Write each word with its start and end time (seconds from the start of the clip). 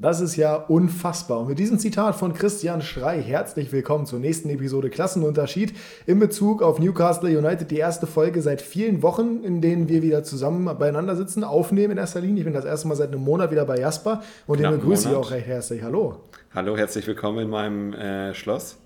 Das 0.00 0.20
ist 0.20 0.36
ja 0.36 0.56
unfassbar. 0.56 1.40
Und 1.40 1.48
mit 1.48 1.58
diesem 1.58 1.78
Zitat 1.78 2.16
von 2.16 2.34
Christian 2.34 2.82
Schrei 2.82 3.22
herzlich 3.22 3.72
willkommen 3.72 4.04
zur 4.04 4.18
nächsten 4.18 4.50
Episode 4.50 4.90
Klassenunterschied 4.90 5.72
in 6.04 6.18
Bezug 6.18 6.62
auf 6.62 6.78
Newcastle 6.78 7.30
United. 7.30 7.70
Die 7.70 7.78
erste 7.78 8.06
Folge 8.06 8.42
seit 8.42 8.60
vielen 8.60 9.02
Wochen, 9.02 9.42
in 9.42 9.62
denen 9.62 9.88
wir 9.88 10.02
wieder 10.02 10.22
zusammen 10.22 10.66
beieinander 10.78 11.16
sitzen, 11.16 11.44
aufnehmen 11.44 11.92
in 11.92 11.98
erster 11.98 12.20
Linie. 12.20 12.40
Ich 12.40 12.44
bin 12.44 12.52
das 12.52 12.66
erste 12.66 12.88
Mal 12.88 12.94
seit 12.94 13.08
einem 13.08 13.22
Monat 13.22 13.50
wieder 13.50 13.64
bei 13.64 13.78
Jasper 13.78 14.22
und 14.46 14.60
den 14.60 14.70
begrüße 14.70 15.08
ich 15.08 15.14
auch 15.14 15.30
recht 15.30 15.46
herzlich. 15.46 15.82
Hallo. 15.82 16.16
Hallo, 16.54 16.76
herzlich 16.76 17.06
willkommen 17.06 17.38
in 17.38 17.48
meinem 17.48 17.94
äh, 17.94 18.34
Schloss. 18.34 18.76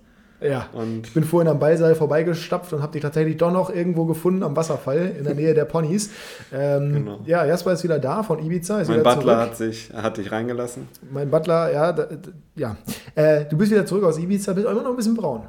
Ja, 0.41 0.69
und 0.73 1.07
ich 1.07 1.15
bin 1.15 1.25
vorhin 1.25 1.49
am 1.49 1.59
Ballsaal 1.59 1.95
vorbeigestapft 1.95 2.73
und 2.73 2.83
habe 2.83 2.93
dich 2.93 3.03
tatsächlich 3.03 3.37
doch 3.37 3.53
noch 3.53 3.69
irgendwo 3.75 4.07
gefunden 4.07 4.43
am 4.43 4.57
Wasserfall 4.57 5.13
in 5.19 5.25
der 5.25 5.35
Nähe 5.35 5.55
der 5.55 5.67
Ponys. 5.67 6.11
Ähm, 6.53 6.93
genau. 6.93 7.19
Ja, 7.27 7.45
Jasper 7.45 7.73
ist 7.73 7.85
wieder 7.85 7.99
da 7.99 8.23
von 8.23 8.39
Ibiza. 8.39 8.83
mein 8.89 9.03
Butler 9.03 9.39
hat, 9.39 9.57
sich, 9.57 9.91
hat 9.95 10.17
dich 10.17 10.33
reingelassen. 10.33 10.89
Mein 11.11 11.31
Butler, 11.31 11.73
ja, 11.73 11.93
da, 11.93 12.09
ja. 12.57 12.77
Äh, 13.15 13.45
du 13.45 13.57
bist 13.57 13.71
wieder 13.71 13.85
zurück 13.85 14.05
aus 14.05 14.19
Ibiza, 14.19 14.53
bist 14.55 14.67
immer 14.67 14.83
noch 14.83 14.91
ein 14.91 14.97
bisschen 14.97 15.17
braun. 15.17 15.43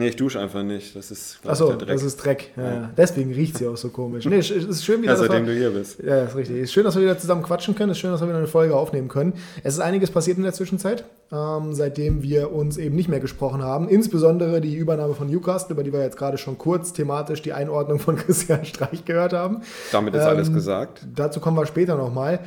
Nee, 0.00 0.08
ich 0.08 0.16
dusche 0.16 0.40
einfach 0.40 0.62
nicht. 0.62 0.96
Das 0.96 1.10
ist 1.10 1.40
Achso, 1.46 1.74
das 1.74 2.02
ist 2.02 2.16
Dreck. 2.24 2.52
Ja, 2.56 2.62
ja. 2.62 2.90
Deswegen 2.96 3.34
riecht 3.34 3.58
sie 3.58 3.66
auch 3.66 3.76
so 3.76 3.90
komisch. 3.90 4.24
Nee, 4.24 4.38
es 4.38 4.50
ist 4.50 4.82
schön 4.82 5.02
wieder. 5.02 5.12
Ja, 5.12 5.18
seitdem 5.18 5.44
wir, 5.44 5.52
du 5.52 5.60
hier 5.60 5.68
bist. 5.68 6.02
Ja, 6.02 6.22
ist 6.24 6.34
richtig. 6.34 6.56
Es 6.56 6.62
ist 6.62 6.72
schön, 6.72 6.84
dass 6.84 6.94
wir 6.94 7.02
wieder 7.02 7.18
zusammen 7.18 7.42
quatschen 7.42 7.74
können. 7.74 7.90
Es 7.90 7.98
ist 7.98 8.00
schön, 8.00 8.10
dass 8.10 8.22
wir 8.22 8.28
wieder 8.28 8.38
eine 8.38 8.46
Folge 8.46 8.74
aufnehmen 8.74 9.08
können. 9.08 9.34
Es 9.62 9.74
ist 9.74 9.80
einiges 9.80 10.10
passiert 10.10 10.38
in 10.38 10.44
der 10.44 10.54
Zwischenzeit, 10.54 11.04
ähm, 11.30 11.74
seitdem 11.74 12.22
wir 12.22 12.50
uns 12.50 12.78
eben 12.78 12.96
nicht 12.96 13.10
mehr 13.10 13.20
gesprochen 13.20 13.62
haben. 13.62 13.90
Insbesondere 13.90 14.62
die 14.62 14.74
Übernahme 14.74 15.12
von 15.12 15.28
Newcastle, 15.28 15.74
über 15.74 15.82
die 15.82 15.92
wir 15.92 16.00
jetzt 16.00 16.16
gerade 16.16 16.38
schon 16.38 16.56
kurz 16.56 16.94
thematisch 16.94 17.42
die 17.42 17.52
Einordnung 17.52 17.98
von 17.98 18.16
Christian 18.24 18.64
Streich 18.64 19.04
gehört 19.04 19.34
haben. 19.34 19.60
Damit 19.92 20.14
ist 20.14 20.22
ähm, 20.22 20.28
alles 20.28 20.50
gesagt. 20.50 21.02
Dazu 21.14 21.40
kommen 21.40 21.58
wir 21.58 21.66
später 21.66 21.96
nochmal. 21.96 22.40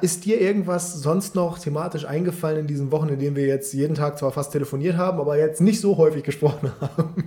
Ist 0.00 0.24
dir 0.24 0.40
irgendwas 0.40 0.94
sonst 0.94 1.34
noch 1.34 1.58
thematisch 1.58 2.06
eingefallen 2.06 2.60
in 2.60 2.66
diesen 2.66 2.90
Wochen, 2.90 3.08
in 3.08 3.18
denen 3.18 3.36
wir 3.36 3.46
jetzt 3.46 3.72
jeden 3.72 3.94
Tag 3.94 4.18
zwar 4.18 4.32
fast 4.32 4.52
telefoniert 4.52 4.96
haben, 4.96 5.20
aber 5.20 5.38
jetzt 5.38 5.60
nicht 5.60 5.80
so 5.80 5.96
häufig 5.96 6.24
gesprochen 6.24 6.72
haben? 6.80 7.24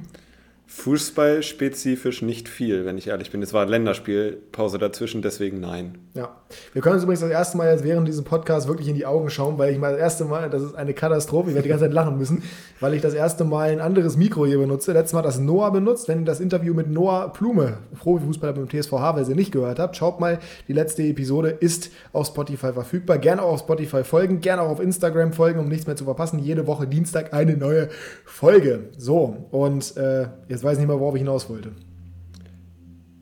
Fußballspezifisch 0.80 2.22
nicht 2.22 2.48
viel, 2.48 2.86
wenn 2.86 2.98
ich 2.98 3.08
ehrlich 3.08 3.32
bin. 3.32 3.42
Es 3.42 3.52
war 3.52 3.66
Länderspielpause 3.66 4.78
dazwischen, 4.78 5.22
deswegen 5.22 5.60
nein. 5.60 5.98
Ja. 6.14 6.38
Wir 6.72 6.82
können 6.82 6.96
uns 6.96 7.04
übrigens 7.04 7.20
das 7.20 7.30
erste 7.30 7.58
Mal 7.58 7.70
jetzt 7.70 7.84
während 7.84 8.08
diesem 8.08 8.24
Podcast 8.24 8.70
wirklich 8.70 8.88
in 8.88 8.96
die 8.96 9.06
Augen 9.06 9.30
schauen, 9.30 9.58
weil 9.58 9.74
ich 9.74 9.78
mal 9.78 9.92
das 9.92 10.00
erste 10.00 10.24
Mal, 10.24 10.50
das 10.50 10.64
ist 10.64 10.76
eine 10.76 10.94
Katastrophe, 10.94 11.50
ich 11.50 11.56
werde 11.56 11.64
die 11.64 11.70
ganze 11.70 11.84
Zeit 11.84 11.94
lachen 11.94 12.18
müssen, 12.18 12.44
weil 12.80 12.94
ich 12.94 13.02
das 13.02 13.14
erste 13.14 13.44
Mal 13.44 13.72
ein 13.72 13.82
anderes 13.82 14.16
Mikro 14.16 14.46
hier 14.46 14.58
benutze. 14.58 14.94
Letztes 14.94 15.12
Mal 15.12 15.22
das 15.22 15.38
Noah 15.38 15.72
benutzt. 15.72 16.08
Wenn 16.08 16.20
ihr 16.20 16.26
das 16.26 16.40
Interview 16.40 16.74
mit 16.74 16.90
Noah 16.90 17.34
Plume, 17.34 17.80
Profifußballer 18.00 18.54
beim 18.54 18.70
TSV 18.70 18.94
Havelse, 18.94 19.34
nicht 19.34 19.52
gehört 19.52 19.80
habt, 19.80 19.98
schaut 19.98 20.22
mal, 20.22 20.40
die 20.70 20.74
letzte 20.74 21.04
Episode 21.04 21.50
ist 21.50 21.92
auf 22.14 22.28
Spotify 22.28 22.72
verfügbar. 22.72 23.18
Gerne 23.18 23.42
auch 23.42 23.52
auf 23.52 23.60
Spotify 23.60 24.06
folgen, 24.06 24.40
gerne 24.40 24.62
auch 24.62 24.70
auf 24.70 24.80
Instagram 24.80 25.34
folgen, 25.34 25.60
um 25.60 25.68
nichts 25.68 25.88
mehr 25.88 25.98
zu 25.98 26.06
verpassen. 26.06 26.40
Jede 26.40 26.68
Woche 26.68 26.88
Dienstag 26.88 27.34
eine 27.34 27.58
neue 27.58 27.90
Folge. 28.24 28.86
So, 28.98 29.46
und 29.52 29.98
äh, 29.98 30.28
jetzt 30.48 30.64
weiß 30.70 30.78
ich 30.78 30.82
nicht 30.82 30.88
mehr, 30.88 31.00
worauf 31.00 31.16
ich 31.16 31.22
hinaus 31.22 31.50
wollte. 31.50 31.72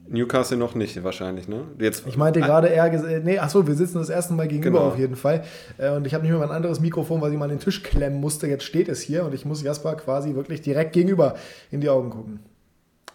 Newcastle 0.09 0.57
noch 0.57 0.75
nicht 0.75 1.03
wahrscheinlich, 1.03 1.47
ne? 1.47 1.63
Jetzt, 1.79 2.07
ich 2.07 2.17
meinte 2.17 2.39
gerade 2.39 2.67
eher, 2.67 2.89
nee, 3.21 3.39
achso, 3.39 3.67
wir 3.67 3.75
sitzen 3.75 3.97
das 3.97 4.09
erste 4.09 4.33
Mal 4.33 4.47
gegenüber 4.47 4.79
genau. 4.79 4.91
auf 4.91 4.97
jeden 4.97 5.15
Fall. 5.15 5.43
Äh, 5.77 5.91
und 5.91 6.07
ich 6.07 6.13
habe 6.13 6.23
nicht 6.23 6.33
mehr 6.33 6.41
ein 6.41 6.51
anderes 6.51 6.79
Mikrofon, 6.79 7.21
weil 7.21 7.31
ich 7.31 7.37
mal 7.37 7.45
an 7.45 7.51
den 7.51 7.59
Tisch 7.59 7.83
klemmen 7.83 8.19
musste. 8.19 8.47
Jetzt 8.47 8.63
steht 8.63 8.87
es 8.87 9.01
hier 9.01 9.25
und 9.25 9.33
ich 9.33 9.45
muss 9.45 9.63
Jasper 9.63 9.95
quasi 9.95 10.35
wirklich 10.35 10.61
direkt 10.61 10.93
gegenüber 10.93 11.35
in 11.71 11.81
die 11.81 11.89
Augen 11.89 12.09
gucken. 12.09 12.39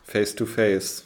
Face 0.03 0.35
to 0.35 0.45
face. 0.45 1.05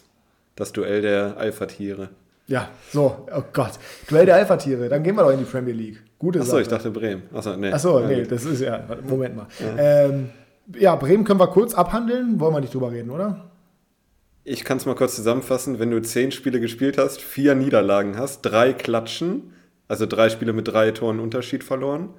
Das 0.57 0.73
Duell 0.73 1.03
der 1.03 1.37
Alpha-Tiere. 1.37 2.09
Ja, 2.49 2.69
so, 2.93 3.27
oh 3.33 3.43
Gott. 3.53 3.73
Duell 4.09 4.27
der 4.27 4.37
Alpha-Tiere. 4.37 4.89
Dann 4.89 5.03
gehen 5.03 5.15
wir 5.15 5.23
doch 5.23 5.31
in 5.31 5.39
die 5.39 5.45
Premier 5.45 5.75
League. 5.75 6.03
Gute 6.19 6.41
Achso, 6.41 6.59
ich 6.59 6.69
dachte 6.69 6.91
Bremen. 6.91 7.25
Achso, 7.33 7.57
nee. 7.57 7.71
Achso, 7.71 8.01
nee, 8.01 8.23
das 8.23 8.45
ist 8.45 8.61
ja, 8.61 8.83
Moment 9.07 9.37
mal. 9.37 9.47
Ja. 9.61 10.05
Ähm, 10.05 10.31
ja, 10.79 10.97
Bremen 10.97 11.25
können 11.25 11.41
wir 11.41 11.49
kurz 11.49 11.75
abhandeln. 11.75 12.41
Wollen 12.41 12.55
wir 12.55 12.61
nicht 12.61 12.75
drüber 12.75 12.91
reden, 12.91 13.11
oder? 13.11 13.51
Ich 14.45 14.65
kann 14.65 14.77
es 14.77 14.87
mal 14.87 14.95
kurz 14.95 15.17
zusammenfassen. 15.17 15.79
Wenn 15.79 15.91
du 15.91 16.01
zehn 16.03 16.31
Spiele 16.31 16.61
gespielt 16.61 16.99
hast, 16.99 17.21
vier 17.21 17.55
Niederlagen 17.55 18.17
hast, 18.17 18.43
drei 18.43 18.73
Klatschen, 18.73 19.53
also 19.89 20.07
drei 20.07 20.29
Spiele 20.29 20.53
mit 20.53 20.69
drei 20.69 20.93
Toren 20.93 21.21
Unterschied 21.21 21.65
verloren, 21.65 22.11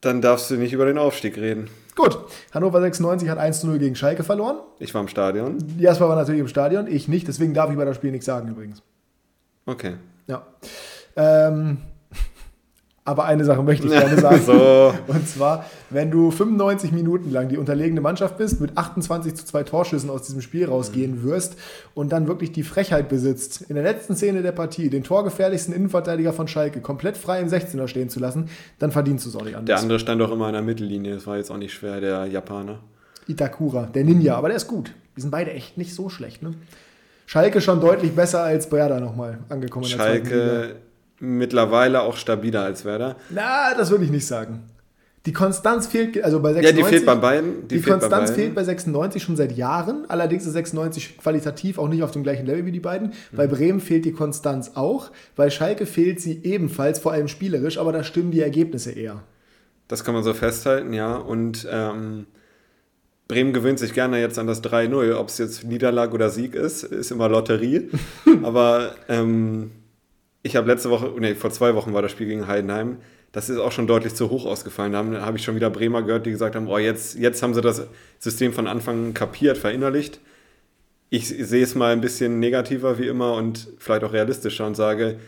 dann 0.00 0.20
darfst 0.20 0.50
du 0.50 0.56
nicht 0.56 0.72
über 0.72 0.86
den 0.86 0.98
Aufstieg 0.98 1.36
reden. 1.36 1.68
Gut, 1.94 2.18
Hannover 2.52 2.80
96 2.80 3.28
hat 3.28 3.38
1 3.38 3.64
0 3.64 3.78
gegen 3.78 3.94
Schalke 3.94 4.24
verloren. 4.24 4.60
Ich 4.78 4.94
war 4.94 5.02
im 5.02 5.08
Stadion. 5.08 5.58
Jasper 5.78 6.08
war 6.08 6.16
natürlich 6.16 6.40
im 6.40 6.48
Stadion, 6.48 6.86
ich 6.86 7.06
nicht, 7.06 7.28
deswegen 7.28 7.54
darf 7.54 7.70
ich 7.70 7.76
bei 7.76 7.84
das 7.84 7.96
Spiel 7.96 8.10
nichts 8.10 8.26
sagen 8.26 8.48
übrigens. 8.48 8.82
Okay. 9.66 9.94
Ja. 10.26 10.46
Ähm, 11.16 11.78
aber 13.04 13.24
eine 13.24 13.44
Sache 13.44 13.62
möchte 13.62 13.86
ich 13.86 13.92
gerne 13.92 14.16
sagen. 14.20 14.42
so. 14.44 14.94
Und 15.08 15.28
zwar, 15.28 15.66
wenn 15.90 16.10
du 16.10 16.30
95 16.30 16.92
Minuten 16.92 17.32
lang 17.32 17.48
die 17.48 17.58
unterlegene 17.58 18.00
Mannschaft 18.00 18.38
bist, 18.38 18.60
mit 18.60 18.78
28 18.78 19.34
zu 19.34 19.44
2 19.44 19.64
Torschüssen 19.64 20.08
aus 20.08 20.22
diesem 20.22 20.40
Spiel 20.40 20.66
rausgehen 20.66 21.22
mhm. 21.22 21.24
wirst 21.24 21.56
und 21.94 22.12
dann 22.12 22.28
wirklich 22.28 22.52
die 22.52 22.62
Frechheit 22.62 23.08
besitzt, 23.08 23.62
in 23.62 23.74
der 23.74 23.82
letzten 23.84 24.14
Szene 24.14 24.42
der 24.42 24.52
Partie 24.52 24.88
den 24.88 25.02
torgefährlichsten 25.02 25.74
Innenverteidiger 25.74 26.32
von 26.32 26.46
Schalke 26.46 26.80
komplett 26.80 27.16
frei 27.16 27.40
im 27.40 27.48
16er 27.48 27.88
stehen 27.88 28.08
zu 28.08 28.20
lassen, 28.20 28.48
dann 28.78 28.92
verdienst 28.92 29.24
du 29.24 29.30
es 29.30 29.36
auch 29.36 29.44
nicht 29.44 29.56
anders. 29.56 29.66
Der 29.66 29.78
andere 29.78 29.98
stand 29.98 30.20
doch 30.20 30.30
immer 30.30 30.46
in 30.46 30.54
der 30.54 30.62
Mittellinie, 30.62 31.14
das 31.14 31.26
war 31.26 31.36
jetzt 31.36 31.50
auch 31.50 31.58
nicht 31.58 31.72
schwer, 31.72 32.00
der 32.00 32.26
Japaner. 32.26 32.78
Itakura, 33.26 33.86
der 33.86 34.04
Ninja, 34.04 34.36
aber 34.36 34.48
der 34.48 34.56
ist 34.56 34.68
gut. 34.68 34.92
Die 35.16 35.20
sind 35.20 35.30
beide 35.30 35.52
echt 35.52 35.76
nicht 35.76 35.94
so 35.94 36.08
schlecht, 36.08 36.42
ne? 36.42 36.54
Schalke 37.26 37.60
schon 37.60 37.80
deutlich 37.80 38.12
besser 38.12 38.42
als 38.42 38.68
Berda 38.68 39.00
nochmal 39.00 39.38
angekommen. 39.48 39.86
Schalke 39.86 40.76
mittlerweile 41.22 42.02
auch 42.02 42.16
stabiler 42.16 42.62
als 42.62 42.84
Werder. 42.84 43.16
Na, 43.30 43.74
das 43.74 43.90
würde 43.90 44.04
ich 44.04 44.10
nicht 44.10 44.26
sagen. 44.26 44.64
Die 45.24 45.32
Konstanz 45.32 45.86
fehlt, 45.86 46.22
also 46.22 46.40
bei 46.40 46.52
96. 46.52 46.64
Ja, 46.64 46.82
die 46.82 46.96
fehlt 46.96 47.06
bei 47.06 47.14
beiden. 47.14 47.68
Die, 47.68 47.76
die 47.76 47.82
fehlt 47.82 48.00
Konstanz 48.00 48.30
bei 48.30 48.36
fehlt 48.36 48.54
bei 48.56 48.64
96 48.64 49.22
schon 49.22 49.36
seit 49.36 49.56
Jahren. 49.56 50.04
Allerdings 50.08 50.44
ist 50.46 50.54
96 50.54 51.16
qualitativ 51.18 51.78
auch 51.78 51.88
nicht 51.88 52.02
auf 52.02 52.10
dem 52.10 52.24
gleichen 52.24 52.44
Level 52.44 52.66
wie 52.66 52.72
die 52.72 52.80
beiden. 52.80 53.08
Mhm. 53.08 53.36
Bei 53.36 53.46
Bremen 53.46 53.78
fehlt 53.80 54.04
die 54.04 54.10
Konstanz 54.10 54.72
auch. 54.74 55.12
Bei 55.36 55.48
Schalke 55.48 55.86
fehlt 55.86 56.20
sie 56.20 56.40
ebenfalls, 56.42 56.98
vor 56.98 57.12
allem 57.12 57.28
spielerisch, 57.28 57.78
aber 57.78 57.92
da 57.92 58.02
stimmen 58.02 58.32
die 58.32 58.40
Ergebnisse 58.40 58.90
eher. 58.90 59.22
Das 59.86 60.02
kann 60.02 60.14
man 60.14 60.24
so 60.24 60.34
festhalten, 60.34 60.92
ja. 60.92 61.14
Und 61.14 61.68
ähm, 61.70 62.26
Bremen 63.28 63.52
gewöhnt 63.52 63.78
sich 63.78 63.94
gerne 63.94 64.20
jetzt 64.20 64.40
an 64.40 64.48
das 64.48 64.64
3-0. 64.64 65.14
Ob 65.14 65.28
es 65.28 65.38
jetzt 65.38 65.62
Niederlage 65.62 66.14
oder 66.14 66.30
Sieg 66.30 66.56
ist, 66.56 66.82
ist 66.82 67.12
immer 67.12 67.28
Lotterie. 67.28 67.90
aber 68.42 68.96
ähm, 69.08 69.70
ich 70.42 70.56
habe 70.56 70.66
letzte 70.66 70.90
Woche, 70.90 71.12
nee, 71.18 71.34
vor 71.34 71.50
zwei 71.50 71.74
Wochen 71.74 71.94
war 71.94 72.02
das 72.02 72.10
Spiel 72.10 72.26
gegen 72.26 72.46
Heidenheim. 72.46 72.98
Das 73.30 73.48
ist 73.48 73.58
auch 73.58 73.72
schon 73.72 73.86
deutlich 73.86 74.14
zu 74.14 74.28
hoch 74.28 74.44
ausgefallen. 74.44 74.92
Da 74.92 75.22
habe 75.24 75.38
ich 75.38 75.44
schon 75.44 75.54
wieder 75.54 75.70
Bremer 75.70 76.02
gehört, 76.02 76.26
die 76.26 76.30
gesagt 76.30 76.54
haben, 76.54 76.68
oh, 76.68 76.78
jetzt, 76.78 77.18
jetzt 77.18 77.42
haben 77.42 77.54
sie 77.54 77.62
das 77.62 77.86
System 78.18 78.52
von 78.52 78.66
Anfang 78.66 79.14
kapiert, 79.14 79.56
verinnerlicht. 79.56 80.20
Ich 81.08 81.28
sehe 81.28 81.62
es 81.62 81.74
mal 81.74 81.92
ein 81.92 82.00
bisschen 82.00 82.40
negativer 82.40 82.98
wie 82.98 83.06
immer 83.06 83.34
und 83.34 83.68
vielleicht 83.78 84.04
auch 84.04 84.12
realistischer 84.12 84.66
und 84.66 84.74
sage, 84.74 85.18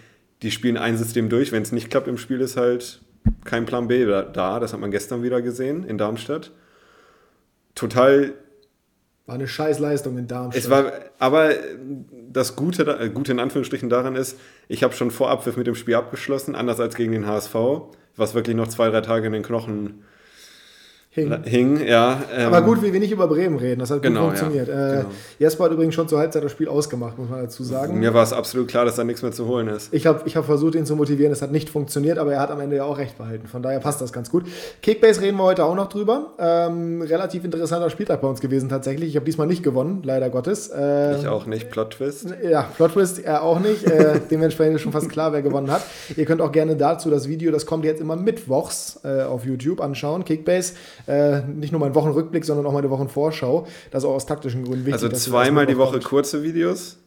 die 0.42 0.50
spielen 0.50 0.76
ein 0.76 0.98
System 0.98 1.28
durch. 1.28 1.52
Wenn 1.52 1.62
es 1.62 1.72
nicht 1.72 1.90
klappt 1.90 2.08
im 2.08 2.18
Spiel, 2.18 2.40
ist 2.40 2.56
halt 2.56 3.00
kein 3.44 3.64
Plan 3.64 3.88
B 3.88 4.04
da. 4.04 4.60
Das 4.60 4.72
hat 4.72 4.80
man 4.80 4.90
gestern 4.90 5.22
wieder 5.22 5.40
gesehen 5.40 5.84
in 5.84 5.96
Darmstadt. 5.96 6.52
Total 7.74 8.34
war 9.26 9.36
eine 9.36 9.48
Scheißleistung 9.48 10.18
in 10.18 10.26
Darmstadt. 10.26 10.62
Es 10.62 10.70
war, 10.70 10.92
aber 11.18 11.50
das 12.30 12.56
Gute, 12.56 12.82
äh, 12.98 13.08
Gute 13.08 13.32
in 13.32 13.40
Anführungsstrichen 13.40 13.88
daran 13.88 14.16
ist, 14.16 14.38
ich 14.68 14.82
habe 14.82 14.94
schon 14.94 15.10
vor 15.10 15.30
Abpfiff 15.30 15.56
mit 15.56 15.66
dem 15.66 15.74
Spiel 15.74 15.94
abgeschlossen, 15.94 16.54
anders 16.54 16.80
als 16.80 16.94
gegen 16.94 17.12
den 17.12 17.26
HSV, 17.26 17.54
was 18.16 18.34
wirklich 18.34 18.56
noch 18.56 18.68
zwei, 18.68 18.90
drei 18.90 19.00
Tage 19.00 19.26
in 19.26 19.32
den 19.32 19.42
Knochen 19.42 20.04
Hing. 21.14 21.44
Hing, 21.44 21.86
ja. 21.86 22.22
Ähm, 22.36 22.48
Aber 22.48 22.62
gut, 22.62 22.82
wie 22.82 22.92
wir 22.92 22.98
nicht 22.98 23.12
über 23.12 23.28
Bremen 23.28 23.56
reden, 23.56 23.78
das 23.78 23.92
hat 23.92 24.02
genau, 24.02 24.22
gut 24.30 24.38
funktioniert. 24.38 24.66
Ja, 24.66 24.74
äh, 24.74 24.96
genau. 24.96 25.08
Jesper 25.38 25.64
hat 25.64 25.72
übrigens 25.72 25.94
schon 25.94 26.08
zur 26.08 26.18
Halbzeit 26.18 26.42
das 26.42 26.50
Spiel 26.50 26.66
ausgemacht, 26.66 27.16
muss 27.16 27.28
man 27.28 27.40
dazu 27.40 27.62
sagen. 27.62 28.00
Mir 28.00 28.12
war 28.12 28.24
es 28.24 28.32
absolut 28.32 28.66
klar, 28.66 28.84
dass 28.84 28.96
da 28.96 29.04
nichts 29.04 29.22
mehr 29.22 29.30
zu 29.30 29.46
holen 29.46 29.68
ist. 29.68 29.94
Ich 29.94 30.06
habe 30.06 30.22
ich 30.24 30.34
hab 30.34 30.44
versucht, 30.44 30.74
ihn 30.74 30.86
zu 30.86 30.96
motivieren, 30.96 31.32
es 31.32 31.40
hat 31.40 31.52
nicht 31.52 31.70
funktioniert, 31.70 32.18
aber 32.18 32.32
er 32.32 32.40
hat 32.40 32.50
am 32.50 32.58
Ende 32.58 32.74
ja 32.74 32.84
auch 32.84 32.98
recht 32.98 33.16
behalten. 33.16 33.46
Von 33.46 33.62
daher 33.62 33.78
passt 33.78 34.00
das 34.00 34.12
ganz 34.12 34.28
gut. 34.28 34.44
Kickbase 34.82 35.20
reden 35.20 35.36
wir 35.36 35.44
heute 35.44 35.64
auch 35.64 35.76
noch 35.76 35.88
drüber. 35.88 36.32
Ähm, 36.36 37.00
relativ 37.02 37.44
interessanter 37.44 37.90
Spieltag 37.90 38.20
bei 38.20 38.26
uns 38.26 38.40
gewesen 38.40 38.68
tatsächlich. 38.68 39.10
Ich 39.10 39.16
habe 39.16 39.24
diesmal 39.24 39.46
nicht 39.46 39.62
gewonnen, 39.62 40.02
leider 40.04 40.30
Gottes. 40.30 40.72
Ähm, 40.76 41.16
ich 41.20 41.28
auch 41.28 41.46
nicht, 41.46 41.70
Plot 41.70 41.92
Twist. 41.92 42.26
Ja, 42.42 42.62
Plot 42.62 42.94
Twist 42.94 43.24
er 43.24 43.42
auch 43.44 43.60
nicht. 43.60 43.84
äh, 43.84 44.20
dementsprechend 44.32 44.74
ist 44.76 44.82
schon 44.82 44.90
fast 44.90 45.08
klar, 45.10 45.32
wer 45.32 45.42
gewonnen 45.42 45.70
hat. 45.70 45.82
Ihr 46.16 46.24
könnt 46.24 46.40
auch 46.40 46.50
gerne 46.50 46.74
dazu 46.74 47.08
das 47.08 47.28
Video, 47.28 47.52
das 47.52 47.66
kommt 47.66 47.84
jetzt 47.84 48.00
immer 48.00 48.16
mittwochs 48.16 48.98
äh, 49.04 49.22
auf 49.22 49.44
YouTube 49.44 49.80
anschauen. 49.80 50.24
Kickbase, 50.24 50.72
äh, 51.06 51.40
nicht 51.42 51.72
nur 51.72 51.80
mal 51.80 51.86
einen 51.86 51.94
Wochenrückblick, 51.94 52.44
sondern 52.44 52.66
auch 52.66 52.72
mal 52.72 52.78
eine 52.78 52.90
Wochenvorschau. 52.90 53.66
Das 53.90 54.02
ist 54.02 54.08
auch 54.08 54.14
aus 54.14 54.26
taktischen 54.26 54.64
Gründen 54.64 54.86
wichtig. 54.86 55.02
Also 55.02 55.08
zweimal 55.16 55.66
die 55.66 55.76
Woche 55.76 56.00
kurze 56.00 56.42
Videos 56.42 56.98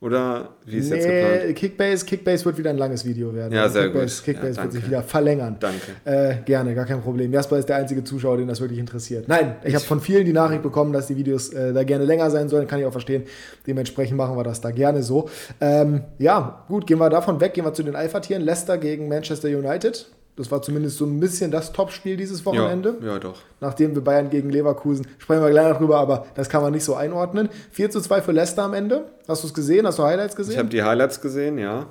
Oder 0.00 0.50
wie 0.64 0.76
ist 0.76 0.90
nee, 0.90 0.96
jetzt 0.96 1.06
geplant? 1.06 1.56
Kickbase, 1.56 2.06
Kickbase 2.06 2.44
wird 2.44 2.56
wieder 2.56 2.70
ein 2.70 2.78
langes 2.78 3.04
Video 3.04 3.34
werden. 3.34 3.52
Ja, 3.52 3.68
sehr 3.68 3.86
Kickbase, 3.86 4.16
gut. 4.16 4.24
Kickbase 4.26 4.56
Ja, 4.56 4.62
wird 4.62 4.72
sich 4.72 4.86
wieder 4.86 5.02
verlängern. 5.02 5.56
Danke. 5.58 5.90
Äh, 6.04 6.36
gerne, 6.44 6.72
gar 6.76 6.86
kein 6.86 7.00
Problem. 7.00 7.32
Jasper 7.32 7.58
ist 7.58 7.68
der 7.68 7.76
einzige 7.76 8.04
Zuschauer, 8.04 8.36
den 8.36 8.46
das 8.46 8.60
wirklich 8.60 8.78
interessiert. 8.78 9.26
Nein, 9.26 9.56
ich 9.64 9.74
habe 9.74 9.84
von 9.84 10.00
vielen 10.00 10.24
die 10.24 10.32
Nachricht 10.32 10.62
bekommen, 10.62 10.92
dass 10.92 11.08
die 11.08 11.16
Videos 11.16 11.48
äh, 11.48 11.72
da 11.72 11.82
gerne 11.82 12.04
länger 12.04 12.30
sein 12.30 12.48
sollen. 12.48 12.68
Kann 12.68 12.78
ich 12.78 12.86
auch 12.86 12.92
verstehen. 12.92 13.24
Dementsprechend 13.66 14.16
machen 14.16 14.36
wir 14.36 14.44
das 14.44 14.60
da 14.60 14.70
gerne 14.70 15.02
so. 15.02 15.28
Ähm, 15.60 16.02
ja, 16.18 16.64
gut, 16.68 16.86
gehen 16.86 16.98
wir 16.98 17.10
davon 17.10 17.40
weg. 17.40 17.54
Gehen 17.54 17.64
wir 17.64 17.74
zu 17.74 17.82
den 17.82 17.96
Alpha-Tieren. 17.96 18.42
Leicester 18.42 18.78
gegen 18.78 19.08
Manchester 19.08 19.48
United. 19.48 20.06
Das 20.38 20.52
war 20.52 20.62
zumindest 20.62 20.98
so 20.98 21.04
ein 21.04 21.18
bisschen 21.18 21.50
das 21.50 21.72
Topspiel 21.72 22.16
dieses 22.16 22.46
Wochenende. 22.46 22.94
Ja, 23.00 23.14
ja, 23.14 23.18
doch. 23.18 23.40
Nachdem 23.60 23.96
wir 23.96 24.04
Bayern 24.04 24.30
gegen 24.30 24.50
Leverkusen, 24.50 25.04
sprechen 25.18 25.42
wir 25.42 25.50
gleich 25.50 25.68
noch 25.68 25.78
drüber, 25.78 25.98
aber 25.98 26.26
das 26.36 26.48
kann 26.48 26.62
man 26.62 26.72
nicht 26.72 26.84
so 26.84 26.94
einordnen. 26.94 27.48
4 27.72 27.90
zu 27.90 28.00
2 28.00 28.22
für 28.22 28.30
Leicester 28.30 28.62
am 28.62 28.72
Ende. 28.72 29.06
Hast 29.26 29.42
du 29.42 29.48
es 29.48 29.54
gesehen? 29.54 29.84
Hast 29.84 29.98
du 29.98 30.04
Highlights 30.04 30.36
gesehen? 30.36 30.52
Ich 30.52 30.58
habe 30.58 30.68
die 30.68 30.84
Highlights 30.84 31.20
gesehen, 31.20 31.58
ja. 31.58 31.86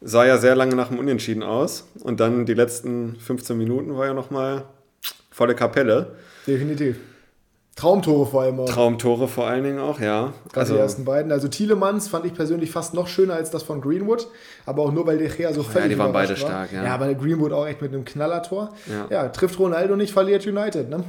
Sah 0.00 0.24
ja 0.24 0.38
sehr 0.38 0.56
lange 0.56 0.74
nach 0.74 0.88
dem 0.88 0.98
Unentschieden 0.98 1.42
aus. 1.42 1.84
Und 2.02 2.18
dann 2.18 2.46
die 2.46 2.54
letzten 2.54 3.16
15 3.16 3.58
Minuten 3.58 3.94
war 3.94 4.06
ja 4.06 4.14
nochmal 4.14 4.64
volle 5.30 5.54
Kapelle. 5.54 6.12
Definitiv. 6.46 6.96
Traumtore 7.76 8.24
vor 8.26 8.42
allem 8.42 8.58
auch. 8.60 8.68
Traumtore 8.70 9.28
vor 9.28 9.46
allen 9.46 9.62
Dingen 9.62 9.78
auch, 9.78 10.00
ja. 10.00 10.32
Gerade 10.50 10.72
die 10.72 10.78
ersten 10.78 11.04
beiden. 11.04 11.30
Also 11.30 11.46
Thielemanns 11.46 12.08
fand 12.08 12.24
ich 12.24 12.32
persönlich 12.32 12.70
fast 12.70 12.94
noch 12.94 13.06
schöner 13.06 13.34
als 13.34 13.50
das 13.50 13.62
von 13.62 13.82
Greenwood. 13.82 14.28
Aber 14.64 14.82
auch 14.82 14.92
nur, 14.92 15.06
weil 15.06 15.18
De 15.18 15.28
Gea 15.28 15.52
so 15.52 15.62
völlig 15.62 15.90
die 15.90 15.98
waren 15.98 16.12
beide 16.12 16.30
war. 16.30 16.36
stark, 16.36 16.72
ja. 16.72 16.84
Ja, 16.84 16.94
aber 16.94 17.14
Greenwood 17.14 17.52
auch 17.52 17.66
echt 17.66 17.82
mit 17.82 17.92
einem 17.92 18.06
Knallertor. 18.06 18.72
Ja. 18.86 19.06
Ja, 19.10 19.28
trifft 19.28 19.58
Ronaldo 19.58 19.94
nicht, 19.94 20.14
verliert 20.14 20.46
United. 20.46 20.88
Ne? 20.88 21.04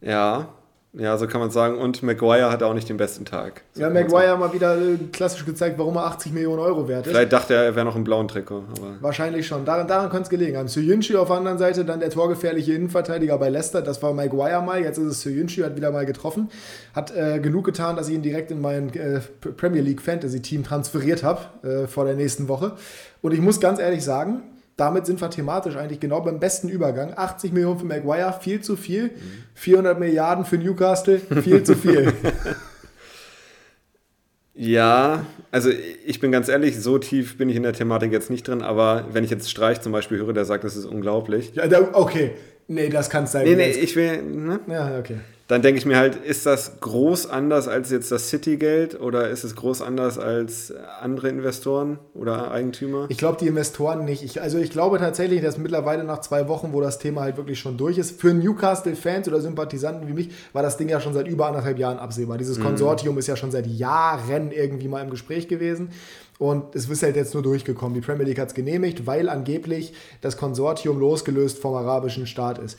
Ja, 0.00 0.48
ja, 0.94 1.16
so 1.16 1.26
kann 1.26 1.40
man 1.40 1.50
sagen. 1.50 1.78
Und 1.78 2.02
Maguire 2.02 2.50
hatte 2.50 2.66
auch 2.66 2.74
nicht 2.74 2.86
den 2.86 2.98
besten 2.98 3.24
Tag. 3.24 3.62
So 3.72 3.80
Ja, 3.80 3.88
Maguire 3.88 4.36
mal 4.36 4.52
wieder 4.52 4.76
äh, 4.76 4.98
klassisch 5.10 5.46
gezeigt, 5.46 5.78
warum 5.78 5.96
er 5.96 6.04
80 6.04 6.32
Millionen 6.32 6.58
Euro 6.58 6.86
wert 6.86 7.06
ist. 7.06 7.12
Vielleicht 7.12 7.32
dachte 7.32 7.54
er, 7.54 7.64
er 7.64 7.74
wäre 7.74 7.86
noch 7.86 7.96
im 7.96 8.04
blauen 8.04 8.28
Trikot. 8.28 8.64
Aber 8.76 8.96
Wahrscheinlich 9.00 9.46
schon. 9.46 9.64
Daran, 9.64 9.88
daran 9.88 10.10
könnte 10.10 10.24
es 10.24 10.28
gelegen 10.28 10.58
haben. 10.58 10.68
Soyuncu 10.68 11.16
auf 11.16 11.28
der 11.28 11.38
anderen 11.38 11.56
Seite, 11.56 11.86
dann 11.86 12.00
der 12.00 12.10
torgefährliche 12.10 12.74
Innenverteidiger 12.74 13.38
bei 13.38 13.48
Leicester. 13.48 13.80
Das 13.80 14.02
war 14.02 14.12
Maguire 14.12 14.60
mal. 14.60 14.82
Jetzt 14.82 14.98
ist 14.98 15.06
es 15.06 15.22
Soyuncu, 15.22 15.64
hat 15.64 15.76
wieder 15.76 15.90
mal 15.92 16.04
getroffen. 16.04 16.50
Hat 16.94 17.16
äh, 17.16 17.38
genug 17.40 17.64
getan, 17.64 17.96
dass 17.96 18.08
ich 18.08 18.14
ihn 18.14 18.22
direkt 18.22 18.50
in 18.50 18.60
mein 18.60 18.94
äh, 18.94 19.20
Premier 19.56 19.80
League 19.80 20.02
Fantasy 20.02 20.42
Team 20.42 20.62
transferiert 20.62 21.22
habe 21.22 21.40
äh, 21.66 21.86
vor 21.86 22.04
der 22.04 22.16
nächsten 22.16 22.48
Woche. 22.48 22.72
Und 23.22 23.32
ich 23.32 23.40
muss 23.40 23.60
ganz 23.60 23.78
ehrlich 23.78 24.04
sagen, 24.04 24.42
damit 24.82 25.06
sind 25.06 25.20
wir 25.20 25.30
thematisch 25.30 25.76
eigentlich 25.76 26.00
genau 26.00 26.22
beim 26.22 26.40
besten 26.40 26.68
Übergang. 26.68 27.12
80 27.14 27.52
Millionen 27.52 27.78
für 27.78 27.86
Maguire, 27.86 28.34
viel 28.40 28.62
zu 28.62 28.74
viel. 28.74 29.10
400 29.54 29.96
Milliarden 29.96 30.44
für 30.44 30.58
Newcastle, 30.58 31.20
viel 31.20 31.62
zu 31.62 31.76
viel. 31.76 32.12
ja, 34.54 35.24
also 35.52 35.70
ich 36.04 36.18
bin 36.18 36.32
ganz 36.32 36.48
ehrlich, 36.48 36.80
so 36.80 36.98
tief 36.98 37.38
bin 37.38 37.48
ich 37.48 37.54
in 37.54 37.62
der 37.62 37.74
Thematik 37.74 38.10
jetzt 38.10 38.28
nicht 38.28 38.48
drin. 38.48 38.60
Aber 38.60 39.06
wenn 39.12 39.22
ich 39.22 39.30
jetzt 39.30 39.48
Streich 39.48 39.80
zum 39.80 39.92
Beispiel 39.92 40.18
höre, 40.18 40.32
der 40.32 40.46
sagt, 40.46 40.64
das 40.64 40.74
ist 40.74 40.86
unglaublich. 40.86 41.52
ja, 41.54 41.64
okay. 41.92 42.32
Nee, 42.66 42.88
das 42.88 43.08
kann 43.08 43.24
es 43.24 43.32
sein. 43.32 43.44
Nee, 43.44 43.54
nee, 43.54 43.70
ich 43.70 43.94
will, 43.94 44.20
ne? 44.20 44.58
Ja, 44.66 44.98
okay. 44.98 45.18
Dann 45.52 45.60
denke 45.60 45.78
ich 45.78 45.84
mir 45.84 45.98
halt, 45.98 46.16
ist 46.16 46.46
das 46.46 46.80
groß 46.80 47.28
anders 47.28 47.68
als 47.68 47.90
jetzt 47.90 48.10
das 48.10 48.30
City-Geld 48.30 48.98
oder 48.98 49.28
ist 49.28 49.44
es 49.44 49.54
groß 49.54 49.82
anders 49.82 50.18
als 50.18 50.72
andere 51.02 51.28
Investoren 51.28 51.98
oder 52.14 52.50
Eigentümer? 52.50 53.04
Ich 53.10 53.18
glaube, 53.18 53.36
die 53.38 53.48
Investoren 53.48 54.06
nicht. 54.06 54.22
Ich, 54.22 54.40
also 54.40 54.56
ich 54.56 54.70
glaube 54.70 54.96
tatsächlich, 54.96 55.42
dass 55.42 55.58
mittlerweile 55.58 56.04
nach 56.04 56.22
zwei 56.22 56.48
Wochen, 56.48 56.72
wo 56.72 56.80
das 56.80 56.98
Thema 56.98 57.20
halt 57.20 57.36
wirklich 57.36 57.58
schon 57.58 57.76
durch 57.76 57.98
ist, 57.98 58.18
für 58.18 58.32
Newcastle-Fans 58.32 59.28
oder 59.28 59.42
Sympathisanten 59.42 60.08
wie 60.08 60.14
mich, 60.14 60.30
war 60.54 60.62
das 60.62 60.78
Ding 60.78 60.88
ja 60.88 61.02
schon 61.02 61.12
seit 61.12 61.28
über 61.28 61.48
anderthalb 61.48 61.78
Jahren 61.78 61.98
absehbar. 61.98 62.38
Dieses 62.38 62.58
Konsortium 62.58 63.18
ist 63.18 63.26
ja 63.26 63.36
schon 63.36 63.50
seit 63.50 63.66
Jahren 63.66 64.52
irgendwie 64.52 64.88
mal 64.88 65.02
im 65.02 65.10
Gespräch 65.10 65.48
gewesen. 65.48 65.90
Und 66.42 66.74
es 66.74 66.88
ist 66.88 67.04
halt 67.04 67.14
jetzt 67.14 67.34
nur 67.34 67.42
durchgekommen. 67.44 67.94
Die 67.94 68.00
Premier 68.00 68.24
League 68.24 68.40
hat 68.40 68.48
es 68.48 68.54
genehmigt, 68.54 69.06
weil 69.06 69.28
angeblich 69.28 69.92
das 70.22 70.36
Konsortium 70.36 70.98
losgelöst 70.98 71.58
vom 71.58 71.74
arabischen 71.74 72.26
Staat 72.26 72.58
ist. 72.58 72.78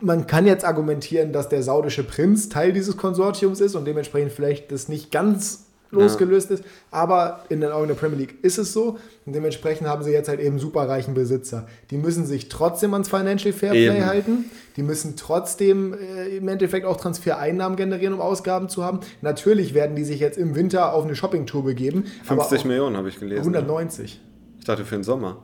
Man 0.00 0.26
kann 0.26 0.46
jetzt 0.46 0.64
argumentieren, 0.64 1.32
dass 1.32 1.48
der 1.48 1.62
saudische 1.62 2.04
Prinz 2.04 2.48
Teil 2.48 2.72
dieses 2.72 2.96
Konsortiums 2.96 3.60
ist 3.60 3.74
und 3.74 3.84
dementsprechend 3.84 4.32
vielleicht 4.32 4.70
das 4.70 4.88
nicht 4.88 5.10
ganz 5.10 5.68
losgelöst 5.90 6.50
ist, 6.50 6.64
aber 6.90 7.44
in 7.48 7.60
den 7.60 7.70
Augen 7.70 7.88
der 7.88 7.94
Premier 7.94 8.18
League 8.18 8.36
ist 8.42 8.58
es 8.58 8.72
so 8.72 8.98
und 9.24 9.34
dementsprechend 9.34 9.88
haben 9.88 10.02
sie 10.02 10.10
jetzt 10.10 10.28
halt 10.28 10.40
eben 10.40 10.58
superreichen 10.58 11.14
Besitzer. 11.14 11.66
Die 11.90 11.96
müssen 11.96 12.26
sich 12.26 12.48
trotzdem 12.48 12.92
ans 12.92 13.08
Financial 13.08 13.52
Fair 13.52 13.70
Play 13.70 14.02
halten, 14.02 14.46
die 14.76 14.82
müssen 14.82 15.16
trotzdem 15.16 15.94
äh, 15.94 16.36
im 16.36 16.48
Endeffekt 16.48 16.86
auch 16.86 16.96
Transfereinnahmen 16.96 17.76
generieren, 17.76 18.14
um 18.14 18.20
Ausgaben 18.20 18.68
zu 18.68 18.84
haben. 18.84 19.00
Natürlich 19.22 19.74
werden 19.74 19.96
die 19.96 20.04
sich 20.04 20.20
jetzt 20.20 20.38
im 20.38 20.54
Winter 20.54 20.92
auf 20.92 21.04
eine 21.04 21.16
Shoppingtour 21.16 21.64
begeben, 21.64 22.04
50 22.24 22.30
aber 22.30 22.42
auch 22.42 22.64
Millionen 22.64 22.96
habe 22.96 23.08
ich 23.08 23.18
gelesen. 23.18 23.40
190. 23.40 24.20
Ich 24.58 24.64
dachte 24.64 24.84
für 24.84 24.96
den 24.96 25.04
Sommer. 25.04 25.38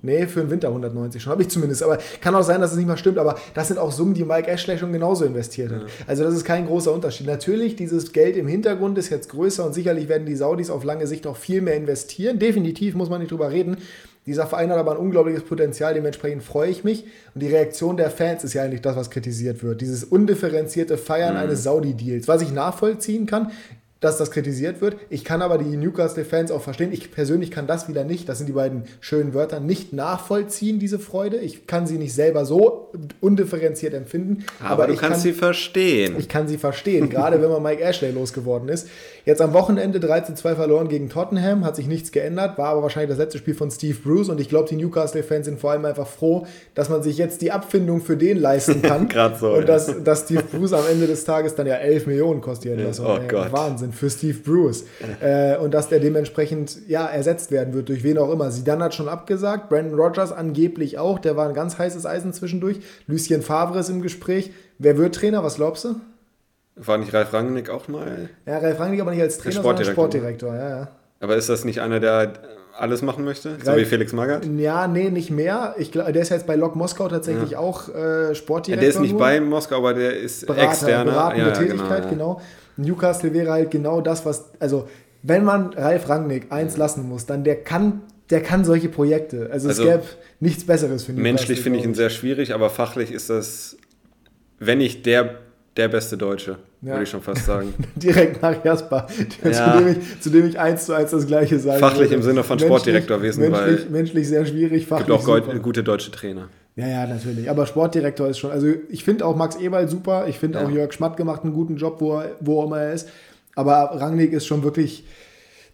Nee, 0.00 0.26
für 0.26 0.40
den 0.40 0.50
Winter 0.50 0.68
190 0.68 1.20
schon, 1.20 1.32
habe 1.32 1.42
ich 1.42 1.48
zumindest. 1.48 1.82
Aber 1.82 1.98
kann 2.20 2.34
auch 2.34 2.42
sein, 2.42 2.60
dass 2.60 2.70
es 2.70 2.76
nicht 2.76 2.86
mal 2.86 2.96
stimmt. 2.96 3.18
Aber 3.18 3.36
das 3.54 3.68
sind 3.68 3.78
auch 3.78 3.90
Summen, 3.90 4.14
die 4.14 4.24
Mike 4.24 4.48
Ashley 4.48 4.78
schon 4.78 4.92
genauso 4.92 5.24
investiert 5.24 5.72
hat. 5.72 5.86
Also 6.06 6.22
das 6.22 6.34
ist 6.34 6.44
kein 6.44 6.66
großer 6.66 6.92
Unterschied. 6.92 7.26
Natürlich, 7.26 7.74
dieses 7.74 8.12
Geld 8.12 8.36
im 8.36 8.46
Hintergrund 8.46 8.96
ist 8.96 9.10
jetzt 9.10 9.28
größer 9.30 9.66
und 9.66 9.74
sicherlich 9.74 10.08
werden 10.08 10.26
die 10.26 10.36
Saudis 10.36 10.70
auf 10.70 10.84
lange 10.84 11.06
Sicht 11.06 11.26
auch 11.26 11.36
viel 11.36 11.62
mehr 11.62 11.74
investieren. 11.74 12.38
Definitiv, 12.38 12.94
muss 12.94 13.10
man 13.10 13.20
nicht 13.20 13.32
drüber 13.32 13.50
reden. 13.50 13.78
Dieser 14.28 14.46
Verein 14.46 14.70
hat 14.70 14.76
aber 14.76 14.92
ein 14.92 14.98
unglaubliches 14.98 15.42
Potenzial, 15.44 15.94
dementsprechend 15.94 16.42
freue 16.42 16.68
ich 16.68 16.84
mich. 16.84 17.04
Und 17.34 17.42
die 17.42 17.48
Reaktion 17.48 17.96
der 17.96 18.10
Fans 18.10 18.44
ist 18.44 18.52
ja 18.52 18.62
eigentlich 18.62 18.82
das, 18.82 18.94
was 18.94 19.08
kritisiert 19.08 19.62
wird. 19.62 19.80
Dieses 19.80 20.04
undifferenzierte 20.04 20.98
Feiern 20.98 21.36
eines 21.38 21.62
Saudi-Deals, 21.62 22.28
was 22.28 22.42
ich 22.42 22.52
nachvollziehen 22.52 23.24
kann, 23.24 23.52
dass 24.00 24.16
das 24.16 24.30
kritisiert 24.30 24.80
wird. 24.80 24.96
Ich 25.10 25.24
kann 25.24 25.42
aber 25.42 25.58
die 25.58 25.76
Newcastle-Fans 25.76 26.50
auch 26.50 26.62
verstehen. 26.62 26.92
Ich 26.92 27.10
persönlich 27.10 27.50
kann 27.50 27.66
das 27.66 27.88
wieder 27.88 28.04
nicht, 28.04 28.28
das 28.28 28.38
sind 28.38 28.46
die 28.46 28.52
beiden 28.52 28.84
schönen 29.00 29.34
Wörter, 29.34 29.58
nicht 29.60 29.92
nachvollziehen, 29.92 30.78
diese 30.78 30.98
Freude. 30.98 31.38
Ich 31.38 31.66
kann 31.66 31.86
sie 31.86 31.98
nicht 31.98 32.14
selber 32.14 32.44
so 32.44 32.92
undifferenziert 33.20 33.94
empfinden. 33.94 34.44
Aber, 34.62 34.86
du 34.86 34.92
ich 34.92 35.00
kannst 35.00 35.16
kann, 35.16 35.22
sie 35.22 35.32
verstehen. 35.32 36.16
ich 36.18 36.28
kann 36.28 36.46
sie 36.46 36.58
verstehen, 36.58 37.10
gerade 37.10 37.42
wenn 37.42 37.50
man 37.50 37.62
Mike 37.62 37.82
Ashley 37.82 38.12
losgeworden 38.12 38.68
ist. 38.68 38.88
Jetzt 39.28 39.42
am 39.42 39.52
Wochenende 39.52 39.98
13-2 39.98 40.54
verloren 40.54 40.88
gegen 40.88 41.10
Tottenham, 41.10 41.62
hat 41.62 41.76
sich 41.76 41.86
nichts 41.86 42.12
geändert, 42.12 42.56
war 42.56 42.68
aber 42.68 42.80
wahrscheinlich 42.80 43.10
das 43.10 43.18
letzte 43.18 43.36
Spiel 43.36 43.52
von 43.52 43.70
Steve 43.70 43.98
Bruce 44.02 44.30
und 44.30 44.40
ich 44.40 44.48
glaube, 44.48 44.70
die 44.70 44.76
Newcastle-Fans 44.76 45.44
sind 45.44 45.60
vor 45.60 45.72
allem 45.72 45.84
einfach 45.84 46.06
froh, 46.06 46.46
dass 46.74 46.88
man 46.88 47.02
sich 47.02 47.18
jetzt 47.18 47.42
die 47.42 47.52
Abfindung 47.52 48.00
für 48.00 48.16
den 48.16 48.38
leisten 48.38 48.80
kann. 48.80 49.06
Grad 49.10 49.38
so, 49.38 49.50
Und 49.50 49.60
ja. 49.60 49.66
dass, 49.66 50.02
dass 50.02 50.20
Steve 50.20 50.44
Bruce 50.50 50.72
am 50.72 50.84
Ende 50.90 51.06
des 51.06 51.26
Tages 51.26 51.54
dann 51.54 51.66
ja 51.66 51.74
11 51.74 52.06
Millionen 52.06 52.40
kostet 52.40 52.64
die 52.64 52.68
Entlassung. 52.70 53.04
Oh 53.06 53.18
Gott. 53.28 53.52
Wahnsinn 53.52 53.92
für 53.92 54.08
Steve 54.08 54.38
Bruce. 54.38 54.86
Äh, 55.20 55.58
und 55.58 55.74
dass 55.74 55.90
der 55.90 56.00
dementsprechend 56.00 56.78
ja, 56.88 57.04
ersetzt 57.06 57.50
werden 57.50 57.74
wird, 57.74 57.90
durch 57.90 58.02
wen 58.04 58.16
auch 58.16 58.32
immer. 58.32 58.48
Zidane 58.50 58.84
hat 58.84 58.94
schon 58.94 59.10
abgesagt, 59.10 59.68
Brandon 59.68 60.00
Rogers 60.00 60.32
angeblich 60.32 60.96
auch, 60.96 61.18
der 61.18 61.36
war 61.36 61.46
ein 61.46 61.54
ganz 61.54 61.76
heißes 61.76 62.06
Eisen 62.06 62.32
zwischendurch. 62.32 62.78
Lucien 63.06 63.42
Favre 63.42 63.80
ist 63.80 63.90
im 63.90 64.00
Gespräch. 64.00 64.52
Wer 64.78 64.96
wird 64.96 65.16
Trainer, 65.16 65.44
was 65.44 65.56
glaubst 65.56 65.84
du? 65.84 65.96
War 66.84 66.98
nicht 66.98 67.12
Ralf 67.14 67.32
Rangnick 67.32 67.70
auch 67.70 67.88
mal? 67.88 68.28
Ja, 68.46 68.58
Ralf 68.58 68.78
Rangnick 68.80 69.00
aber 69.00 69.10
nicht 69.12 69.22
als 69.22 69.38
Trainer, 69.38 69.62
sondern 69.62 69.84
Sportdirektor. 69.84 70.50
Sportdirektor. 70.52 70.54
Ja, 70.54 70.68
ja. 70.80 70.88
Aber 71.20 71.36
ist 71.36 71.48
das 71.48 71.64
nicht 71.64 71.80
einer, 71.80 71.98
der 72.00 72.32
alles 72.78 73.02
machen 73.02 73.24
möchte? 73.24 73.56
So 73.62 73.70
Ralf- 73.72 73.80
wie 73.80 73.84
Felix 73.84 74.12
Magath? 74.12 74.46
ja, 74.56 74.86
nee, 74.86 75.10
nicht 75.10 75.30
mehr. 75.30 75.74
Ich, 75.78 75.90
glaub, 75.90 76.12
der 76.12 76.22
ist 76.22 76.28
jetzt 76.28 76.46
bei 76.46 76.54
Lok 76.54 76.76
Moskau 76.76 77.08
tatsächlich 77.08 77.56
auch 77.56 77.88
äh, 77.88 78.28
Ja, 78.28 78.34
Sportdirektor. 78.34 78.80
der 78.80 78.88
ist 78.90 79.00
nicht 79.00 79.12
nur. 79.12 79.20
bei 79.20 79.40
Moskau, 79.40 79.76
aber 79.78 79.94
der 79.94 80.16
ist 80.16 80.46
Berater, 80.46 80.62
externer. 80.68 81.04
beratende 81.10 81.48
Ja, 81.50 81.54
ja, 81.54 81.60
Tätigkeit, 81.60 82.04
ja. 82.04 82.10
genau. 82.10 82.40
Newcastle 82.76 83.34
wäre 83.34 83.50
halt 83.50 83.70
genau 83.72 84.00
das, 84.00 84.24
was, 84.24 84.52
also 84.60 84.86
wenn 85.24 85.42
man 85.44 85.72
Ralf 85.74 86.08
Rangnick 86.08 86.52
eins 86.52 86.76
lassen 86.76 87.08
muss, 87.08 87.26
dann 87.26 87.42
der 87.42 87.56
kann, 87.64 88.02
der 88.30 88.40
kann 88.40 88.64
solche 88.64 88.88
Projekte. 88.88 89.48
Also, 89.50 89.66
Also, 89.68 89.82
es 89.82 89.88
gäbe 89.90 90.02
nichts 90.38 90.64
Besseres 90.64 91.02
für 91.02 91.10
Newcastle. 91.12 91.22
Menschlich 91.32 91.60
finde 91.60 91.80
ich 91.80 91.84
ihn 91.84 91.94
sehr 91.94 92.10
schwierig, 92.10 92.54
aber 92.54 92.70
fachlich 92.70 93.10
ist 93.10 93.28
das, 93.28 93.76
wenn 94.60 94.78
nicht 94.78 95.04
der, 95.06 95.40
der 95.78 95.88
beste 95.88 96.16
Deutsche, 96.18 96.56
Ja. 96.82 96.90
würde 96.92 97.04
ich 97.04 97.08
schon 97.08 97.22
fast 97.22 97.46
sagen. 97.46 97.72
Direkt 97.96 98.42
nach 98.42 98.62
Jasper, 98.64 99.06
Ja. 99.44 99.52
zu, 99.52 99.78
dem 99.78 99.88
ich, 99.88 100.20
zu 100.20 100.30
dem 100.30 100.46
ich 100.48 100.58
eins 100.58 100.84
zu 100.86 100.92
eins 100.92 101.10
das 101.12 101.26
gleiche 101.26 101.58
sagen 101.58 101.78
Fachlich 101.78 102.00
würde. 102.10 102.14
im 102.16 102.22
Sinne 102.22 102.42
von 102.44 102.56
Menschlich- 102.56 102.66
Sportdirektorwesen, 102.68 103.42
menschlich, 103.50 103.84
weil- 103.84 103.90
menschlich 103.90 104.28
sehr 104.28 104.44
schwierig, 104.44 104.86
fachlich 104.86 105.06
Gibt 105.06 105.18
auch 105.18 105.22
super. 105.24 105.58
gute 105.60 105.82
deutsche 105.82 106.10
Trainer. 106.10 106.48
Ja, 106.76 106.86
ja, 106.86 107.06
natürlich. 107.06 107.48
Aber 107.50 107.66
Sportdirektor 107.66 108.28
ist 108.28 108.38
schon. 108.38 108.50
Also 108.50 108.68
ich 108.88 109.02
finde 109.04 109.24
auch 109.26 109.34
Max 109.34 109.56
Eberl 109.56 109.88
super. 109.88 110.26
Ich 110.28 110.38
finde 110.38 110.58
Ja. 110.60 110.66
auch 110.66 110.70
Jörg 110.70 110.92
Schmatt 110.92 111.16
gemacht 111.16 111.42
einen 111.42 111.52
guten 111.52 111.76
Job, 111.76 111.96
wo 112.00 112.20
er, 112.20 112.32
wo 112.40 112.62
immer 112.64 112.80
er 112.80 112.92
ist. 112.92 113.08
Aber 113.56 113.90
Rangnick 114.00 114.32
ist 114.32 114.46
schon 114.46 114.62
wirklich, 114.62 115.04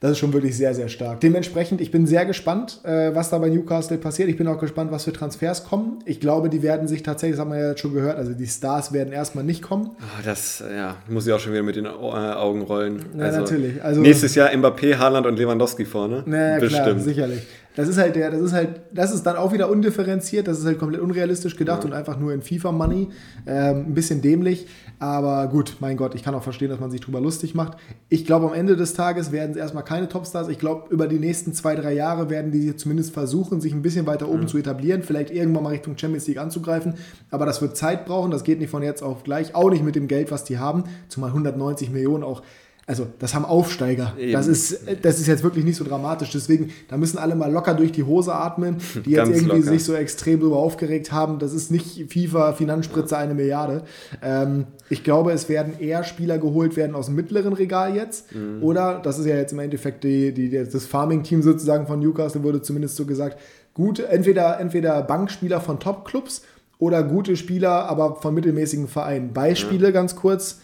das 0.04 0.12
ist 0.12 0.18
schon 0.18 0.34
wirklich 0.34 0.54
sehr, 0.54 0.74
sehr 0.74 0.90
stark. 0.90 1.20
Dementsprechend, 1.20 1.80
ich 1.80 1.90
bin 1.90 2.06
sehr 2.06 2.26
gespannt, 2.26 2.78
äh, 2.84 3.14
was 3.14 3.30
da 3.30 3.38
bei 3.38 3.48
Newcastle 3.48 3.96
passiert. 3.96 4.28
Ich 4.28 4.36
bin 4.36 4.46
auch 4.48 4.58
gespannt, 4.58 4.92
was 4.92 5.04
für 5.04 5.14
Transfers 5.14 5.64
kommen. 5.64 6.00
Ich 6.04 6.20
glaube, 6.20 6.50
die 6.50 6.62
werden 6.62 6.86
sich 6.86 7.02
tatsächlich, 7.02 7.36
das 7.36 7.40
haben 7.40 7.52
wir 7.52 7.58
ja 7.58 7.68
jetzt 7.70 7.80
schon 7.80 7.94
gehört, 7.94 8.18
also 8.18 8.34
die 8.34 8.46
Stars 8.46 8.92
werden 8.92 9.14
erstmal 9.14 9.44
nicht 9.44 9.62
kommen. 9.62 9.92
Ah, 10.00 10.20
das 10.22 10.62
ja, 10.76 10.96
muss 11.08 11.26
ich 11.26 11.32
auch 11.32 11.40
schon 11.40 11.54
wieder 11.54 11.62
mit 11.62 11.76
den 11.76 11.86
äh, 11.86 11.88
Augen 11.88 12.60
rollen. 12.60 13.02
Ja, 13.16 13.32
natürlich. 13.32 13.82
Also- 13.82 14.02
nächstes 14.02 14.34
Jahr 14.34 14.50
Mbappé, 14.50 14.98
Haaland 14.98 15.26
und 15.26 15.38
Lewandowski 15.38 15.86
vorne. 15.86 16.22
Klar, 16.24 16.60
Bestimmt. 16.60 17.00
sicherlich. 17.00 17.46
Das 17.76 17.88
ist 17.88 17.98
halt 17.98 18.14
der, 18.14 18.30
das 18.30 18.40
ist 18.40 18.52
halt, 18.52 18.82
das 18.92 19.12
ist 19.12 19.24
dann 19.24 19.36
auch 19.36 19.52
wieder 19.52 19.68
undifferenziert, 19.68 20.46
das 20.46 20.60
ist 20.60 20.64
halt 20.66 20.78
komplett 20.78 21.00
unrealistisch 21.00 21.56
gedacht 21.56 21.80
Ja. 21.82 21.86
und 21.90 21.92
einfach 21.92 22.18
nur 22.18 22.32
in 22.32 22.40
FIFA-Money. 22.40 23.08
Ähm, 23.46 23.76
ein 23.88 23.94
bisschen 23.94 24.22
dämlich, 24.22 24.68
aber 25.00 25.48
gut, 25.48 25.76
mein 25.80 25.96
Gott, 25.96 26.14
ich 26.14 26.22
kann 26.22 26.34
auch 26.36 26.42
verstehen, 26.44 26.68
dass 26.70 26.78
man 26.78 26.90
sich 26.92 27.00
drüber 27.00 27.20
lustig 27.20 27.54
macht. 27.56 27.76
Ich 28.08 28.24
glaube, 28.24 28.46
am 28.46 28.54
Ende 28.54 28.76
des 28.76 28.94
Tages 28.94 29.32
werden 29.32 29.50
es 29.50 29.56
erstmal 29.56 29.84
keine 29.84 30.08
Topstars. 30.08 30.48
Ich 30.48 30.58
glaube, 30.60 30.92
über 30.94 31.08
die 31.08 31.18
nächsten 31.18 31.52
zwei, 31.52 31.74
drei 31.74 31.94
Jahre 31.94 32.30
werden 32.30 32.52
die 32.52 32.76
zumindest 32.76 33.12
versuchen, 33.12 33.60
sich 33.60 33.72
ein 33.74 33.82
bisschen 33.82 34.06
weiter 34.06 34.28
oben 34.28 34.46
zu 34.46 34.56
etablieren, 34.56 35.02
vielleicht 35.02 35.30
irgendwann 35.32 35.64
mal 35.64 35.70
Richtung 35.70 35.98
Champions 35.98 36.28
League 36.28 36.38
anzugreifen. 36.38 36.94
Aber 37.30 37.44
das 37.44 37.60
wird 37.60 37.76
Zeit 37.76 38.06
brauchen, 38.06 38.30
das 38.30 38.44
geht 38.44 38.60
nicht 38.60 38.70
von 38.70 38.82
jetzt 38.84 39.02
auf 39.02 39.24
gleich, 39.24 39.54
auch 39.56 39.70
nicht 39.70 39.82
mit 39.84 39.96
dem 39.96 40.06
Geld, 40.06 40.30
was 40.30 40.44
die 40.44 40.58
haben, 40.58 40.84
zumal 41.08 41.30
190 41.30 41.90
Millionen 41.90 42.22
auch. 42.22 42.42
Also, 42.86 43.06
das 43.18 43.34
haben 43.34 43.46
Aufsteiger. 43.46 44.12
Eben. 44.18 44.32
Das 44.32 44.46
ist, 44.46 44.80
das 45.02 45.18
ist 45.18 45.26
jetzt 45.26 45.42
wirklich 45.42 45.64
nicht 45.64 45.76
so 45.76 45.84
dramatisch. 45.84 46.30
Deswegen, 46.30 46.70
da 46.88 46.98
müssen 46.98 47.16
alle 47.16 47.34
mal 47.34 47.50
locker 47.50 47.72
durch 47.72 47.92
die 47.92 48.02
Hose 48.02 48.34
atmen, 48.34 48.76
die 49.06 49.12
jetzt 49.12 49.28
irgendwie 49.28 49.56
locker. 49.56 49.62
sich 49.62 49.84
so 49.84 49.94
extrem 49.94 50.40
darüber 50.40 50.58
aufgeregt 50.58 51.10
haben. 51.10 51.38
Das 51.38 51.54
ist 51.54 51.70
nicht 51.70 52.12
FIFA 52.12 52.52
Finanzspritze 52.52 53.16
eine 53.16 53.34
Milliarde. 53.34 53.84
Ähm, 54.22 54.66
ich 54.90 55.02
glaube, 55.02 55.32
es 55.32 55.48
werden 55.48 55.78
eher 55.78 56.04
Spieler 56.04 56.38
geholt 56.38 56.76
werden 56.76 56.94
aus 56.94 57.06
dem 57.06 57.14
mittleren 57.14 57.54
Regal 57.54 57.96
jetzt. 57.96 58.26
Oder, 58.60 59.00
das 59.02 59.18
ist 59.18 59.26
ja 59.26 59.36
jetzt 59.36 59.52
im 59.52 59.60
Endeffekt 59.60 60.04
die, 60.04 60.32
die, 60.32 60.50
das 60.50 60.84
Farming-Team 60.84 61.42
sozusagen 61.42 61.86
von 61.86 62.00
Newcastle, 62.00 62.42
wurde 62.42 62.60
zumindest 62.60 62.96
so 62.96 63.06
gesagt, 63.06 63.38
gut, 63.72 63.98
entweder, 63.98 64.60
entweder 64.60 65.02
Bankspieler 65.02 65.60
von 65.60 65.80
Top-Clubs 65.80 66.42
oder 66.78 67.02
gute 67.02 67.36
Spieler, 67.36 67.88
aber 67.88 68.16
von 68.16 68.34
mittelmäßigen 68.34 68.88
Vereinen. 68.88 69.32
Beispiele 69.32 69.92
ganz 69.92 70.16
kurz. 70.16 70.60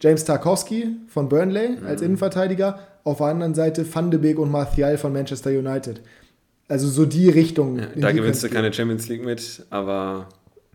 James 0.00 0.24
Tarkowski 0.24 0.96
von 1.08 1.28
Burnley 1.28 1.78
als 1.86 2.00
Innenverteidiger, 2.02 2.78
auf 3.04 3.18
der 3.18 3.26
anderen 3.26 3.54
Seite 3.54 3.84
Van 3.92 4.10
de 4.10 4.18
Beek 4.18 4.38
und 4.38 4.50
Martial 4.50 4.98
von 4.98 5.12
Manchester 5.12 5.50
United. 5.50 6.00
Also 6.68 6.88
so 6.88 7.04
die 7.04 7.28
Richtung. 7.28 7.78
Ja, 7.78 7.86
da 7.96 8.10
die 8.10 8.16
gewinnst 8.16 8.42
du 8.42 8.48
keine 8.48 8.72
Champions 8.72 9.08
League 9.08 9.24
mit, 9.24 9.66
aber 9.70 10.28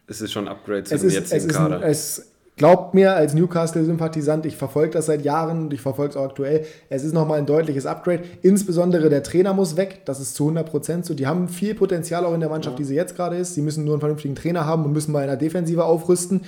es 0.07 0.21
ist 0.21 0.31
schon 0.31 0.47
ein 0.47 0.51
Upgrade 0.51 0.83
zu 0.83 0.95
es 0.95 1.01
dem 1.01 1.07
ist, 1.07 1.13
jetzigen 1.15 1.37
es 1.37 1.45
ist 1.45 1.55
Kader. 1.55 1.83
es 1.83 2.31
glaubt 2.57 2.93
mir 2.93 3.15
als 3.15 3.33
Newcastle-Sympathisant, 3.33 4.45
ich 4.45 4.55
verfolge 4.55 4.91
das 4.91 5.07
seit 5.07 5.23
Jahren 5.23 5.63
und 5.63 5.73
ich 5.73 5.81
verfolge 5.81 6.11
es 6.11 6.17
auch 6.17 6.25
aktuell. 6.25 6.65
Es 6.89 7.03
ist 7.03 7.13
nochmal 7.13 7.39
ein 7.39 7.45
deutliches 7.45 7.85
Upgrade. 7.85 8.23
Insbesondere 8.41 9.09
der 9.09 9.23
Trainer 9.23 9.53
muss 9.53 9.75
weg. 9.75 10.01
Das 10.05 10.19
ist 10.19 10.35
zu 10.35 10.49
100% 10.49 11.03
so. 11.05 11.13
Die 11.13 11.27
haben 11.27 11.49
viel 11.49 11.75
Potenzial 11.75 12.25
auch 12.25 12.33
in 12.33 12.39
der 12.39 12.49
Mannschaft, 12.49 12.79
die 12.79 12.83
sie 12.83 12.95
jetzt 12.95 13.15
gerade 13.15 13.37
ist. 13.37 13.55
Sie 13.55 13.61
müssen 13.61 13.83
nur 13.83 13.95
einen 13.95 14.01
vernünftigen 14.01 14.35
Trainer 14.35 14.65
haben 14.65 14.85
und 14.85 14.93
müssen 14.93 15.11
mal 15.11 15.21
in 15.21 15.27
der 15.27 15.37
Defensive 15.37 15.83
aufrüsten. 15.83 16.41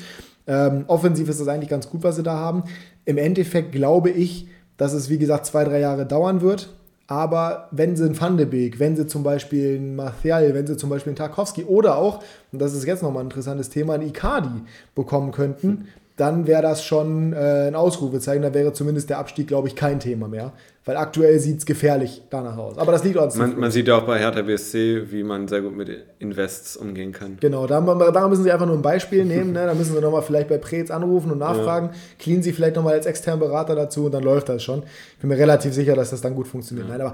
Ähm, 0.47 0.85
offensiv 0.87 1.29
ist 1.29 1.39
das 1.39 1.47
eigentlich 1.47 1.69
ganz 1.69 1.89
gut, 1.89 2.03
was 2.03 2.15
sie 2.15 2.23
da 2.23 2.35
haben. 2.35 2.63
Im 3.05 3.17
Endeffekt 3.17 3.71
glaube 3.71 4.09
ich, 4.09 4.47
dass 4.77 4.93
es, 4.93 5.09
wie 5.09 5.17
gesagt, 5.17 5.45
zwei, 5.45 5.63
drei 5.63 5.79
Jahre 5.79 6.05
dauern 6.05 6.41
wird. 6.41 6.69
Aber 7.07 7.69
wenn 7.71 7.95
sie 7.95 8.03
einen 8.03 8.19
Van 8.19 8.35
de 8.35 8.45
Beek, 8.45 8.79
wenn 8.79 8.97
sie 8.97 9.07
zum 9.07 9.23
Beispiel 9.23 9.77
einen 9.77 9.95
Martial, 9.95 10.53
wenn 10.53 10.67
sie 10.67 10.75
zum 10.75 10.89
Beispiel 10.89 11.11
einen 11.11 11.17
Tarkowski 11.17 11.63
oder 11.63 11.97
auch, 11.97 12.21
und 12.51 12.59
das 12.61 12.73
ist 12.73 12.85
jetzt 12.85 13.01
nochmal 13.01 13.23
ein 13.23 13.27
interessantes 13.27 13.69
Thema, 13.69 13.93
einen 13.93 14.07
Icardi 14.09 14.61
bekommen 14.93 15.31
könnten, 15.31 15.87
dann 16.17 16.47
wäre 16.47 16.61
das 16.63 16.83
schon 16.83 17.31
äh, 17.33 17.67
ein 17.67 17.75
Ausrufezeichen. 17.75 18.41
Da 18.41 18.53
wäre 18.53 18.73
zumindest 18.73 19.09
der 19.09 19.19
Abstieg, 19.19 19.47
glaube 19.47 19.67
ich, 19.67 19.75
kein 19.75 19.99
Thema 19.99 20.27
mehr. 20.27 20.51
Weil 20.83 20.97
aktuell 20.97 21.39
sieht 21.39 21.59
es 21.59 21.65
gefährlich 21.65 22.23
danach 22.29 22.57
aus. 22.57 22.77
Aber 22.77 22.91
das 22.91 23.03
liegt 23.03 23.17
uns 23.17 23.35
Man, 23.35 23.59
man 23.59 23.69
sieht 23.71 23.87
ja 23.87 23.97
auch 23.97 24.03
bei 24.03 24.17
Hertha 24.19 24.41
BSC, 24.41 25.11
wie 25.11 25.21
man 25.21 25.47
sehr 25.47 25.61
gut 25.61 25.75
mit 25.75 25.89
Invests 26.19 26.75
umgehen 26.75 27.11
kann. 27.11 27.37
Genau, 27.39 27.67
da, 27.67 27.81
da 27.81 28.27
müssen 28.27 28.43
Sie 28.43 28.51
einfach 28.51 28.65
nur 28.65 28.75
ein 28.75 28.81
Beispiel 28.81 29.25
nehmen. 29.25 29.51
Ne? 29.51 29.65
Da 29.65 29.73
müssen 29.75 29.93
Sie 29.93 30.01
nochmal 30.01 30.21
vielleicht 30.23 30.47
bei 30.49 30.57
Preetz 30.57 30.89
anrufen 30.89 31.31
und 31.31 31.37
nachfragen. 31.39 31.91
Clean 32.17 32.41
Sie 32.41 32.51
vielleicht 32.53 32.77
nochmal 32.77 32.93
als 32.93 33.05
externen 33.05 33.39
Berater 33.39 33.75
dazu 33.75 34.05
und 34.05 34.13
dann 34.13 34.23
läuft 34.23 34.49
das 34.49 34.63
schon. 34.63 34.83
Ich 35.13 35.19
bin 35.19 35.29
mir 35.29 35.37
relativ 35.37 35.73
sicher, 35.73 35.93
dass 35.95 36.09
das 36.09 36.21
dann 36.21 36.33
gut 36.35 36.47
funktioniert. 36.47 36.87
Nein, 36.89 37.01
aber 37.01 37.13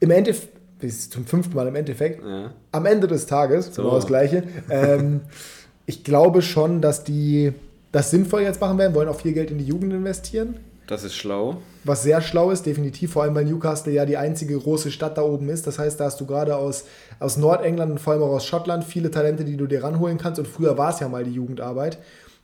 im 0.00 0.10
Endeffekt, 0.10 0.52
bis 0.78 1.08
zum 1.08 1.24
fünften 1.24 1.54
Mal 1.56 1.68
im 1.68 1.74
Endeffekt, 1.74 2.22
Ja. 2.22 2.50
am 2.72 2.84
Ende 2.84 3.06
des 3.06 3.24
Tages, 3.26 3.74
So. 3.74 3.82
genau 3.82 3.94
das 3.94 4.06
Gleiche, 4.06 4.42
ähm, 4.68 5.22
ich 5.86 6.04
glaube 6.04 6.42
schon, 6.42 6.80
dass 6.82 7.02
die 7.04 7.52
das 7.96 8.10
sinnvoll 8.10 8.42
jetzt 8.42 8.60
machen 8.60 8.76
werden, 8.76 8.94
wollen 8.94 9.08
auch 9.08 9.18
viel 9.18 9.32
Geld 9.32 9.50
in 9.50 9.56
die 9.56 9.64
Jugend 9.64 9.90
investieren. 9.90 10.56
Das 10.86 11.02
ist 11.02 11.14
schlau. 11.14 11.62
Was 11.82 12.02
sehr 12.02 12.20
schlau 12.20 12.50
ist, 12.50 12.66
definitiv, 12.66 13.12
vor 13.12 13.22
allem 13.22 13.34
weil 13.34 13.46
Newcastle 13.46 13.90
ja 13.90 14.04
die 14.04 14.18
einzige 14.18 14.58
große 14.58 14.90
Stadt 14.90 15.16
da 15.16 15.22
oben 15.22 15.48
ist. 15.48 15.66
Das 15.66 15.78
heißt, 15.78 15.98
da 15.98 16.04
hast 16.04 16.20
du 16.20 16.26
gerade 16.26 16.56
aus, 16.56 16.84
aus 17.20 17.38
Nordengland 17.38 17.92
und 17.92 17.98
vor 17.98 18.12
allem 18.12 18.22
auch 18.22 18.34
aus 18.34 18.44
Schottland 18.44 18.84
viele 18.84 19.10
Talente, 19.10 19.46
die 19.46 19.56
du 19.56 19.66
dir 19.66 19.82
ranholen 19.82 20.18
kannst. 20.18 20.38
Und 20.38 20.46
früher 20.46 20.76
war 20.76 20.90
es 20.90 21.00
ja 21.00 21.08
mal 21.08 21.24
die 21.24 21.32
Jugendarbeit. 21.32 21.98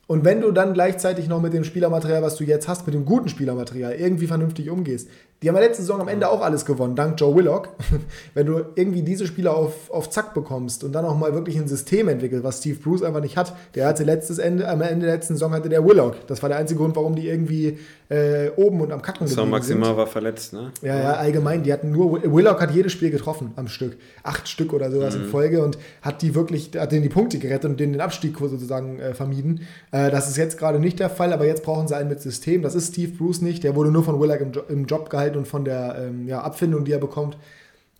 Und 0.06 0.24
wenn 0.24 0.40
du 0.40 0.52
dann 0.52 0.72
gleichzeitig 0.72 1.28
noch 1.28 1.42
mit 1.42 1.52
dem 1.52 1.64
Spielermaterial, 1.64 2.22
was 2.22 2.36
du 2.36 2.44
jetzt 2.44 2.66
hast, 2.66 2.86
mit 2.86 2.94
dem 2.94 3.04
guten 3.04 3.28
Spielermaterial, 3.28 3.92
irgendwie 3.92 4.26
vernünftig 4.26 4.70
umgehst. 4.70 5.08
Die 5.42 5.48
haben 5.48 5.56
ja 5.56 5.62
letzte 5.62 5.82
Saison 5.82 6.00
am 6.00 6.08
Ende 6.08 6.28
auch 6.28 6.40
alles 6.40 6.64
gewonnen, 6.64 6.94
dank 6.94 7.20
Joe 7.20 7.34
Willock. 7.34 7.70
Wenn 8.34 8.46
du 8.46 8.64
irgendwie 8.76 9.02
diese 9.02 9.26
Spieler 9.26 9.56
auf, 9.56 9.90
auf 9.90 10.08
Zack 10.10 10.34
bekommst 10.34 10.84
und 10.84 10.92
dann 10.92 11.04
auch 11.04 11.16
mal 11.16 11.34
wirklich 11.34 11.56
ein 11.56 11.68
System 11.68 12.08
entwickelt, 12.08 12.44
was 12.44 12.58
Steve 12.58 12.78
Bruce 12.78 13.02
einfach 13.02 13.20
nicht 13.20 13.36
hat. 13.36 13.54
Der 13.74 13.86
hatte 13.86 14.04
letztes 14.04 14.38
Ende, 14.38 14.68
am 14.68 14.80
Ende 14.80 15.06
der 15.06 15.16
letzten 15.16 15.34
Saison 15.34 15.52
hatte 15.52 15.68
der 15.68 15.84
Willock. 15.84 16.26
Das 16.28 16.42
war 16.42 16.48
der 16.48 16.58
einzige 16.58 16.78
Grund, 16.78 16.94
warum 16.96 17.16
die 17.16 17.28
irgendwie 17.28 17.78
äh, 18.08 18.50
oben 18.56 18.80
und 18.80 18.92
am 18.92 19.00
Kacken 19.00 19.26
So 19.26 19.36
geblieben 19.36 19.50
Maximal 19.50 19.88
sind. 19.88 19.96
war 19.96 20.06
verletzt, 20.06 20.52
ne? 20.52 20.70
Ja, 20.82 20.98
ja, 20.98 21.12
allgemein. 21.14 21.62
Die 21.62 21.72
hatten 21.72 21.90
nur, 21.90 22.22
Willock 22.22 22.60
hat 22.60 22.70
jedes 22.72 22.92
Spiel 22.92 23.10
getroffen 23.10 23.52
am 23.56 23.68
Stück. 23.68 23.96
Acht 24.22 24.48
Stück 24.48 24.72
oder 24.72 24.90
sowas 24.90 25.14
in 25.14 25.24
Folge 25.24 25.62
und 25.62 25.78
hat 26.02 26.22
die 26.22 26.34
wirklich, 26.34 26.70
hat 26.76 26.92
denen 26.92 27.02
die 27.02 27.08
Punkte 27.08 27.38
gerettet 27.38 27.70
und 27.70 27.80
denen 27.80 27.92
den 27.92 28.00
Abstieg 28.00 28.36
sozusagen 28.38 28.98
äh, 29.00 29.14
vermieden. 29.14 29.62
Äh, 29.90 30.10
das 30.10 30.28
ist 30.28 30.36
jetzt 30.36 30.58
gerade 30.58 30.78
nicht 30.78 31.00
der 31.00 31.10
Fall, 31.10 31.32
aber 31.32 31.46
jetzt 31.46 31.62
brauchen 31.62 31.88
sie 31.88 31.96
einen 31.96 32.08
mit 32.08 32.20
System. 32.20 32.62
Das 32.62 32.74
ist 32.74 32.92
Steve 32.92 33.12
Bruce 33.12 33.40
nicht. 33.40 33.64
Der 33.64 33.74
wurde 33.74 33.90
nur 33.90 34.04
von 34.04 34.20
Willock 34.20 34.40
im, 34.40 34.52
jo 34.52 34.62
im 34.68 34.84
Job 34.86 35.08
gehalten 35.10 35.31
und 35.36 35.46
von 35.48 35.64
der 35.64 35.96
ähm, 35.98 36.26
ja, 36.28 36.40
Abfindung, 36.42 36.84
die 36.84 36.92
er 36.92 36.98
bekommt. 36.98 37.36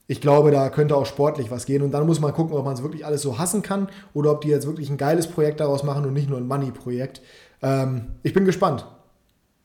Ich 0.09 0.21
glaube, 0.21 0.51
da 0.51 0.69
könnte 0.69 0.97
auch 0.97 1.07
sportlich 1.07 1.51
was 1.51 1.65
gehen. 1.65 1.83
Und 1.83 1.93
dann 1.93 2.07
muss 2.07 2.21
man 2.21 2.33
gucken, 2.35 2.55
ob 2.57 2.65
man 2.65 2.75
es 2.75 2.83
wirklich 2.83 3.07
alles 3.07 3.23
so 3.23 3.39
hassen 3.39 3.63
kann 3.63 3.89
oder 4.15 4.33
ob 4.33 4.41
die 4.43 4.49
jetzt 4.49 4.67
wirklich 4.67 4.91
ein 4.91 4.97
geiles 4.99 5.27
Projekt 5.27 5.61
daraus 5.61 5.85
machen 5.85 6.05
und 6.05 6.13
nicht 6.13 6.29
nur 6.29 6.39
ein 6.39 6.47
Money-Projekt. 6.47 7.23
Ähm, 7.63 8.07
ich 8.23 8.33
bin 8.35 8.45
gespannt. 8.45 8.85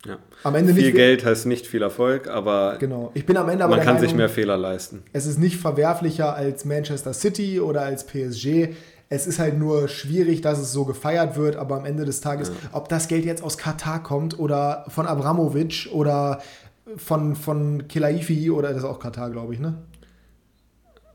Ja. 0.06 0.18
Am 0.44 0.54
Ende 0.56 0.74
viel. 0.76 0.92
Geld 0.92 1.26
heißt 1.26 1.48
nicht 1.48 1.66
viel 1.68 1.82
Erfolg, 1.82 2.28
aber 2.30 2.78
Genau. 2.80 3.12
Ich 3.16 3.26
bin 3.26 3.36
am 3.36 3.50
Ende 3.50 3.64
aber 3.66 3.76
man 3.78 3.84
kann 3.86 3.96
sich 3.98 4.10
Meinung- 4.10 4.18
mehr 4.18 4.30
Fehler 4.30 4.56
leisten. 4.56 5.04
es 5.12 5.26
ist 5.26 5.40
nicht 5.40 5.58
verwerflicher 5.58 6.36
als 6.36 6.64
Manchester 6.66 7.14
City 7.14 7.60
oder 7.60 7.82
als 7.82 8.06
PSG. 8.06 8.76
Es 9.10 9.26
ist 9.26 9.40
halt 9.40 9.58
nur 9.58 9.88
schwierig, 9.88 10.42
dass 10.42 10.60
es 10.60 10.72
so 10.72 10.86
gefeiert 10.86 11.36
wird, 11.38 11.56
aber 11.56 11.76
am 11.78 11.86
Ende 11.86 12.06
des 12.06 12.22
Tages, 12.22 12.52
ob 12.74 12.90
das 12.90 13.08
Geld 13.08 13.26
jetzt 13.26 13.42
aus 13.42 13.58
Katar 13.58 14.04
kommt 14.04 14.38
oder 14.38 14.86
von 14.90 15.08
Abramovic 15.08 15.90
oder 15.94 16.42
von, 16.96 17.36
von 17.36 17.88
Kelaifi 17.88 18.50
oder 18.52 18.70
das 18.70 18.80
ist 18.80 18.84
auch 18.86 19.00
Katar, 19.00 19.30
glaube 19.30 19.54
ich, 19.54 19.60
ne? 19.60 19.76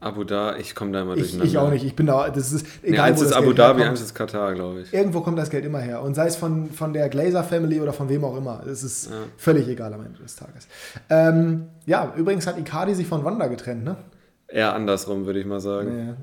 Abu 0.01 0.25
Dhabi, 0.25 0.61
ich 0.61 0.75
komme 0.75 0.91
da 0.91 1.03
immer 1.03 1.13
Ich, 1.15 1.21
durcheinander. 1.21 1.47
ich 1.47 1.59
auch 1.59 1.71
nicht. 1.71 1.85
Ich 1.85 1.95
bin 1.95 2.07
da, 2.07 2.29
das 2.29 2.51
ist 2.53 2.67
Nee, 2.83 2.89
egal, 2.91 3.11
eins 3.11 3.21
wo 3.21 3.23
ist 3.23 3.31
das 3.31 3.37
Abu 3.39 3.47
Geld 3.47 3.59
Dhabi, 3.61 3.83
eins 3.85 4.01
ist 4.01 4.15
Katar, 4.17 4.53
glaube 4.53 4.81
ich. 4.81 4.93
Irgendwo 4.93 5.21
kommt 5.21 5.39
das 5.39 5.49
Geld 5.49 5.65
immer 5.65 5.79
her. 5.79 6.03
Und 6.03 6.15
sei 6.15 6.27
es 6.27 6.35
von, 6.35 6.71
von 6.71 6.93
der 6.93 7.09
Glazer 7.09 7.45
Family 7.45 7.81
oder 7.81 7.93
von 7.93 8.09
wem 8.09 8.25
auch 8.25 8.37
immer. 8.37 8.65
Es 8.67 8.83
ist 8.83 9.11
Ja. 9.11 9.17
völlig 9.37 9.69
egal 9.69 9.95
am 9.95 10.05
Ende 10.05 10.19
des 10.19 10.35
Tages. 10.35 10.67
Ähm, 11.09 11.69
ja, 11.87 12.13
übrigens 12.17 12.49
hat 12.49 12.59
Icardi 12.59 12.97
sich 12.97 13.07
von 13.07 13.25
Wanda 13.25 13.47
getrennt, 13.47 13.85
ne? 13.85 13.95
Eher 14.49 14.75
andersrum, 14.75 15.25
würde 15.25 15.39
ich 15.39 15.47
mal 15.47 15.61
sagen. 15.61 16.17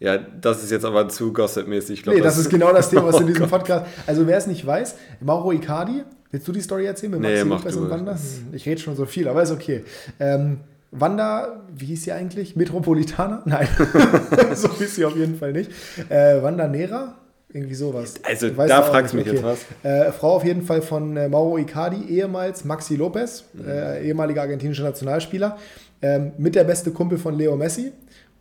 Ja. 0.00 0.14
Ja, 0.14 0.18
das 0.18 0.64
ist 0.64 0.70
jetzt 0.70 0.84
aber 0.86 1.08
zu 1.10 1.32
gossip-mäßig. 1.34 1.98
Ich 1.98 2.02
glaub, 2.02 2.16
Nee, 2.16 2.22
das 2.22 2.38
ist 2.38 2.48
genau 2.48 2.72
das 2.72 2.88
Thema, 2.90 3.04
was 3.08 3.20
in 3.20 3.24
Oh 3.24 3.26
diesem. 3.26 3.48
Podcast. 3.48 3.84
Also, 4.06 4.26
wer 4.26 4.38
es 4.38 4.46
nicht 4.48 4.66
weiß, 4.66 4.96
Mauro 5.20 5.52
Icardi, 5.52 6.02
willst 6.32 6.48
du 6.48 6.52
die 6.52 6.60
Story 6.60 6.86
erzählen 6.86 7.12
mit 7.12 7.20
Nee, 7.20 7.44
Maxi 7.44 7.44
mach 7.46 7.58
Lopez 7.64 7.76
und 7.76 7.90
Wanda? 7.90 8.12
Hm, 8.14 8.54
Ich 8.54 8.66
rede 8.66 8.80
schon 8.80 8.96
so 8.96 9.06
viel, 9.06 9.28
aber 9.28 9.42
ist 9.42 9.52
okay. 9.52 9.84
Ähm, 10.18 10.58
Wanda, 10.90 11.62
wie 11.74 11.86
hieß 11.86 12.04
sie 12.04 12.12
eigentlich? 12.12 12.56
Metropolitaner? 12.56 13.42
Nein, 13.46 13.68
so 14.54 14.68
hieß 14.74 14.96
sie 14.96 15.04
auf 15.04 15.16
jeden 15.16 15.36
Fall 15.38 15.52
nicht. 15.52 15.70
Äh, 16.10 16.42
Wanda 16.42 16.66
Nera? 16.68 17.14
Irgendwie 17.54 17.74
sowas. 17.74 18.14
Also, 18.22 18.54
Weißt 18.56 18.70
da 18.70 18.82
fragst 18.82 19.12
du 19.12 19.18
mich 19.18 19.26
nicht, 19.26 19.34
jetzt 19.34 19.44
was. 19.44 19.58
Äh, 19.82 20.10
Frau 20.12 20.36
auf 20.36 20.44
jeden 20.44 20.62
Fall 20.62 20.80
von 20.80 21.16
äh, 21.18 21.28
Mauro 21.28 21.58
Icardi, 21.58 22.02
ehemals 22.08 22.64
Maxi 22.64 22.96
Lopez, 22.96 23.44
Mhm. 23.52 23.68
äh, 23.68 24.02
ehemaliger 24.06 24.40
argentinischer 24.40 24.84
Nationalspieler, 24.84 25.58
ähm, 26.00 26.32
mit 26.38 26.54
der 26.54 26.64
beste 26.64 26.90
Kumpel 26.92 27.18
von 27.18 27.36
Leo 27.36 27.54
Messi. 27.56 27.92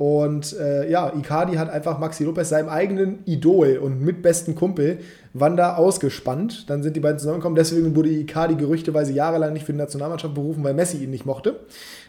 Und 0.01 0.57
äh, 0.59 0.89
ja, 0.89 1.13
Icardi 1.15 1.57
hat 1.57 1.69
einfach 1.69 1.99
Maxi 1.99 2.23
Lopez, 2.23 2.49
seinem 2.49 2.69
eigenen 2.69 3.19
Idol 3.25 3.77
und 3.77 4.01
mitbesten 4.01 4.55
Kumpel, 4.55 4.97
Wanda 5.33 5.75
ausgespannt. 5.75 6.67
Dann 6.71 6.81
sind 6.81 6.95
die 6.95 6.99
beiden 6.99 7.19
zusammengekommen. 7.19 7.55
Deswegen 7.55 7.95
wurde 7.95 8.09
Icardi 8.09 8.55
gerüchteweise 8.55 9.13
jahrelang 9.13 9.53
nicht 9.53 9.63
für 9.63 9.73
die 9.73 9.77
Nationalmannschaft 9.77 10.33
berufen, 10.33 10.63
weil 10.63 10.73
Messi 10.73 11.03
ihn 11.03 11.11
nicht 11.11 11.27
mochte. 11.27 11.59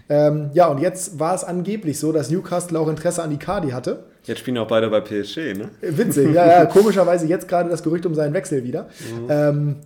Ähm, 0.09 0.49
ja, 0.55 0.69
und 0.69 0.81
jetzt 0.81 1.21
war 1.21 1.35
es 1.35 1.45
angeblich 1.45 1.99
so, 1.99 2.13
dass 2.13 2.31
Newcastle 2.31 2.79
auch 2.79 2.89
Interesse 2.89 3.23
an 3.23 3.31
Icardi 3.31 3.73
hatte. 3.73 4.05
Jetzt 4.25 4.39
spielen 4.39 4.57
auch 4.57 4.69
beide 4.69 4.89
bei 4.89 5.03
PSG, 5.03 5.53
ne? 5.53 5.69
Witzig, 5.83 6.33
ja, 6.33 6.47
ja, 6.47 6.65
komischerweise 6.73 7.27
jetzt 7.27 7.47
gerade 7.47 7.69
das 7.69 7.83
Gerücht 7.83 8.07
um 8.07 8.15
seinen 8.15 8.33
Wechsel 8.33 8.65
wieder. 8.65 8.85
Mhm. 8.85 9.27
Ähm, 9.29 9.77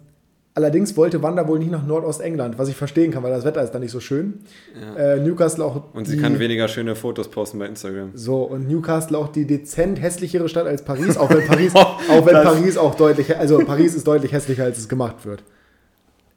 allerdings 0.56 0.96
wollte 0.96 1.22
Wanda 1.22 1.46
wohl 1.46 1.58
nicht 1.58 1.70
nach 1.70 1.86
Nordostengland, 1.86 2.58
was 2.58 2.68
ich 2.68 2.76
verstehen 2.76 3.12
kann, 3.12 3.22
weil 3.22 3.30
das 3.30 3.44
Wetter 3.44 3.62
ist 3.62 3.72
da 3.72 3.78
nicht 3.78 3.92
so 3.92 4.00
schön. 4.00 4.40
Äh, 4.98 5.20
Newcastle 5.20 5.64
auch. 5.64 5.94
Und 5.94 6.06
sie 6.06 6.16
kann 6.16 6.38
weniger 6.38 6.66
schöne 6.66 6.96
Fotos 6.96 7.28
posten 7.28 7.58
bei 7.58 7.66
Instagram. 7.66 8.10
So, 8.14 8.42
und 8.42 8.66
Newcastle 8.66 9.16
auch 9.18 9.28
die 9.28 9.46
dezent 9.46 10.00
hässlichere 10.00 10.48
Stadt 10.48 10.66
als 10.66 10.82
Paris, 10.82 11.16
auch 11.18 11.30
wenn 11.30 11.46
Paris, 11.46 11.74
auch 11.74 12.26
wenn 12.26 12.34
Paris 12.34 12.76
auch 12.78 12.94
deutlich, 12.94 13.36
also 13.36 13.58
Paris 13.58 13.94
ist 13.94 14.06
deutlich 14.06 14.32
hässlicher, 14.32 14.64
als 14.64 14.78
es 14.78 14.88
gemacht 14.88 15.24
wird. 15.26 15.42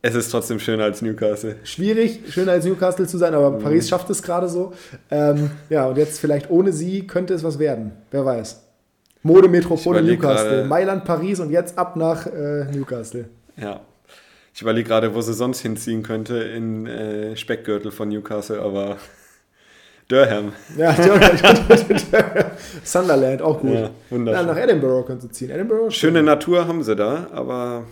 Es 0.02 0.16
ist 0.16 0.30
trotzdem 0.32 0.60
schöner 0.60 0.84
als 0.84 1.02
Newcastle. 1.02 1.56
Schwierig, 1.64 2.22
schöner 2.30 2.54
als 2.54 2.66
Newcastle 2.66 3.08
zu 3.08 3.18
sein, 3.18 3.34
aber 3.34 3.52
mhm. 3.52 3.60
Paris 3.60 3.88
schafft 3.88 4.10
es 4.10 4.22
gerade 4.22 4.48
so. 4.48 4.74
Ähm, 5.10 5.52
ja, 5.70 5.88
und 5.88 5.98
jetzt 5.98 6.20
vielleicht 6.20 6.50
ohne 6.50 6.74
sie 6.74 7.08
könnte 7.08 7.34
es 7.34 7.44
was 7.44 7.58
werden. 7.58 7.92
Wer 8.12 8.26
weiß. 8.26 8.64
Modemetropole 9.24 10.02
Newcastle. 10.02 10.66
Mailand, 10.66 11.06
Paris 11.06 11.40
und 11.40 11.52
jetzt 11.52 11.78
ab 11.78 11.96
nach 11.96 12.28
äh, 12.28 12.66
Newcastle. 12.72 13.26
Ja. 13.58 13.82
Ich 14.60 14.64
überlege 14.64 14.90
gerade, 14.90 15.16
wo 15.16 15.22
sie 15.22 15.34
sonst 15.34 15.62
hinziehen 15.62 16.04
könnte 16.04 16.36
in 16.36 16.86
äh, 16.86 17.38
Speckgürtel 17.38 17.92
von 17.92 18.10
Newcastle, 18.10 18.62
aber 18.62 18.98
Durham. 20.10 20.52
Ja, 20.76 20.92
Durham. 22.12 22.52
Sunderland, 22.84 23.42
auch 23.42 23.62
gut. 23.62 23.74
Ja, 23.74 23.92
wunderschön. 24.10 24.48
Ja, 24.48 24.54
nach 24.54 24.62
Edinburgh 24.62 25.08
könnte 25.08 25.28
sie 25.28 25.32
ziehen. 25.32 25.50
Edinburgh 25.50 25.90
Schöne 25.92 26.22
Natur 26.24 26.68
haben 26.68 26.84
sie 26.84 26.98
da, 26.98 27.30
aber 27.32 27.86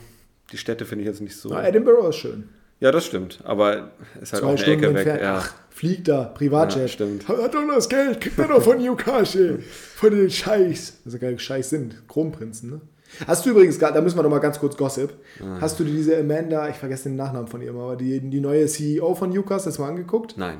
die 0.51 0.57
Städte 0.57 0.83
finde 0.83 1.03
ich 1.03 1.07
jetzt 1.07 1.21
nicht 1.21 1.37
so. 1.37 1.47
Na, 1.47 1.65
Edinburgh 1.65 2.09
ist 2.09 2.17
schön. 2.17 2.49
Ja, 2.81 2.91
das 2.91 3.05
stimmt. 3.05 3.39
Aber 3.45 3.91
ist 4.21 4.33
halt 4.33 4.41
Zwei 4.41 4.47
auch 4.47 4.49
eine 4.49 4.57
Stunden 4.57 4.83
Ecke 4.83 4.95
weg. 4.95 5.21
Ja. 5.21 5.37
Ach, 5.37 5.53
fliegt 5.69 6.09
da, 6.09 6.25
Privatjet. 6.25 6.81
Ja, 6.81 6.87
stimmt. 6.89 7.29
Hat 7.29 7.55
doch 7.55 7.65
das 7.73 7.87
Geld, 7.87 8.19
kriegt 8.19 8.37
er 8.37 8.49
doch 8.49 8.61
von 8.61 8.77
Newcastle. 8.77 9.59
von 9.95 10.11
den 10.11 10.29
Scheichs. 10.29 10.97
Also 11.05 11.17
geil 11.17 11.39
Scheichs 11.39 11.69
sind. 11.69 12.05
Kronprinzen, 12.09 12.71
ne? 12.71 12.81
Hast 13.25 13.45
du 13.45 13.49
übrigens, 13.49 13.77
da 13.79 13.99
müssen 14.01 14.17
wir 14.17 14.23
noch 14.23 14.29
mal 14.29 14.39
ganz 14.39 14.59
kurz 14.59 14.77
Gossip. 14.77 15.13
Ah. 15.41 15.57
Hast 15.61 15.79
du 15.79 15.83
diese 15.83 16.17
Amanda, 16.17 16.69
ich 16.69 16.75
vergesse 16.75 17.09
den 17.09 17.15
Nachnamen 17.15 17.47
von 17.47 17.61
ihr 17.61 17.71
aber 17.71 17.95
die, 17.95 18.19
die 18.19 18.39
neue 18.39 18.65
CEO 18.67 19.15
von 19.15 19.29
Newcastle, 19.29 19.71
das 19.71 19.79
mal 19.79 19.89
angeguckt? 19.89 20.35
Nein. 20.37 20.59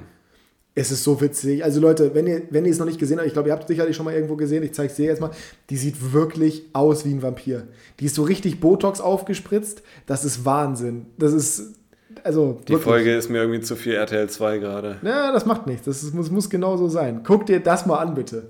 Es 0.73 0.91
ist 0.91 1.03
so 1.03 1.19
witzig. 1.21 1.63
Also 1.63 1.81
Leute, 1.81 2.13
wenn 2.13 2.27
ihr, 2.27 2.43
wenn 2.51 2.63
ihr 2.65 2.71
es 2.71 2.77
noch 2.77 2.85
nicht 2.85 2.99
gesehen 2.99 3.17
habt, 3.17 3.25
ich 3.25 3.33
glaube, 3.33 3.49
ihr 3.49 3.53
habt 3.53 3.63
es 3.63 3.67
sicherlich 3.67 3.95
schon 3.95 4.05
mal 4.05 4.13
irgendwo 4.13 4.35
gesehen, 4.35 4.61
ich 4.61 4.73
zeige 4.73 4.91
es 4.91 4.95
dir 4.95 5.05
jetzt 5.05 5.19
mal, 5.19 5.31
die 5.71 5.77
sieht 5.77 6.13
wirklich 6.13 6.65
aus 6.73 7.03
wie 7.03 7.13
ein 7.13 7.23
Vampir. 7.23 7.63
Die 7.99 8.05
ist 8.05 8.13
so 8.13 8.21
richtig 8.21 8.59
Botox 8.59 9.01
aufgespritzt. 9.01 9.81
Das 10.05 10.23
ist 10.23 10.45
Wahnsinn. 10.45 11.07
Das 11.17 11.33
ist, 11.33 11.73
also 12.23 12.59
Die 12.67 12.73
wirklich. 12.73 12.83
Folge 12.83 13.15
ist 13.15 13.29
mir 13.29 13.39
irgendwie 13.39 13.61
zu 13.61 13.75
viel 13.75 13.93
RTL 13.93 14.29
2 14.29 14.59
gerade. 14.59 14.97
Ja, 15.01 15.31
das 15.31 15.47
macht 15.47 15.65
nichts. 15.65 15.85
Das 15.85 16.03
ist, 16.03 16.13
muss, 16.13 16.29
muss 16.29 16.47
genau 16.47 16.77
so 16.77 16.87
sein. 16.89 17.21
Guck 17.23 17.47
dir 17.47 17.59
das 17.59 17.87
mal 17.87 17.97
an, 17.97 18.13
bitte. 18.13 18.49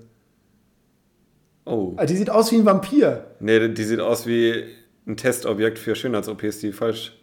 Oh. 1.67 1.93
Also 1.97 2.13
die 2.13 2.17
sieht 2.17 2.29
aus 2.29 2.51
wie 2.51 2.57
ein 2.57 2.65
Vampir. 2.65 3.25
Nee, 3.39 3.67
die 3.67 3.83
sieht 3.83 3.99
aus 3.99 4.25
wie 4.25 4.63
ein 5.05 5.17
Testobjekt 5.17 5.79
für 5.79 5.95
Schönheits-OPs, 5.95 6.59
die 6.59 6.71
falsch, 6.71 7.17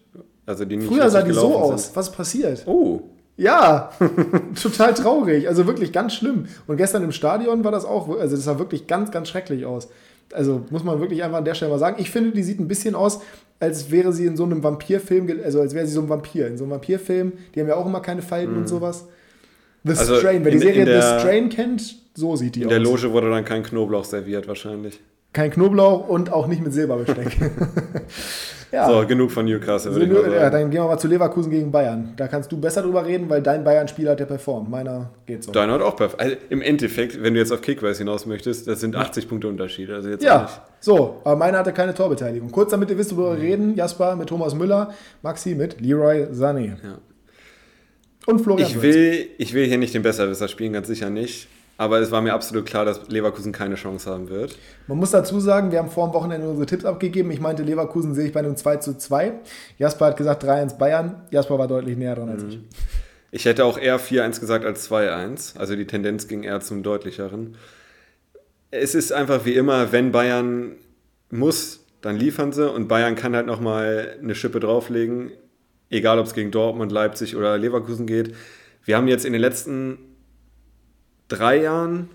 also 0.46 0.64
die 0.64 0.76
nicht 0.76 0.88
Früher 0.88 1.10
sah 1.10 1.22
die 1.22 1.32
so 1.32 1.40
sind. 1.40 1.54
aus. 1.54 1.90
Was 1.94 2.08
ist 2.08 2.16
passiert? 2.16 2.62
Oh. 2.66 3.02
Ja, 3.36 3.90
total 4.62 4.94
traurig. 4.94 5.48
Also 5.48 5.66
wirklich 5.66 5.92
ganz 5.92 6.14
schlimm. 6.14 6.46
Und 6.66 6.76
gestern 6.76 7.02
im 7.02 7.12
Stadion 7.12 7.64
war 7.64 7.72
das 7.72 7.84
auch, 7.84 8.08
also 8.08 8.36
das 8.36 8.44
sah 8.44 8.58
wirklich 8.58 8.86
ganz, 8.86 9.10
ganz 9.10 9.28
schrecklich 9.28 9.66
aus. 9.66 9.88
Also 10.32 10.62
muss 10.70 10.84
man 10.84 11.00
wirklich 11.00 11.22
einfach 11.22 11.38
an 11.38 11.44
der 11.44 11.54
Stelle 11.54 11.70
mal 11.70 11.78
sagen. 11.78 11.96
Ich 11.98 12.10
finde, 12.10 12.32
die 12.32 12.42
sieht 12.42 12.60
ein 12.60 12.68
bisschen 12.68 12.94
aus, 12.94 13.20
als 13.60 13.90
wäre 13.90 14.12
sie 14.12 14.26
in 14.26 14.36
so 14.36 14.44
einem 14.44 14.62
Vampirfilm, 14.62 15.40
also 15.44 15.60
als 15.60 15.74
wäre 15.74 15.86
sie 15.86 15.92
so 15.92 16.02
ein 16.02 16.08
Vampir. 16.08 16.46
In 16.46 16.56
so 16.56 16.64
einem 16.64 16.72
Vampirfilm, 16.72 17.32
die 17.54 17.60
haben 17.60 17.68
ja 17.68 17.76
auch 17.76 17.86
immer 17.86 18.00
keine 18.00 18.22
Falten 18.22 18.54
mm. 18.54 18.56
und 18.56 18.62
mhm. 18.62 18.68
sowas. 18.68 19.06
The 19.84 19.90
also 19.90 20.16
Strain, 20.16 20.44
wer 20.44 20.52
die 20.52 20.58
Serie 20.58 20.86
The 20.86 21.20
Strain 21.20 21.48
kennt, 21.50 21.96
so 22.14 22.36
sieht 22.36 22.54
die 22.54 22.62
in 22.62 22.66
aus. 22.66 22.72
In 22.72 22.82
der 22.82 22.90
Loge 22.90 23.12
wurde 23.12 23.30
dann 23.30 23.44
kein 23.44 23.62
Knoblauch 23.62 24.04
serviert 24.04 24.48
wahrscheinlich. 24.48 25.00
Kein 25.32 25.50
Knoblauch 25.50 26.08
und 26.08 26.32
auch 26.32 26.46
nicht 26.46 26.62
mit 26.62 26.72
Silberbesteck. 26.72 27.36
Ja. 28.74 28.88
So, 28.88 29.06
genug 29.06 29.30
von 29.30 29.46
Newcastle. 29.46 29.92
Also, 29.92 30.32
ja, 30.32 30.50
dann 30.50 30.68
gehen 30.68 30.82
wir 30.82 30.88
mal 30.88 30.98
zu 30.98 31.06
Leverkusen 31.06 31.48
gegen 31.48 31.70
Bayern. 31.70 32.12
Da 32.16 32.26
kannst 32.26 32.50
du 32.50 32.58
besser 32.58 32.82
drüber 32.82 33.06
reden, 33.06 33.30
weil 33.30 33.40
dein 33.40 33.62
Bayern-Spieler 33.62 34.12
hat 34.12 34.20
ja 34.20 34.26
performt. 34.26 34.68
Meiner 34.68 35.10
geht 35.26 35.44
so. 35.44 35.52
Deiner 35.52 35.74
hat 35.74 35.82
auch 35.82 35.94
performt. 35.94 36.20
Also, 36.20 36.36
Im 36.50 36.60
Endeffekt, 36.60 37.22
wenn 37.22 37.34
du 37.34 37.40
jetzt 37.40 37.52
auf 37.52 37.60
Kickbase 37.60 37.98
hinaus 37.98 38.26
möchtest, 38.26 38.66
das 38.66 38.80
sind 38.80 38.96
80 38.96 39.28
Punkte 39.28 39.46
Unterschied. 39.46 39.90
Also 39.90 40.08
jetzt 40.08 40.24
ja, 40.24 40.48
so. 40.80 41.20
Aber 41.22 41.36
meiner 41.36 41.58
hatte 41.58 41.72
keine 41.72 41.94
Torbeteiligung. 41.94 42.50
Kurz 42.50 42.72
damit 42.72 42.90
ihr 42.90 42.98
wisst, 42.98 43.16
worüber 43.16 43.36
wir 43.36 43.38
mhm. 43.38 43.48
reden. 43.48 43.74
Jasper 43.76 44.16
mit 44.16 44.28
Thomas 44.28 44.56
Müller, 44.56 44.92
Maxi 45.22 45.54
mit 45.54 45.80
Leroy 45.80 46.24
Sané. 46.32 46.72
Ja. 46.82 46.98
Und 48.26 48.40
Florian 48.40 48.68
ich 48.68 48.82
will, 48.82 49.28
ich 49.38 49.54
will 49.54 49.66
hier 49.66 49.78
nicht 49.78 49.94
den 49.94 50.02
Besserwisser 50.02 50.48
spielen, 50.48 50.72
ganz 50.72 50.88
sicher 50.88 51.10
nicht. 51.10 51.46
Aber 51.76 51.98
es 51.98 52.10
war 52.12 52.20
mir 52.22 52.34
absolut 52.34 52.66
klar, 52.66 52.84
dass 52.84 53.08
Leverkusen 53.08 53.52
keine 53.52 53.74
Chance 53.74 54.08
haben 54.08 54.28
wird. 54.28 54.56
Man 54.86 54.98
muss 54.98 55.10
dazu 55.10 55.40
sagen, 55.40 55.72
wir 55.72 55.80
haben 55.80 55.90
vor 55.90 56.08
dem 56.08 56.14
Wochenende 56.14 56.48
unsere 56.48 56.66
Tipps 56.66 56.84
abgegeben. 56.84 57.30
Ich 57.32 57.40
meinte, 57.40 57.64
Leverkusen 57.64 58.14
sehe 58.14 58.26
ich 58.26 58.32
bei 58.32 58.40
einem 58.40 58.56
2 58.56 58.76
zu 58.76 58.96
2. 58.96 59.32
Jasper 59.78 60.06
hat 60.06 60.16
gesagt 60.16 60.44
3-1 60.44 60.78
Bayern. 60.78 61.22
Jasper 61.30 61.58
war 61.58 61.66
deutlich 61.66 61.96
näher 61.96 62.14
dran 62.14 62.28
als 62.28 62.44
mhm. 62.44 62.48
ich. 62.48 62.60
Ich 63.32 63.44
hätte 63.46 63.64
auch 63.64 63.76
eher 63.76 63.98
4-1 63.98 64.38
gesagt 64.38 64.64
als 64.64 64.88
2-1. 64.88 65.58
Also 65.58 65.74
die 65.74 65.86
Tendenz 65.86 66.28
ging 66.28 66.44
eher 66.44 66.60
zum 66.60 66.84
deutlicheren. 66.84 67.56
Es 68.70 68.94
ist 68.94 69.12
einfach 69.12 69.44
wie 69.44 69.54
immer, 69.54 69.90
wenn 69.90 70.12
Bayern 70.12 70.76
muss, 71.30 71.80
dann 72.02 72.14
liefern 72.14 72.52
sie. 72.52 72.70
Und 72.70 72.86
Bayern 72.86 73.16
kann 73.16 73.34
halt 73.34 73.46
nochmal 73.46 74.16
eine 74.22 74.36
Schippe 74.36 74.60
drauflegen. 74.60 75.32
Egal, 75.90 76.20
ob 76.20 76.26
es 76.26 76.34
gegen 76.34 76.52
Dortmund, 76.52 76.92
Leipzig 76.92 77.34
oder 77.34 77.58
Leverkusen 77.58 78.06
geht. 78.06 78.36
Wir 78.84 78.96
haben 78.96 79.08
jetzt 79.08 79.24
in 79.24 79.32
den 79.32 79.42
letzten 79.42 79.98
drei 81.28 81.62
Jahren 81.62 82.08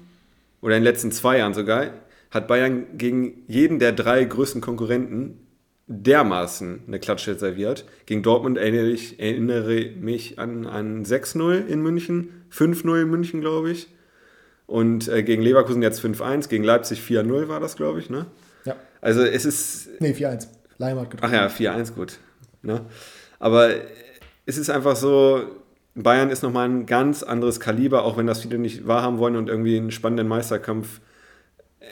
oder 0.62 0.76
in 0.76 0.84
den 0.84 0.92
letzten 0.92 1.12
zwei 1.12 1.38
Jahren 1.38 1.54
sogar, 1.54 1.88
hat 2.32 2.48
Bayern 2.48 2.98
gegen 2.98 3.44
jeden 3.48 3.80
der 3.80 3.92
drei 3.92 4.24
größten 4.24 4.62
Konkurrenten 4.62 5.40
dermaßen 5.88 6.84
eine 6.88 7.00
Klatsche 7.00 7.36
serviert. 7.36 7.86
Gegen 8.06 8.22
Dortmund 8.22 8.58
erinnere 8.58 8.90
ich 8.90 9.20
erinnere 9.20 9.90
mich 10.00 10.38
an 10.38 10.68
ein 10.68 11.04
6-0 11.04 11.66
in 11.66 11.82
München, 11.82 12.46
5-0 12.52 13.02
in 13.02 13.10
München, 13.10 13.42
glaube 13.42 13.72
ich. 13.72 13.88
Und 14.68 15.08
äh, 15.08 15.24
gegen 15.24 15.42
Leverkusen 15.42 15.82
jetzt 15.82 16.00
5-1, 16.02 16.48
gegen 16.48 16.64
Leipzig 16.64 17.00
4-0 17.00 17.48
war 17.48 17.60
das, 17.60 17.76
glaube 17.76 18.00
ich, 18.00 18.12
ne? 18.12 18.28
Ja. 18.66 18.76
Also 19.02 19.24
es 19.24 19.46
ist. 19.46 19.90
Nee, 20.00 20.12
4-1. 20.12 20.48
Leim 20.78 21.00
hat 21.00 21.10
getroffen. 21.10 21.34
Ach 21.36 21.60
ja, 21.60 21.74
4-1, 21.74 21.94
gut. 21.94 22.20
Ne? 22.62 22.86
Aber 23.40 23.72
es 24.46 24.58
ist 24.58 24.70
einfach 24.70 24.96
so, 24.96 25.44
Bayern 26.04 26.30
ist 26.30 26.44
nochmal 26.44 26.70
ein 26.70 26.86
ganz 26.86 27.24
anderes 27.24 27.60
Kaliber, 27.60 28.04
auch 28.04 28.18
wenn 28.18 28.28
das 28.28 28.42
viele 28.42 28.58
nicht 28.58 28.88
wahrhaben 28.88 29.18
wollen 29.18 29.36
und 29.36 29.50
irgendwie 29.50 29.78
einen 29.78 29.92
spannenden 29.92 30.28
Meisterkampf 30.28 31.02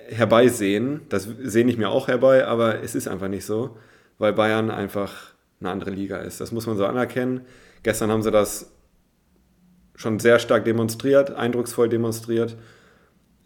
herbeisehen. 0.10 1.02
Das 1.10 1.28
sehne 1.44 1.72
ich 1.72 1.78
mir 1.78 1.90
auch 1.90 2.08
herbei, 2.08 2.46
aber 2.46 2.84
es 2.84 2.96
ist 2.96 3.08
einfach 3.08 3.28
nicht 3.28 3.46
so, 3.46 3.78
weil 4.18 4.34
Bayern 4.34 4.70
einfach 4.72 5.34
eine 5.60 5.72
andere 5.72 5.90
Liga 5.92 6.18
ist. 6.18 6.40
Das 6.40 6.52
muss 6.52 6.68
man 6.68 6.78
so 6.78 6.86
anerkennen. 6.86 7.42
Gestern 7.84 8.12
haben 8.12 8.22
sie 8.22 8.32
das 8.32 8.72
schon 9.96 10.20
sehr 10.20 10.40
stark 10.40 10.66
demonstriert, 10.66 11.32
eindrucksvoll 11.32 11.90
demonstriert. 11.90 12.56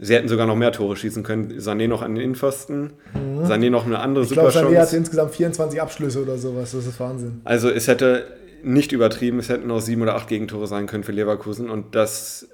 Sie 0.04 0.16
hätten 0.16 0.28
sogar 0.28 0.48
noch 0.48 0.56
mehr 0.56 0.72
Tore 0.72 0.96
schießen 0.96 1.22
können. 1.22 1.60
Sané 1.60 1.88
noch 1.88 2.02
an 2.02 2.16
den 2.16 2.24
Innenpfosten. 2.24 2.94
Mhm. 3.14 3.46
Sané 3.46 3.70
noch 3.70 3.86
eine 3.86 4.00
andere 4.00 4.24
ich 4.24 4.30
Super 4.30 4.50
glaube, 4.50 4.70
Sané 4.70 4.80
hat 4.80 4.92
insgesamt 4.94 5.32
24 5.32 5.80
Abschlüsse 5.80 6.24
oder 6.24 6.38
sowas. 6.38 6.72
Das 6.72 6.88
ist 6.88 7.00
Wahnsinn. 7.00 7.42
Also 7.44 7.70
es 7.70 7.88
hätte 7.88 8.26
nicht 8.64 8.92
übertrieben. 8.92 9.40
Es 9.40 9.50
hätten 9.50 9.70
auch 9.72 9.82
sieben 9.82 10.02
oder 10.02 10.16
acht 10.16 10.28
Gegentore 10.28 10.68
sein 10.68 10.88
können 10.88 11.04
für 11.04 11.12
Leverkusen. 11.12 11.70
Und 11.70 11.96
das 11.96 12.48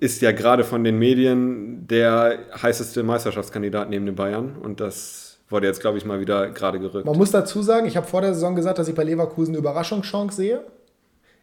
ist 0.00 0.22
ja 0.22 0.32
gerade 0.32 0.64
von 0.64 0.84
den 0.84 0.98
Medien 0.98 1.86
der 1.86 2.38
heißeste 2.60 3.02
Meisterschaftskandidat 3.02 3.90
neben 3.90 4.06
den 4.06 4.14
Bayern. 4.14 4.56
Und 4.62 4.80
das 4.80 5.38
wurde 5.48 5.66
jetzt, 5.66 5.80
glaube 5.80 5.98
ich, 5.98 6.04
mal 6.04 6.20
wieder 6.20 6.50
gerade 6.50 6.78
gerückt. 6.78 7.06
Man 7.06 7.16
muss 7.16 7.30
dazu 7.30 7.62
sagen, 7.62 7.86
ich 7.86 7.96
habe 7.96 8.06
vor 8.06 8.22
der 8.22 8.34
Saison 8.34 8.54
gesagt, 8.54 8.78
dass 8.78 8.88
ich 8.88 8.94
bei 8.94 9.04
Leverkusen 9.04 9.52
eine 9.52 9.58
Überraschungschance 9.58 10.36
sehe. 10.36 10.60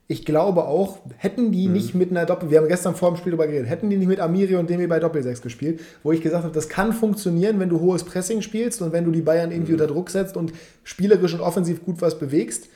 Ich 0.08 0.26
glaube 0.26 0.66
auch, 0.66 0.98
hätten 1.18 1.54
die 1.54 1.68
mhm. 1.68 1.74
nicht 1.74 1.96
mit 1.96 2.12
einer 2.12 2.26
Doppel, 2.26 2.52
wir 2.52 2.58
haben 2.58 2.68
gestern 2.68 2.96
vor 2.96 3.12
dem 3.12 3.18
Spiel 3.18 3.32
darüber 3.32 3.48
geredet, 3.48 3.70
hätten 3.70 3.90
die 3.90 3.96
nicht 3.96 4.10
mit 4.10 4.20
Amiri 4.20 4.56
und 4.56 4.70
Demi 4.70 4.86
bei 4.88 5.00
Doppelsechs 5.00 5.42
gespielt, 5.42 5.80
wo 6.04 6.12
ich 6.12 6.22
gesagt 6.22 6.44
habe, 6.44 6.54
das 6.54 6.68
kann 6.68 6.92
funktionieren, 6.92 7.62
wenn 7.62 7.70
du 7.70 7.80
hohes 7.80 8.04
Pressing 8.04 8.42
spielst 8.42 8.82
und 8.82 8.92
wenn 8.92 9.06
du 9.06 9.12
die 9.12 9.22
Bayern 9.22 9.52
irgendwie 9.52 9.72
mhm. 9.72 9.80
unter 9.80 9.94
Druck 9.94 10.10
setzt 10.10 10.36
und 10.36 10.52
spielerisch 10.84 11.34
und 11.34 11.40
offensiv 11.40 11.86
gut 11.86 12.02
was 12.02 12.20
bewegst. 12.20 12.68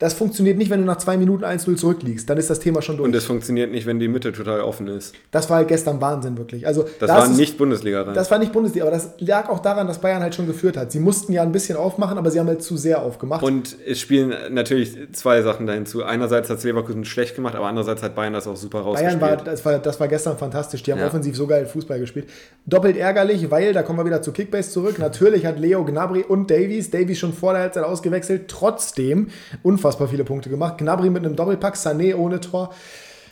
Das 0.00 0.14
funktioniert 0.14 0.56
nicht, 0.58 0.70
wenn 0.70 0.78
du 0.78 0.86
nach 0.86 0.98
zwei 0.98 1.16
Minuten 1.16 1.44
1-0 1.44 1.74
zurückliegst. 1.74 2.30
Dann 2.30 2.38
ist 2.38 2.48
das 2.48 2.60
Thema 2.60 2.82
schon 2.82 2.98
durch. 2.98 3.08
Und 3.08 3.16
es 3.16 3.24
funktioniert 3.24 3.72
nicht, 3.72 3.84
wenn 3.84 3.98
die 3.98 4.06
Mitte 4.06 4.30
total 4.30 4.60
offen 4.60 4.86
ist. 4.86 5.12
Das 5.32 5.50
war 5.50 5.56
halt 5.56 5.66
gestern 5.66 6.00
Wahnsinn, 6.00 6.38
wirklich. 6.38 6.68
Also, 6.68 6.82
das, 6.82 6.92
das 7.00 7.10
war 7.10 7.28
nicht 7.28 7.58
Bundesliga 7.58 8.02
rein. 8.02 8.14
Das 8.14 8.30
war 8.30 8.38
nicht 8.38 8.52
Bundesliga, 8.52 8.86
aber 8.86 8.94
das 8.94 9.14
lag 9.18 9.48
auch 9.48 9.58
daran, 9.58 9.88
dass 9.88 9.98
Bayern 10.00 10.22
halt 10.22 10.36
schon 10.36 10.46
geführt 10.46 10.76
hat. 10.76 10.92
Sie 10.92 11.00
mussten 11.00 11.32
ja 11.32 11.42
ein 11.42 11.50
bisschen 11.50 11.76
aufmachen, 11.76 12.16
aber 12.16 12.30
sie 12.30 12.38
haben 12.38 12.46
halt 12.46 12.62
zu 12.62 12.76
sehr 12.76 13.02
aufgemacht. 13.02 13.42
Und 13.42 13.76
es 13.84 13.98
spielen 13.98 14.32
natürlich 14.54 14.96
zwei 15.14 15.42
Sachen 15.42 15.66
dahin 15.66 15.84
zu. 15.84 16.04
Einerseits 16.04 16.48
hat 16.48 16.58
es 16.58 16.64
Leverkusen 16.64 17.04
schlecht 17.04 17.34
gemacht, 17.34 17.56
aber 17.56 17.66
andererseits 17.66 18.00
hat 18.00 18.14
Bayern 18.14 18.34
das 18.34 18.46
auch 18.46 18.56
super 18.56 18.82
rausgespielt. 18.82 19.18
Bayern 19.18 19.38
war, 19.38 19.44
das 19.44 19.64
war, 19.64 19.78
das 19.80 19.98
war 19.98 20.06
gestern 20.06 20.38
fantastisch. 20.38 20.84
Die 20.84 20.92
haben 20.92 21.00
ja. 21.00 21.08
offensiv 21.08 21.34
so 21.36 21.48
geil 21.48 21.66
Fußball 21.66 21.98
gespielt. 21.98 22.28
Doppelt 22.66 22.96
ärgerlich, 22.96 23.50
weil, 23.50 23.72
da 23.72 23.82
kommen 23.82 23.98
wir 23.98 24.04
wieder 24.04 24.22
zu 24.22 24.30
Kickbase 24.30 24.70
zurück, 24.70 25.00
natürlich 25.00 25.44
hat 25.44 25.58
Leo 25.58 25.84
Gnabry 25.84 26.22
und 26.22 26.48
Davies, 26.52 26.92
Davies 26.92 27.18
schon 27.18 27.32
vor 27.32 27.54
der 27.54 27.62
Halbzeit 27.62 27.82
ausgewechselt, 27.82 28.46
trotzdem 28.46 29.30
unfassbar 29.64 29.87
viele 30.08 30.24
Punkte 30.24 30.50
gemacht 30.50 30.58
gemacht. 30.58 30.78
Gnabry 30.78 31.10
mit 31.10 31.24
einem 31.24 31.36
Doppelpack, 31.36 31.76
Sané 31.76 32.14
ohne 32.14 32.40
Tor. 32.40 32.74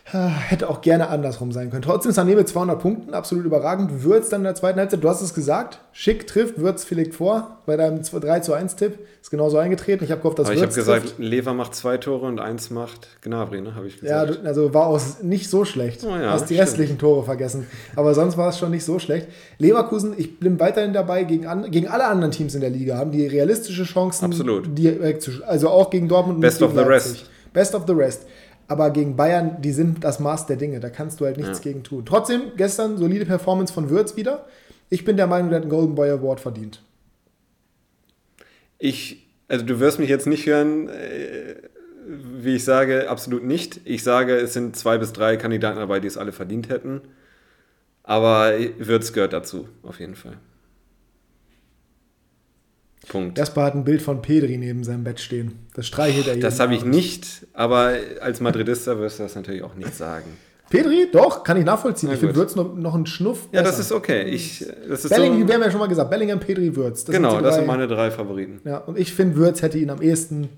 Hätte 0.08 0.70
auch 0.70 0.82
gerne 0.82 1.08
andersrum 1.08 1.50
sein 1.50 1.70
können. 1.70 1.82
Trotzdem 1.82 2.10
ist 2.10 2.18
Sané 2.18 2.36
mit 2.36 2.48
200 2.48 2.78
Punkten 2.80 3.12
absolut 3.12 3.44
überragend. 3.44 4.04
Würz 4.04 4.28
dann 4.28 4.42
in 4.42 4.44
der 4.44 4.54
zweiten 4.54 4.78
Halbzeit, 4.78 5.02
du 5.02 5.08
hast 5.08 5.20
es 5.20 5.34
gesagt, 5.34 5.80
Schick 5.90 6.28
trifft, 6.28 6.60
Würz 6.60 6.84
vielleicht 6.84 7.12
vor 7.12 7.58
bei 7.66 7.76
deinem 7.76 8.00
3 8.02 8.38
zu 8.38 8.52
1 8.52 8.76
Tipp. 8.76 9.00
Ist 9.20 9.32
genauso 9.32 9.58
eingetreten. 9.58 10.04
Ich 10.04 10.12
habe 10.12 10.20
gehofft, 10.20 10.38
dass 10.38 10.46
Aber 10.46 10.54
ich 10.54 10.62
habe 10.62 10.72
gesagt, 10.72 11.14
Lever 11.18 11.54
macht 11.54 11.74
zwei 11.74 11.96
Tore 11.96 12.26
und 12.26 12.38
eins 12.38 12.70
macht 12.70 13.08
Gnabry, 13.22 13.60
ne? 13.60 13.74
Habe 13.74 13.88
ich 13.88 13.98
gesagt. 13.98 14.38
Ja, 14.44 14.48
also 14.48 14.72
war 14.72 14.86
auch 14.86 15.00
nicht 15.22 15.50
so 15.50 15.64
schlecht. 15.64 16.04
Oh 16.04 16.10
ja, 16.10 16.30
hast 16.30 16.42
die 16.42 16.54
stimmt. 16.54 16.60
restlichen 16.60 16.98
Tore 16.98 17.24
vergessen. 17.24 17.66
Aber 17.96 18.14
sonst 18.14 18.36
war 18.36 18.50
es 18.50 18.58
schon 18.58 18.70
nicht 18.70 18.84
so 18.84 19.00
schlecht. 19.00 19.26
Leverkusen, 19.58 20.14
ich 20.16 20.38
bin 20.38 20.60
weiterhin 20.60 20.92
dabei, 20.92 21.24
gegen, 21.24 21.48
an, 21.48 21.68
gegen 21.68 21.88
alle 21.88 22.04
anderen 22.04 22.30
Teams 22.30 22.54
in 22.54 22.60
der 22.60 22.70
Liga 22.70 22.96
haben 22.96 23.10
die 23.10 23.26
realistische 23.26 23.82
Chancen. 23.82 24.26
Absolut. 24.26 24.68
Die, 24.78 24.96
also 25.44 25.68
auch 25.68 25.90
gegen 25.90 26.06
Dortmund 26.06 26.40
Best 26.40 26.62
und 26.62 26.68
of 26.68 26.76
the 26.76 26.84
rest. 26.84 27.28
Best 27.52 27.74
of 27.74 27.82
the 27.88 27.92
rest. 27.94 28.26
Aber 28.68 28.90
gegen 28.90 29.16
Bayern, 29.16 29.62
die 29.62 29.72
sind 29.72 30.02
das 30.02 30.18
Maß 30.18 30.46
der 30.46 30.56
Dinge. 30.56 30.80
Da 30.80 30.90
kannst 30.90 31.20
du 31.20 31.24
halt 31.24 31.36
nichts 31.36 31.58
ja. 31.58 31.64
gegen 31.64 31.84
tun. 31.84 32.04
Trotzdem, 32.04 32.52
gestern 32.56 32.96
solide 32.96 33.24
Performance 33.24 33.72
von 33.72 33.90
Würz 33.90 34.16
wieder. 34.16 34.46
Ich 34.90 35.04
bin 35.04 35.16
der 35.16 35.26
Meinung, 35.26 35.50
der 35.50 35.58
hat 35.58 35.62
einen 35.62 35.70
Golden 35.70 35.94
Boy 35.94 36.10
Award 36.10 36.40
verdient. 36.40 36.82
Ich, 38.78 39.26
also 39.48 39.64
du 39.64 39.80
wirst 39.80 39.98
mich 39.98 40.08
jetzt 40.08 40.26
nicht 40.26 40.46
hören, 40.46 40.88
äh, 40.88 41.56
wie 42.06 42.56
ich 42.56 42.64
sage, 42.64 43.08
absolut 43.08 43.44
nicht. 43.44 43.80
Ich 43.84 44.02
sage, 44.02 44.36
es 44.36 44.52
sind 44.52 44.76
zwei 44.76 44.98
bis 44.98 45.12
drei 45.12 45.36
Kandidaten 45.36 45.78
dabei, 45.78 46.00
die 46.00 46.08
es 46.08 46.16
alle 46.16 46.32
verdient 46.32 46.68
hätten. 46.68 47.02
Aber 48.02 48.52
Würz 48.78 49.12
gehört 49.12 49.32
dazu, 49.32 49.68
auf 49.82 49.98
jeden 49.98 50.14
Fall. 50.14 50.38
Punkt. 53.16 53.38
Jasper 53.38 53.62
hat 53.62 53.74
ein 53.74 53.84
Bild 53.84 54.02
von 54.02 54.22
Pedri 54.22 54.56
neben 54.58 54.84
seinem 54.84 55.04
Bett 55.04 55.20
stehen. 55.20 55.58
Das 55.74 55.86
streichelt 55.86 56.26
er 56.26 56.36
Das 56.36 56.60
habe 56.60 56.74
ich 56.74 56.84
nicht, 56.84 57.46
aber 57.52 57.94
als 58.20 58.40
Madridista 58.40 58.98
wirst 58.98 59.18
du 59.18 59.24
das 59.24 59.34
natürlich 59.34 59.62
auch 59.62 59.74
nicht 59.74 59.94
sagen. 59.94 60.36
Pedri, 60.68 61.08
doch, 61.12 61.44
kann 61.44 61.56
ich 61.56 61.64
nachvollziehen. 61.64 62.08
Na 62.08 62.14
ich 62.14 62.20
finde 62.20 62.34
Würz 62.34 62.56
noch, 62.56 62.74
noch 62.74 62.94
einen 62.94 63.06
Schnuff. 63.06 63.48
Besser. 63.48 63.62
Ja, 63.64 63.70
das 63.70 63.78
ist 63.78 63.92
okay. 63.92 64.24
Ich, 64.24 64.66
das 64.88 65.04
ist 65.04 65.10
Bellingham, 65.14 65.42
so 65.42 65.48
wir 65.48 65.54
haben 65.54 65.62
ja 65.62 65.70
schon 65.70 65.80
mal 65.80 65.86
gesagt, 65.86 66.10
Bellingham, 66.10 66.40
Pedri, 66.40 66.74
Würz. 66.74 67.04
Das 67.04 67.14
genau, 67.14 67.34
sind 67.34 67.44
das 67.44 67.54
sind 67.54 67.66
meine 67.66 67.86
drei 67.86 68.10
Favoriten. 68.10 68.60
Ja, 68.64 68.78
und 68.78 68.98
ich 68.98 69.14
finde, 69.14 69.36
Würz 69.36 69.62
hätte 69.62 69.78
ihn 69.78 69.90
am 69.90 70.02
ehesten 70.02 70.48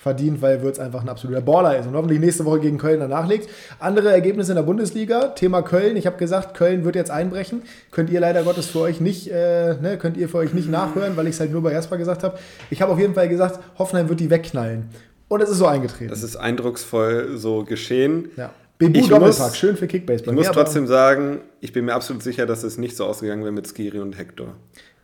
verdient, 0.00 0.40
weil 0.40 0.62
Würz 0.62 0.78
einfach 0.78 1.02
ein 1.02 1.08
absoluter 1.08 1.40
Baller 1.40 1.76
ist 1.76 1.88
und 1.88 1.94
hoffentlich 1.94 2.20
nächste 2.20 2.44
Woche 2.44 2.60
gegen 2.60 2.78
Köln 2.78 3.00
danach 3.00 3.26
legt. 3.26 3.50
Andere 3.80 4.12
Ergebnisse 4.12 4.52
in 4.52 4.56
der 4.56 4.62
Bundesliga, 4.62 5.28
Thema 5.30 5.62
Köln. 5.62 5.96
Ich 5.96 6.06
habe 6.06 6.16
gesagt, 6.16 6.56
Köln 6.56 6.84
wird 6.84 6.94
jetzt 6.94 7.10
einbrechen. 7.10 7.62
Könnt 7.90 8.08
ihr 8.08 8.20
leider 8.20 8.44
Gottes 8.44 8.66
für 8.66 8.78
euch 8.78 9.00
nicht, 9.00 9.28
äh, 9.28 9.74
ne, 9.74 9.98
könnt 10.00 10.16
ihr 10.16 10.28
für 10.28 10.38
euch 10.38 10.54
nicht 10.54 10.70
nachhören, 10.70 11.16
weil 11.16 11.26
ich 11.26 11.34
es 11.34 11.40
halt 11.40 11.50
nur 11.50 11.64
bei 11.64 11.72
Jasper 11.72 11.98
gesagt 11.98 12.22
habe. 12.22 12.38
Ich 12.70 12.80
habe 12.80 12.92
auf 12.92 12.98
jeden 13.00 13.14
Fall 13.14 13.28
gesagt, 13.28 13.58
Hoffenheim 13.76 14.08
wird 14.08 14.20
die 14.20 14.30
wegknallen. 14.30 14.88
Und 15.26 15.42
es 15.42 15.50
ist 15.50 15.58
so 15.58 15.66
eingetreten. 15.66 16.10
Das 16.10 16.22
ist 16.22 16.36
eindrucksvoll 16.36 17.36
so 17.36 17.64
geschehen. 17.64 18.30
Ja. 18.36 18.52
Bebu 18.78 19.04
Doppelpack, 19.04 19.56
schön 19.56 19.76
für 19.76 19.88
Kickbase. 19.88 20.24
Ich 20.24 20.30
muss 20.30 20.46
trotzdem 20.52 20.86
sagen, 20.86 21.40
ich 21.60 21.72
bin 21.72 21.84
mir 21.84 21.94
absolut 21.94 22.22
sicher, 22.22 22.46
dass 22.46 22.62
es 22.62 22.78
nicht 22.78 22.96
so 22.96 23.04
ausgegangen 23.04 23.42
wäre 23.42 23.52
mit 23.52 23.66
Skiri 23.66 23.98
und 23.98 24.16
Hector. 24.16 24.54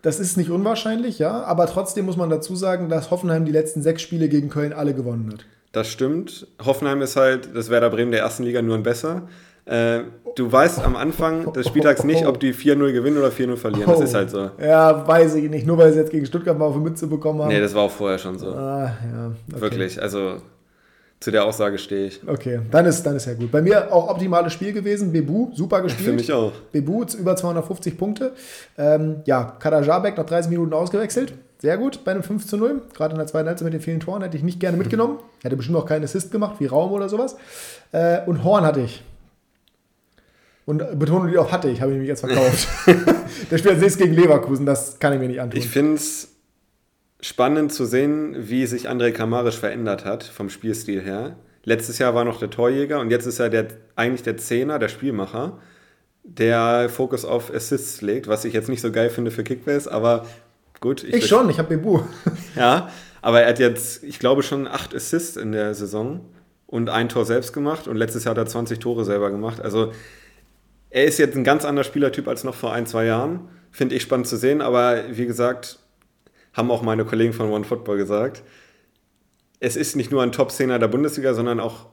Das 0.04 0.20
ist 0.20 0.36
nicht 0.36 0.50
unwahrscheinlich, 0.50 1.18
ja, 1.18 1.44
aber 1.44 1.66
trotzdem 1.66 2.04
muss 2.04 2.18
man 2.18 2.28
dazu 2.28 2.54
sagen, 2.54 2.90
dass 2.90 3.10
Hoffenheim 3.10 3.46
die 3.46 3.52
letzten 3.52 3.80
sechs 3.80 4.02
Spiele 4.02 4.28
gegen 4.28 4.50
Köln 4.50 4.74
alle 4.74 4.92
gewonnen 4.92 5.30
hat. 5.32 5.46
Das 5.72 5.88
stimmt. 5.88 6.46
Hoffenheim 6.62 7.00
ist 7.00 7.16
halt 7.16 7.56
das 7.56 7.70
Werder 7.70 7.88
Bremen 7.88 8.10
der 8.10 8.20
ersten 8.20 8.42
Liga 8.42 8.60
nur 8.60 8.76
ein 8.76 8.82
besser. 8.82 9.22
Äh, 9.64 10.00
du 10.36 10.52
weißt 10.52 10.84
am 10.84 10.94
Anfang 10.94 11.54
des 11.54 11.66
Spieltags 11.66 12.04
nicht, 12.04 12.26
ob 12.26 12.38
die 12.38 12.52
4-0 12.52 12.92
gewinnen 12.92 13.16
oder 13.16 13.28
4-0 13.28 13.56
verlieren. 13.56 13.90
Das 13.90 14.00
ist 14.02 14.14
halt 14.14 14.28
so. 14.28 14.50
Ja, 14.62 15.08
weiß 15.08 15.36
ich 15.36 15.48
nicht. 15.48 15.66
Nur 15.66 15.78
weil 15.78 15.90
sie 15.90 16.00
jetzt 16.00 16.10
gegen 16.10 16.26
Stuttgart 16.26 16.58
mal 16.58 16.66
auf 16.66 16.74
die 16.74 16.80
Mütze 16.80 17.06
bekommen 17.06 17.40
haben. 17.40 17.48
Nee, 17.48 17.60
das 17.60 17.74
war 17.74 17.84
auch 17.84 17.90
vorher 17.90 18.18
schon 18.18 18.38
so. 18.38 18.48
Ah, 18.48 18.92
ja. 19.10 19.32
Okay. 19.50 19.60
Wirklich. 19.62 20.02
Also 20.02 20.36
zu 21.20 21.30
der 21.30 21.44
Aussage 21.44 21.78
stehe 21.78 22.06
ich. 22.06 22.20
Okay, 22.26 22.60
dann 22.70 22.84
ist, 22.84 23.02
dann 23.04 23.16
ist 23.16 23.26
ja 23.26 23.34
gut. 23.34 23.50
Bei 23.50 23.62
mir 23.62 23.92
auch 23.92 24.10
optimales 24.10 24.52
Spiel 24.52 24.72
gewesen. 24.72 25.10
Bebu, 25.12 25.52
super 25.54 25.80
gespielt. 25.82 26.08
Für 26.08 26.14
mich 26.14 26.32
auch. 26.32 26.52
Bebu, 26.72 27.04
über 27.18 27.34
250 27.34 27.96
Punkte. 27.96 28.32
Ähm, 28.76 29.22
ja, 29.24 29.56
Kadajabek 29.58 30.18
nach 30.18 30.26
30 30.26 30.50
Minuten 30.50 30.74
ausgewechselt. 30.74 31.32
Sehr 31.62 31.78
gut 31.78 32.04
bei 32.04 32.10
einem 32.10 32.22
5 32.22 32.46
zu 32.46 32.58
0. 32.58 32.82
Gerade 32.94 33.12
in 33.12 33.18
der 33.18 33.26
zweiten 33.26 33.48
Halbzeit 33.48 33.64
mit 33.64 33.72
den 33.72 33.80
vielen 33.80 34.00
Toren 34.00 34.22
hätte 34.22 34.36
ich 34.36 34.42
nicht 34.42 34.60
gerne 34.60 34.76
mitgenommen. 34.76 35.18
Hätte 35.42 35.56
bestimmt 35.56 35.78
auch 35.78 35.86
keinen 35.86 36.04
Assist 36.04 36.30
gemacht, 36.30 36.56
wie 36.58 36.66
Raum 36.66 36.92
oder 36.92 37.08
sowas. 37.08 37.36
Äh, 37.92 38.20
und 38.26 38.44
Horn 38.44 38.66
hatte 38.66 38.80
ich. 38.80 39.02
Und 40.66 40.98
Betonung 40.98 41.30
die 41.30 41.38
auch 41.38 41.52
hatte 41.52 41.68
ich, 41.68 41.80
habe 41.80 41.92
ich 41.92 41.98
mich 41.98 42.08
jetzt 42.08 42.20
verkauft. 42.20 42.68
Der 43.50 43.58
spielt 43.58 43.74
als 43.74 43.82
nächstes 43.82 43.98
gegen 43.98 44.14
Leverkusen, 44.14 44.64
das 44.64 44.98
kann 44.98 45.12
ich 45.12 45.18
mir 45.18 45.28
nicht 45.28 45.40
antun. 45.40 45.58
Ich 45.58 45.68
finde 45.68 45.94
es 45.94 46.33
spannend 47.24 47.72
zu 47.72 47.86
sehen, 47.86 48.36
wie 48.36 48.66
sich 48.66 48.90
André 48.90 49.10
Kamarisch 49.10 49.58
verändert 49.58 50.04
hat 50.04 50.24
vom 50.24 50.50
Spielstil 50.50 51.00
her. 51.00 51.36
Letztes 51.64 51.98
Jahr 51.98 52.14
war 52.14 52.26
noch 52.26 52.38
der 52.38 52.50
Torjäger 52.50 53.00
und 53.00 53.10
jetzt 53.10 53.24
ist 53.24 53.38
er 53.38 53.48
der, 53.48 53.68
eigentlich 53.96 54.22
der 54.22 54.36
Zehner, 54.36 54.78
der 54.78 54.88
Spielmacher, 54.88 55.58
der 56.22 56.90
Fokus 56.90 57.24
auf 57.24 57.50
Assists 57.52 58.02
legt, 58.02 58.28
was 58.28 58.44
ich 58.44 58.52
jetzt 58.52 58.68
nicht 58.68 58.82
so 58.82 58.92
geil 58.92 59.08
finde 59.08 59.30
für 59.30 59.42
Kickbase, 59.42 59.90
aber 59.90 60.26
gut. 60.80 61.02
Ich, 61.02 61.14
ich 61.14 61.26
schon, 61.26 61.48
ich 61.48 61.58
habe 61.58 61.78
Bebu. 61.78 62.00
ja, 62.56 62.90
aber 63.22 63.40
er 63.40 63.48
hat 63.48 63.58
jetzt, 63.58 64.04
ich 64.04 64.18
glaube, 64.18 64.42
schon 64.42 64.68
acht 64.68 64.94
Assists 64.94 65.38
in 65.38 65.52
der 65.52 65.74
Saison 65.74 66.20
und 66.66 66.90
ein 66.90 67.08
Tor 67.08 67.24
selbst 67.24 67.54
gemacht 67.54 67.88
und 67.88 67.96
letztes 67.96 68.24
Jahr 68.24 68.32
hat 68.32 68.38
er 68.38 68.46
20 68.46 68.80
Tore 68.80 69.06
selber 69.06 69.30
gemacht. 69.30 69.62
Also 69.62 69.92
er 70.90 71.04
ist 71.06 71.18
jetzt 71.18 71.38
ein 71.38 71.44
ganz 71.44 71.64
anderer 71.64 71.84
Spielertyp 71.84 72.28
als 72.28 72.44
noch 72.44 72.54
vor 72.54 72.74
ein, 72.74 72.84
zwei 72.84 73.06
Jahren. 73.06 73.48
Finde 73.70 73.94
ich 73.94 74.02
spannend 74.02 74.26
zu 74.26 74.36
sehen, 74.36 74.60
aber 74.60 75.04
wie 75.10 75.24
gesagt, 75.24 75.78
haben 76.54 76.70
auch 76.70 76.82
meine 76.82 77.04
Kollegen 77.04 77.32
von 77.32 77.50
OneFootball 77.50 77.96
gesagt. 77.96 78.42
Es 79.60 79.76
ist 79.76 79.96
nicht 79.96 80.10
nur 80.10 80.22
ein 80.22 80.32
Top-Zehner 80.32 80.78
der 80.78 80.88
Bundesliga, 80.88 81.34
sondern 81.34 81.60
auch 81.60 81.86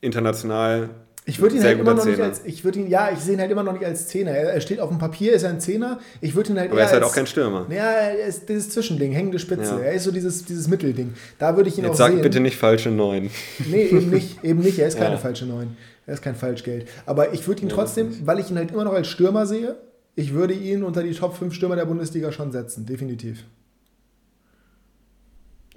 international. 0.00 0.90
Ich 1.26 1.40
würde 1.40 1.56
ihn 1.56 1.62
halt 1.62 1.78
immer 1.78 1.92
noch 1.92 2.04
Zehner. 2.04 2.16
nicht 2.16 2.24
als, 2.24 2.40
ich 2.46 2.64
würde 2.64 2.78
ihn, 2.78 2.88
ja, 2.88 3.10
ich 3.12 3.18
sehe 3.18 3.34
ihn 3.34 3.40
halt 3.40 3.50
immer 3.50 3.62
noch 3.62 3.74
nicht 3.74 3.84
als 3.84 4.08
Zehner. 4.08 4.30
Er 4.30 4.60
steht 4.62 4.80
auf 4.80 4.88
dem 4.88 4.98
Papier, 4.98 5.34
ist 5.34 5.42
er 5.42 5.50
ein 5.50 5.60
Zehner. 5.60 6.00
Ich 6.22 6.34
würde 6.34 6.52
ihn 6.52 6.58
halt 6.58 6.70
Aber 6.70 6.80
er 6.80 6.86
ist 6.86 6.92
halt 6.92 7.02
auch 7.02 7.14
kein 7.14 7.26
Stürmer. 7.26 7.66
Ja, 7.68 7.90
er 7.90 8.24
ist 8.26 8.48
dieses 8.48 8.70
Zwischending, 8.70 9.12
hängende 9.12 9.38
Spitze. 9.38 9.74
Ja. 9.74 9.80
Er 9.80 9.92
ist 9.92 10.04
so 10.04 10.10
dieses, 10.10 10.46
dieses 10.46 10.68
Mittelding. 10.68 11.12
Da 11.38 11.54
würde 11.54 11.68
ich 11.68 11.76
ihn 11.76 11.84
Jetzt 11.84 11.92
auch 11.94 11.98
sag 11.98 12.12
sehen. 12.12 12.22
bitte 12.22 12.40
nicht 12.40 12.56
falsche 12.56 12.90
Neun. 12.90 13.30
Nee, 13.70 13.88
eben 13.88 14.08
nicht, 14.08 14.42
eben 14.42 14.60
nicht. 14.60 14.78
Er 14.78 14.88
ist 14.88 14.96
keine 14.98 15.16
ja. 15.16 15.18
falsche 15.18 15.44
Neun. 15.44 15.76
Er 16.06 16.14
ist 16.14 16.22
kein 16.22 16.34
Falschgeld. 16.34 16.88
Aber 17.04 17.34
ich 17.34 17.46
würde 17.46 17.60
ihn 17.60 17.68
trotzdem, 17.68 18.26
weil 18.26 18.38
ich 18.38 18.50
ihn 18.50 18.56
halt 18.56 18.70
immer 18.70 18.84
noch 18.84 18.94
als 18.94 19.08
Stürmer 19.08 19.44
sehe, 19.44 19.76
ich 20.14 20.32
würde 20.32 20.54
ihn 20.54 20.82
unter 20.82 21.02
die 21.02 21.12
Top 21.12 21.36
5 21.36 21.52
Stürmer 21.52 21.76
der 21.76 21.84
Bundesliga 21.84 22.32
schon 22.32 22.50
setzen. 22.52 22.86
Definitiv. 22.86 23.44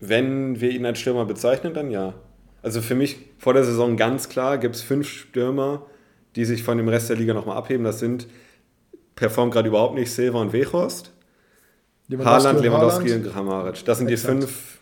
Wenn 0.01 0.59
wir 0.59 0.71
ihn 0.71 0.85
als 0.85 0.99
Stürmer 0.99 1.25
bezeichnen, 1.25 1.73
dann 1.73 1.91
ja. 1.91 2.15
Also 2.63 2.81
für 2.81 2.95
mich 2.95 3.17
vor 3.37 3.53
der 3.53 3.63
Saison 3.63 3.95
ganz 3.97 4.29
klar 4.29 4.57
gibt 4.57 4.75
es 4.75 4.81
fünf 4.81 5.07
Stürmer, 5.07 5.85
die 6.35 6.43
sich 6.43 6.63
von 6.63 6.77
dem 6.77 6.87
Rest 6.87 7.09
der 7.09 7.17
Liga 7.17 7.33
nochmal 7.33 7.55
abheben. 7.55 7.83
Das 7.83 7.99
sind, 7.99 8.27
performt 9.15 9.53
gerade 9.53 9.69
überhaupt 9.69 9.95
nicht, 9.95 10.11
Silva 10.11 10.41
und 10.41 10.53
Wechhorst. 10.53 11.13
Haaland, 12.11 12.61
Lewandowski 12.61 13.13
und 13.13 13.31
Kramaric. 13.31 13.85
Das 13.85 13.99
sind 13.99 14.09
Exakt. 14.09 14.33
die 14.33 14.41
fünf, 14.41 14.79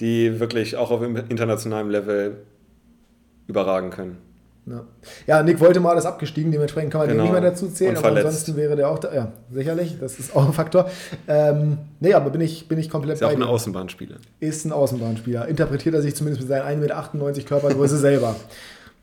die 0.00 0.40
wirklich 0.40 0.76
auch 0.76 0.90
auf 0.90 1.02
internationalem 1.02 1.90
Level 1.90 2.38
überragen 3.48 3.90
können. 3.90 4.18
Ja. 4.64 4.84
ja, 5.26 5.42
Nick 5.42 5.58
wollte 5.58 5.80
mal 5.80 5.96
das 5.96 6.06
abgestiegen, 6.06 6.52
dementsprechend 6.52 6.92
kann 6.92 7.00
man 7.00 7.08
genau. 7.08 7.24
den 7.24 7.32
nicht 7.32 7.40
mehr 7.40 7.50
dazu 7.50 7.68
zählen, 7.68 7.96
aber 7.96 8.08
ansonsten 8.08 8.56
wäre 8.56 8.76
der 8.76 8.88
auch 8.88 9.00
da. 9.00 9.12
Ja, 9.12 9.32
sicherlich, 9.50 9.98
das 9.98 10.20
ist 10.20 10.36
auch 10.36 10.46
ein 10.46 10.52
Faktor. 10.52 10.88
Ähm, 11.26 11.78
nee, 11.98 12.14
aber 12.14 12.30
bin 12.30 12.40
ich, 12.40 12.68
bin 12.68 12.78
ich 12.78 12.88
komplett 12.88 13.14
ist 13.14 13.20
bei. 13.20 13.32
Ist 13.32 13.32
auch 13.32 13.40
ein 13.40 13.42
Außenbahnspieler. 13.42 14.16
Ist 14.38 14.64
ein 14.64 14.70
Außenbahnspieler. 14.70 15.48
Interpretiert 15.48 15.96
er 15.96 16.02
sich 16.02 16.14
zumindest 16.14 16.42
mit 16.42 16.48
seinen 16.48 16.80
1,98 16.80 17.16
Meter 17.16 17.42
Körpergröße 17.42 17.98
selber. 17.98 18.36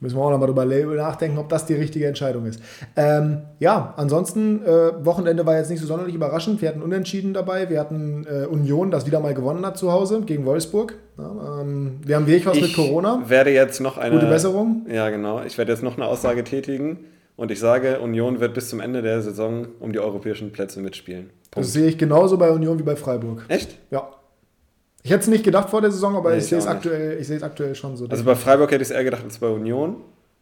Müssen 0.02 0.18
wir 0.18 0.24
auch 0.24 0.32
nochmal 0.32 0.48
drüber 0.48 0.66
nachdenken, 0.96 1.38
ob 1.38 1.50
das 1.50 1.66
die 1.66 1.74
richtige 1.74 2.08
Entscheidung 2.08 2.46
ist. 2.46 2.62
Ähm, 2.96 3.42
ja, 3.60 3.94
ansonsten, 3.98 4.64
äh, 4.64 5.06
Wochenende 5.06 5.46
war 5.46 5.58
jetzt 5.58 5.70
nicht 5.70 5.82
so 5.82 5.88
sonderlich 5.88 6.16
überraschend. 6.16 6.62
Wir 6.62 6.70
hatten 6.70 6.82
Unentschieden 6.82 7.34
dabei. 7.34 7.70
Wir 7.70 7.82
hatten 7.82 8.26
äh, 8.26 8.46
Union, 8.46 8.92
das 8.92 9.06
wieder 9.06 9.20
mal 9.20 9.34
gewonnen 9.34 9.66
hat 9.66 9.78
zu 9.78 9.92
Hause 9.92 10.22
gegen 10.22 10.46
Wolfsburg. 10.46 10.96
Ja, 11.18 11.62
ähm, 11.62 12.00
wir 12.06 12.16
haben 12.16 12.28
wirklich 12.28 12.46
was 12.46 12.62
mit 12.62 12.74
Corona. 12.74 13.20
Ich 13.24 13.30
werde 13.30 13.52
jetzt 13.52 13.82
noch 13.82 13.98
eine. 13.98 14.16
Gute 14.16 14.28
Besserung. 14.28 14.86
Ja, 14.90 15.10
genau. 15.10 15.42
Ich 15.44 15.58
werde 15.58 15.74
jetzt 15.74 15.84
noch 15.84 15.98
eine 15.98 16.06
Aussage 16.06 16.46
tätigen. 16.46 17.00
Und 17.36 17.52
ich 17.52 17.60
sage, 17.60 18.00
Union 18.00 18.42
wird 18.42 18.54
bis 18.54 18.70
zum 18.70 18.82
Ende 18.82 19.02
der 19.02 19.22
Saison 19.22 19.68
um 19.80 19.94
die 19.94 20.00
europäischen 20.00 20.52
Plätze 20.52 20.82
mitspielen. 20.82 21.30
Punkt. 21.52 21.68
Das 21.68 21.74
sehe 21.74 21.88
ich 21.88 21.98
genauso 21.98 22.38
bei 22.38 22.52
Union 22.52 22.80
wie 22.80 22.84
bei 22.84 22.96
Freiburg. 22.96 23.46
Echt? 23.48 23.78
Ja. 23.92 24.10
Ich 25.04 25.12
hätte 25.12 25.22
es 25.22 25.28
nicht 25.28 25.44
gedacht 25.44 25.70
vor 25.70 25.82
der 25.82 25.92
Saison, 25.92 26.16
aber 26.16 26.32
nee, 26.32 26.38
ich, 26.38 26.48
sehe 26.48 26.58
es 26.58 26.68
aktuell, 26.68 27.18
ich 27.20 27.28
sehe 27.28 27.38
es 27.38 27.44
aktuell 27.44 27.74
schon 27.76 27.96
so. 27.96 28.06
Also 28.08 28.24
bei 28.24 28.36
Freiburg 28.36 28.72
hätte 28.72 28.82
ich 28.82 28.90
es 28.90 28.96
eher 28.96 29.04
gedacht 29.04 29.24
als 29.24 29.38
bei 29.38 29.48
Union. 29.48 29.98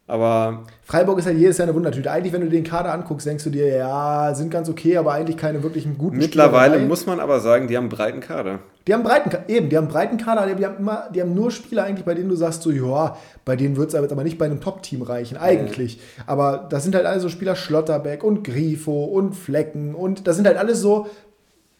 Aber 0.08 0.64
Freiburg 0.84 1.18
ist 1.18 1.26
halt 1.26 1.36
jedes 1.36 1.58
Jahr 1.58 1.68
eine 1.68 1.74
Wundertüte. 1.74 2.10
Eigentlich, 2.10 2.32
wenn 2.32 2.40
du 2.40 2.48
den 2.48 2.64
Kader 2.64 2.94
anguckst, 2.94 3.26
denkst 3.26 3.44
du 3.44 3.50
dir, 3.50 3.68
ja, 3.68 4.34
sind 4.34 4.50
ganz 4.50 4.70
okay, 4.70 4.96
aber 4.96 5.12
eigentlich 5.12 5.36
keine 5.36 5.62
wirklichen 5.62 5.98
guten 5.98 6.16
Mittlerweile 6.16 6.76
Spieler 6.76 6.88
muss 6.88 7.04
man 7.04 7.20
aber 7.20 7.40
sagen, 7.40 7.68
die 7.68 7.76
haben 7.76 7.84
einen 7.84 7.90
breiten 7.90 8.20
Kader. 8.20 8.60
Die 8.86 8.94
haben 8.94 9.02
breiten 9.02 9.30
eben, 9.48 9.68
die 9.68 9.76
haben 9.76 9.84
einen 9.84 9.92
breiten 9.92 10.16
Kader, 10.16 10.46
die 10.54 10.64
haben 10.64 10.78
immer, 10.78 11.10
die 11.14 11.20
haben 11.20 11.34
nur 11.34 11.50
Spieler 11.50 11.84
eigentlich, 11.84 12.06
bei 12.06 12.14
denen 12.14 12.30
du 12.30 12.36
sagst 12.36 12.62
so, 12.62 12.70
ja, 12.70 13.18
bei 13.44 13.54
denen 13.54 13.76
wird 13.76 13.92
es 13.92 13.94
aber 13.94 14.24
nicht 14.24 14.38
bei 14.38 14.46
einem 14.46 14.62
Top-Team 14.62 15.02
reichen, 15.02 15.36
eigentlich. 15.36 15.98
Mhm. 15.98 16.22
Aber 16.26 16.66
das 16.70 16.84
sind 16.84 16.94
halt 16.94 17.04
alle 17.04 17.20
so 17.20 17.28
Spieler 17.28 17.54
Schlotterbeck 17.54 18.24
und 18.24 18.44
Grifo 18.44 19.04
und 19.04 19.34
Flecken 19.34 19.94
und 19.94 20.26
das 20.26 20.36
sind 20.36 20.46
halt 20.46 20.56
alles 20.56 20.80
so 20.80 21.06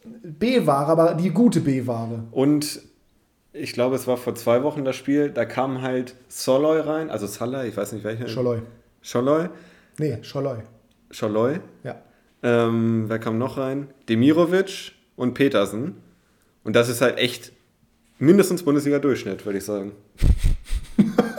B-Ware, 0.03 0.87
aber 0.87 1.13
die 1.15 1.31
gute 1.31 1.61
B-Ware. 1.61 2.23
Und 2.31 2.81
ich 3.53 3.73
glaube, 3.73 3.95
es 3.95 4.07
war 4.07 4.17
vor 4.17 4.35
zwei 4.35 4.63
Wochen 4.63 4.85
das 4.85 4.95
Spiel, 4.95 5.29
da 5.29 5.45
kam 5.45 5.81
halt 5.81 6.15
Soloy 6.27 6.79
rein, 6.79 7.09
also 7.09 7.27
Salah, 7.27 7.65
ich 7.65 7.75
weiß 7.75 7.93
nicht 7.93 8.03
welcher. 8.03 8.27
Scholloy. 8.27 8.61
Scholloy? 9.01 9.49
Nee, 9.97 10.19
Scholloy. 10.21 10.59
Scholloy? 11.11 11.59
Ja. 11.83 12.01
Ähm, 12.43 13.05
wer 13.07 13.19
kam 13.19 13.37
noch 13.37 13.57
rein? 13.57 13.87
Demirovic 14.07 14.93
und 15.15 15.33
Petersen. 15.33 15.95
Und 16.63 16.75
das 16.75 16.89
ist 16.89 17.01
halt 17.01 17.17
echt 17.17 17.51
mindestens 18.19 18.63
Bundesliga-Durchschnitt, 18.63 19.45
würde 19.45 19.57
ich 19.57 19.65
sagen. 19.65 19.93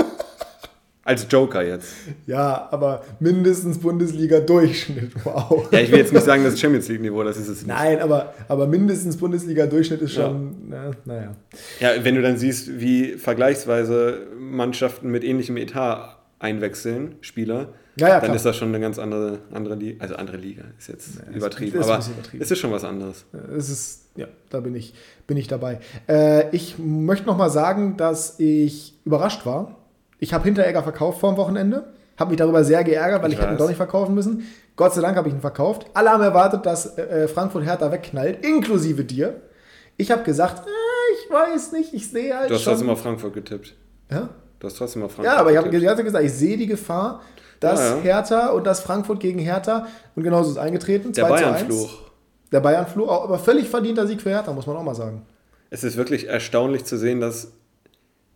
Als 1.02 1.26
Joker 1.30 1.62
jetzt. 1.62 1.92
Ja, 2.26 2.68
aber 2.70 3.02
mindestens 3.20 3.78
Bundesliga-Durchschnitt. 3.78 5.12
Wow. 5.24 5.68
Ja, 5.72 5.80
ich 5.80 5.90
will 5.90 5.98
jetzt 5.98 6.12
nicht 6.12 6.24
sagen, 6.24 6.44
das 6.44 6.54
ist 6.54 6.60
Champions 6.60 6.88
League-Niveau, 6.88 7.22
das 7.22 7.36
ist 7.38 7.48
es 7.48 7.58
nicht. 7.62 7.68
Nein, 7.68 8.00
aber, 8.00 8.34
aber 8.48 8.66
mindestens 8.66 9.16
Bundesliga-Durchschnitt 9.16 10.02
ist 10.02 10.12
schon, 10.12 10.56
na, 10.68 10.90
naja. 11.06 11.34
Ja, 11.80 11.90
wenn 12.04 12.14
du 12.16 12.22
dann 12.22 12.36
siehst, 12.36 12.80
wie 12.80 13.14
vergleichsweise 13.14 14.26
Mannschaften 14.38 15.10
mit 15.10 15.24
ähnlichem 15.24 15.56
Etat 15.56 16.18
einwechseln, 16.38 17.16
Spieler, 17.22 17.68
Ja, 17.96 18.08
ja, 18.08 18.14
dann 18.14 18.24
klar. 18.24 18.36
ist 18.36 18.44
das 18.44 18.56
schon 18.56 18.68
eine 18.68 18.80
ganz 18.80 18.98
andere, 18.98 19.38
andere 19.52 19.74
Liga. 19.76 20.02
Also 20.02 20.16
andere 20.16 20.36
Liga 20.36 20.64
ist 20.78 20.88
jetzt 20.88 21.08
ist- 21.08 21.22
übertrieben, 21.34 21.78
ist 21.80 21.86
ein 21.88 21.92
aber 21.94 22.04
übertrieben. 22.06 22.42
es 22.42 22.50
ist 22.50 22.58
schon 22.58 22.72
was 22.72 22.84
anderes. 22.84 23.24
Es 23.56 23.68
ist, 23.70 24.02
ja, 24.16 24.26
da 24.50 24.60
bin 24.60 24.74
ich, 24.74 24.94
bin 25.26 25.36
ich 25.38 25.48
dabei. 25.48 25.80
Äh, 26.08 26.54
ich 26.54 26.76
möchte 26.78 27.26
noch 27.26 27.36
mal 27.38 27.50
sagen, 27.50 27.96
dass 27.96 28.38
ich 28.38 28.94
überrascht 29.04 29.44
war. 29.46 29.76
Ich 30.20 30.32
habe 30.32 30.44
Hinteregger 30.44 30.82
verkauft 30.82 31.18
vor 31.20 31.32
dem 31.32 31.36
Wochenende. 31.36 31.84
Habe 32.18 32.30
mich 32.30 32.38
darüber 32.38 32.62
sehr 32.62 32.84
geärgert, 32.84 33.22
weil 33.22 33.30
Ich 33.32 33.36
ich, 33.38 33.42
hätte 33.42 33.54
ihn 33.54 33.58
doch 33.58 33.68
nicht 33.68 33.76
verkaufen 33.78 34.14
müssen. 34.14 34.44
Gott 34.76 34.92
sei 34.94 35.00
Dank 35.00 35.16
habe 35.16 35.28
ich 35.28 35.34
ihn 35.34 35.40
verkauft. 35.40 35.86
Alle 35.94 36.10
haben 36.10 36.22
erwartet, 36.22 36.66
dass 36.66 36.96
äh, 36.98 37.26
Frankfurt 37.28 37.64
Hertha 37.64 37.90
wegknallt, 37.90 38.44
inklusive 38.44 39.04
dir. 39.04 39.40
Ich 39.96 40.10
habe 40.10 40.22
gesagt, 40.22 40.66
äh, 40.66 40.70
ich 41.24 41.32
weiß 41.32 41.72
nicht, 41.72 41.94
ich 41.94 42.10
sehe 42.10 42.36
halt 42.38 42.50
Du 42.50 42.54
hast 42.54 42.62
schon. 42.62 42.72
trotzdem 42.74 42.90
auf 42.90 43.00
Frankfurt 43.00 43.32
getippt. 43.34 43.74
ja? 44.10 44.28
Du 44.58 44.66
hast 44.66 44.76
trotzdem 44.76 45.02
auf 45.02 45.12
Frankfurt 45.12 45.34
ja, 45.34 45.40
aber 45.40 45.50
ich 45.52 45.56
habe 45.56 45.70
gesagt, 45.70 46.24
ich 46.24 46.32
sehe 46.32 46.58
die 46.58 46.66
Gefahr, 46.66 47.22
dass 47.60 47.80
Ja, 47.80 47.96
ja. 47.96 48.02
Hertha 48.02 48.48
und 48.50 48.66
dass 48.66 48.80
Frankfurt 48.80 49.18
gegen 49.20 49.38
Hertha 49.38 49.86
und 50.14 50.22
genauso 50.22 50.50
ist 50.50 50.58
eingetreten. 50.58 51.12
Der 51.12 51.26
2 51.26 51.38
zu 51.38 51.46
1. 51.46 51.54
Bayern-Fluch. 51.54 51.98
Der 52.52 52.60
Bayern-Fluch, 52.60 53.10
aber 53.10 53.38
völlig 53.38 53.68
verdienter 53.70 54.06
Sieg 54.06 54.20
für 54.20 54.28
Hertha, 54.30 54.52
muss 54.52 54.66
man 54.66 54.76
auch 54.76 54.82
mal 54.82 54.94
sagen. 54.94 55.22
Es 55.70 55.84
ist 55.84 55.96
wirklich 55.96 56.28
erstaunlich 56.28 56.84
zu 56.84 56.98
sehen, 56.98 57.20
dass 57.20 57.52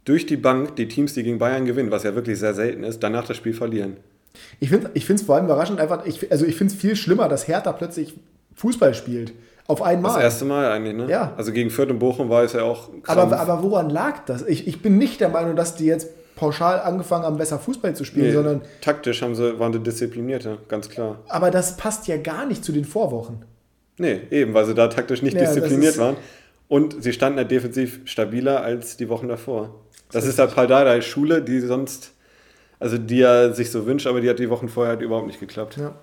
durch 0.05 0.27
die 0.27 0.37
Bank 0.37 0.77
die 0.77 0.89
Teams, 0.89 1.15
die 1.15 1.23
gegen 1.23 1.39
Bayern 1.39 1.65
gewinnen, 1.65 1.91
was 1.91 2.03
ja 2.03 2.15
wirklich 2.15 2.39
sehr 2.39 2.55
selten 2.55 2.85
ist, 2.85 3.03
danach 3.03 3.27
das 3.27 3.37
Spiel 3.37 3.55
verlieren. 3.55 3.97
Ich 4.61 4.69
finde 4.69 4.91
es 4.95 5.23
vor 5.23 5.37
allem 5.37 5.45
überraschend, 5.47 5.81
einfach, 5.81 6.05
ich, 6.07 6.31
also 6.31 6.45
ich 6.45 6.57
finde 6.57 6.75
es 6.75 6.81
viel 6.81 6.97
schlimmer, 6.97 7.29
dass 7.29 7.47
Hertha 7.49 7.73
plötzlich 7.73 8.15
Fußball 8.57 8.95
spielt. 8.95 9.33
Auf 9.67 9.79
Das 9.79 9.89
einmal. 9.89 10.21
erste 10.21 10.45
Mal 10.45 10.71
eigentlich, 10.71 10.95
ne? 10.95 11.07
Ja. 11.09 11.33
Also 11.39 11.51
gegen 11.53 11.71
Fürth 11.71 11.89
und 11.91 11.99
Bochum 11.99 12.29
war 12.29 12.43
es 12.43 12.53
ja 12.53 12.63
auch 12.65 12.91
krampf. 13.03 13.33
aber, 13.33 13.41
aber 13.41 13.63
woran 13.63 13.89
lag 13.89 14.25
das? 14.27 14.47
Ich, 14.47 14.67
ich 14.69 14.83
bin 14.83 14.99
nicht 14.99 15.21
der 15.21 15.31
Meinung, 15.31 15.57
dass 15.57 15.75
die 15.75 15.87
jetzt 15.87 16.09
pauschal 16.37 16.81
angefangen 16.81 17.25
haben, 17.25 17.39
besser 17.39 17.59
Fußball 17.59 17.95
zu 17.97 18.05
spielen, 18.05 18.27
Nee, 18.27 18.33
sondern 18.33 18.61
taktisch 18.83 19.23
haben 19.23 19.35
sie, 19.35 19.59
waren 19.59 19.73
sie 19.73 19.79
disziplinierter, 19.79 20.59
ganz 20.69 20.91
klar. 20.91 21.21
aber 21.29 21.51
das 21.51 21.77
passt 21.79 22.09
ja 22.09 22.17
gar 22.19 22.45
nicht 22.45 22.63
zu 22.65 22.73
den 22.73 22.85
Vorwochen. 22.85 23.45
Nee, 23.97 24.21
eben, 24.31 24.53
weil 24.53 24.67
sie 24.67 24.75
da 24.75 24.89
taktisch 24.89 25.23
nicht 25.23 25.35
Ja, 25.35 25.45
das 25.45 25.55
diszipliniert 25.55 25.97
waren. 25.97 26.17
Und 26.69 27.03
sie 27.03 27.13
standen 27.13 27.39
ja 27.39 27.45
defensiv 27.45 28.01
stabiler 28.05 28.63
als 28.63 28.97
die 28.97 29.09
Wochen 29.09 29.29
davor. 29.29 29.75
Das 30.15 30.25
ist 30.27 30.39
halt 30.39 30.55
Paldada 30.55 31.03
Schule, 31.03 31.43
die 31.43 31.59
sonst, 31.61 32.13
also 32.79 32.97
die 32.99 33.21
er 33.21 33.53
sich 33.53 33.71
so 33.71 33.85
wünscht, 33.85 34.07
aber 34.07 34.21
die 34.21 34.31
hat 34.31 34.39
die 34.39 34.49
Wochen 34.49 34.69
vorher 34.69 34.93
halt 34.93 35.03
überhaupt 35.03 35.27
nicht 35.27 35.41
geklappt. 35.41 35.77
Ja. 35.77 35.95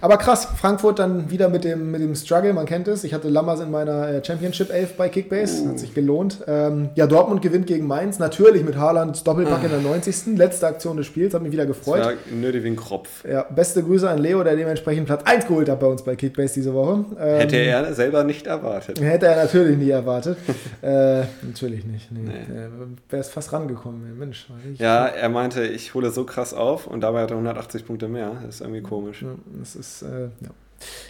Aber 0.00 0.16
krass, 0.16 0.46
Frankfurt 0.56 0.98
dann 0.98 1.30
wieder 1.30 1.48
mit 1.48 1.64
dem, 1.64 1.90
mit 1.90 2.00
dem 2.00 2.14
Struggle, 2.14 2.52
man 2.52 2.66
kennt 2.66 2.88
es. 2.88 3.04
Ich 3.04 3.12
hatte 3.14 3.28
Lammers 3.28 3.60
in 3.60 3.70
meiner 3.70 4.08
äh, 4.08 4.24
Championship 4.24 4.72
11 4.72 4.96
bei 4.96 5.08
Kickbase, 5.08 5.68
hat 5.68 5.78
sich 5.78 5.94
gelohnt. 5.94 6.38
Ähm, 6.46 6.90
ja, 6.94 7.06
Dortmund 7.06 7.42
gewinnt 7.42 7.66
gegen 7.66 7.86
Mainz, 7.86 8.18
natürlich 8.18 8.64
mit 8.64 8.76
Haalands 8.76 9.22
Doppelpack 9.24 9.64
in 9.64 9.70
der 9.70 9.80
90. 9.80 10.36
Letzte 10.38 10.66
Aktion 10.66 10.96
des 10.96 11.06
Spiels, 11.06 11.34
hat 11.34 11.42
mich 11.42 11.52
wieder 11.52 11.66
gefreut. 11.66 12.00
war 12.00 12.12
nötig 12.32 12.64
wie 12.64 12.68
ein 12.68 12.76
Kropf. 12.76 13.24
Ja, 13.24 13.42
beste 13.44 13.82
Grüße 13.82 14.08
an 14.08 14.18
Leo, 14.18 14.42
der 14.42 14.56
dementsprechend 14.56 15.06
Platz 15.06 15.22
1 15.24 15.46
geholt 15.46 15.68
hat 15.68 15.80
bei 15.80 15.86
uns 15.86 16.02
bei 16.02 16.16
Kickbase 16.16 16.54
diese 16.54 16.74
Woche. 16.74 17.04
Ähm, 17.18 17.38
Hätte 17.40 17.56
er 17.56 17.92
selber 17.94 18.24
nicht 18.24 18.46
erwartet. 18.46 19.00
Hätte 19.00 19.26
er 19.26 19.36
natürlich 19.44 19.76
nie 19.76 19.90
erwartet. 19.90 20.36
äh, 20.82 21.22
natürlich 21.42 21.84
nicht. 21.84 22.10
Nee. 22.10 22.20
Nee. 22.22 22.66
Wäre 23.08 23.20
es 23.20 23.28
fast 23.28 23.52
rangekommen. 23.52 24.18
Mensch. 24.18 24.46
Ja, 24.78 25.06
er 25.06 25.28
meinte, 25.28 25.62
ich 25.64 25.94
hole 25.94 26.10
so 26.10 26.24
krass 26.24 26.54
auf 26.54 26.86
und 26.86 27.00
dabei 27.02 27.22
hat 27.22 27.30
er 27.30 27.36
180 27.36 27.86
Punkte 27.86 28.08
mehr. 28.08 28.32
Das 28.44 28.56
ist 28.56 28.60
irgendwie 28.60 28.82
komisch. 28.82 29.22
Ja, 29.22 29.28
Das 29.58 29.76
ist, 29.76 29.89
äh, 30.02 30.24
ja. 30.40 30.50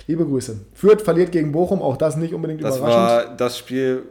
Liebe 0.06 0.24
Grüße. 0.24 0.58
Fürth 0.74 1.02
verliert 1.02 1.30
gegen 1.32 1.52
Bochum, 1.52 1.80
auch 1.80 1.96
das 1.96 2.16
nicht 2.16 2.34
unbedingt 2.34 2.62
Das 2.64 2.78
überraschend. 2.78 3.28
war, 3.28 3.36
das 3.36 3.56
Spiel 3.58 4.02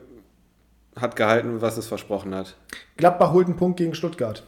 hat 0.96 1.16
gehalten, 1.16 1.62
was 1.62 1.78
es 1.78 1.88
versprochen 1.88 2.34
hat. 2.34 2.56
Gladbach 2.98 3.34
holt 3.34 3.48
einen 3.48 3.58
Punkt 3.58 3.78
gegen 3.78 3.94
Stuttgart. 3.94 4.44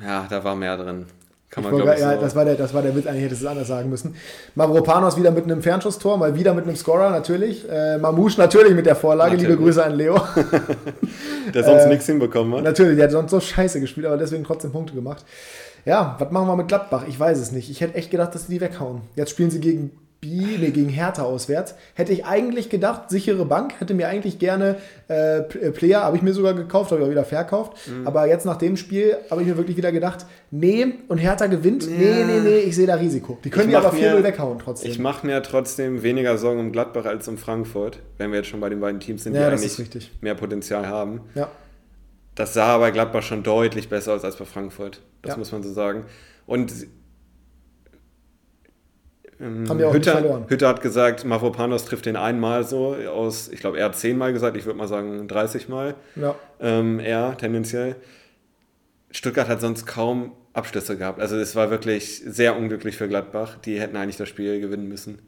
Ja, 0.00 0.26
da 0.28 0.42
war 0.42 0.56
mehr 0.56 0.76
drin. 0.76 1.06
Kann 1.52 1.64
man, 1.64 1.72
wollte 1.74 2.00
ja, 2.00 2.14
so. 2.14 2.20
das 2.22 2.34
war, 2.34 2.46
der, 2.46 2.54
das 2.54 2.72
war 2.72 2.80
der 2.80 2.96
Witz, 2.96 3.06
eigentlich 3.06 3.24
hätte 3.24 3.34
ich 3.34 3.40
es 3.42 3.46
anders 3.46 3.68
sagen 3.68 3.90
müssen. 3.90 4.16
Mavropanos 4.54 5.18
wieder 5.18 5.30
mit 5.30 5.44
einem 5.44 5.60
Fernschusstor, 5.60 6.16
mal 6.16 6.34
wieder 6.34 6.54
mit 6.54 6.64
einem 6.64 6.76
Scorer 6.76 7.10
natürlich. 7.10 7.68
Äh, 7.68 7.98
Mamouche 7.98 8.40
natürlich 8.40 8.74
mit 8.74 8.86
der 8.86 8.96
Vorlage, 8.96 9.36
liebe 9.36 9.50
Natürlich. 9.50 9.66
Grüße 9.66 9.84
an 9.84 9.94
Leo. 9.94 10.14
der 11.54 11.62
sonst 11.62 11.82
äh, 11.82 11.88
nichts 11.90 12.06
hinbekommen 12.06 12.54
hat. 12.54 12.64
natürlich, 12.64 12.96
der 12.96 13.04
hat 13.04 13.12
sonst 13.12 13.32
so 13.32 13.38
scheiße 13.38 13.80
gespielt, 13.80 14.06
aber 14.06 14.16
deswegen 14.16 14.44
trotzdem 14.44 14.72
Punkte 14.72 14.94
gemacht. 14.94 15.26
Ja, 15.84 16.16
was 16.18 16.30
machen 16.30 16.46
wir 16.46 16.56
mit 16.56 16.68
Gladbach? 16.68 17.04
Ich 17.08 17.18
weiß 17.18 17.38
es 17.38 17.52
nicht. 17.52 17.70
Ich 17.70 17.80
hätte 17.80 17.94
echt 17.96 18.10
gedacht, 18.10 18.34
dass 18.34 18.46
sie 18.46 18.52
die 18.54 18.60
weghauen. 18.60 19.00
Jetzt 19.16 19.30
spielen 19.30 19.50
sie 19.50 19.60
gegen 19.60 19.90
B, 20.20 20.28
nee, 20.28 20.70
gegen 20.70 20.88
Hertha 20.88 21.24
auswärts. 21.24 21.74
Hätte 21.94 22.12
ich 22.12 22.24
eigentlich 22.24 22.70
gedacht, 22.70 23.10
sichere 23.10 23.44
Bank, 23.44 23.72
hätte 23.80 23.92
mir 23.92 24.06
eigentlich 24.06 24.38
gerne 24.38 24.76
äh, 25.10 25.38
äh, 25.38 25.72
Player, 25.72 26.02
habe 26.04 26.16
ich 26.16 26.22
mir 26.22 26.32
sogar 26.32 26.54
gekauft, 26.54 26.92
habe 26.92 27.00
ich 27.00 27.06
auch 27.08 27.10
wieder 27.10 27.24
verkauft. 27.24 27.72
Mhm. 27.88 28.06
Aber 28.06 28.28
jetzt 28.28 28.46
nach 28.46 28.56
dem 28.56 28.76
Spiel 28.76 29.16
habe 29.32 29.40
ich 29.42 29.48
mir 29.48 29.56
wirklich 29.56 29.76
wieder 29.76 29.90
gedacht, 29.90 30.24
nee, 30.52 30.94
und 31.08 31.18
Hertha 31.18 31.46
gewinnt. 31.48 31.88
Nee, 31.90 32.22
nee, 32.24 32.38
nee, 32.38 32.58
ich 32.58 32.76
sehe 32.76 32.86
da 32.86 32.94
Risiko. 32.94 33.36
Die 33.42 33.50
können 33.50 33.70
die 33.70 33.74
aber 33.74 33.88
mach 33.88 33.94
mir- 33.94 34.14
4-0 34.14 34.22
weghauen 34.22 34.60
trotzdem. 34.60 34.92
Ich 34.92 35.00
mache 35.00 35.26
mir 35.26 35.42
trotzdem 35.42 36.04
weniger 36.04 36.38
Sorgen 36.38 36.60
um 36.60 36.70
Gladbach 36.70 37.06
als 37.06 37.26
um 37.26 37.36
Frankfurt, 37.36 37.98
wenn 38.18 38.30
wir 38.30 38.38
jetzt 38.38 38.48
schon 38.48 38.60
bei 38.60 38.68
den 38.68 38.78
beiden 38.78 39.00
Teams 39.00 39.24
sind, 39.24 39.32
die 39.32 39.40
Ja, 39.40 39.50
das 39.50 39.60
eigentlich 39.80 40.12
mehr 40.20 40.36
Potenzial 40.36 40.86
haben. 40.86 41.22
ja. 41.34 41.48
Das 42.36 42.54
sah 42.54 42.78
bei 42.78 42.92
Gladbach 42.92 43.22
schon 43.22 43.42
deutlich 43.42 43.88
besser 43.90 44.14
aus 44.14 44.24
als 44.24 44.36
bei 44.36 44.44
Frankfurt. 44.46 45.00
Das 45.22 45.32
Ja. 45.32 45.38
muss 45.38 45.52
man 45.52 45.62
so 45.62 45.72
sagen. 45.72 46.04
Und 46.46 46.72
ähm, 49.40 49.68
Hütter. 49.92 50.46
Hütter 50.48 50.68
hat 50.68 50.82
gesagt, 50.82 51.24
Mavropanos 51.24 51.84
trifft 51.84 52.06
den 52.06 52.16
einmal 52.16 52.64
so 52.64 52.94
aus, 52.94 53.48
ich 53.48 53.60
glaube, 53.60 53.78
er 53.78 53.86
hat 53.86 53.96
zehnmal 53.96 54.32
gesagt, 54.32 54.56
ich 54.56 54.66
würde 54.66 54.78
mal 54.78 54.88
sagen 54.88 55.26
30 55.26 55.68
Mal. 55.68 55.94
ja. 56.16 56.34
Ähm, 56.60 57.00
er 57.00 57.36
tendenziell. 57.36 57.96
Stuttgart 59.10 59.48
hat 59.48 59.60
sonst 59.60 59.86
kaum 59.86 60.32
Abschlüsse 60.52 60.96
gehabt. 60.96 61.20
Also 61.20 61.36
es 61.36 61.56
war 61.56 61.70
wirklich 61.70 62.22
sehr 62.24 62.56
unglücklich 62.56 62.96
für 62.96 63.08
Gladbach. 63.08 63.56
Die 63.58 63.80
hätten 63.80 63.96
eigentlich 63.96 64.16
das 64.16 64.28
Spiel 64.28 64.60
gewinnen 64.60 64.88
müssen. 64.88 65.18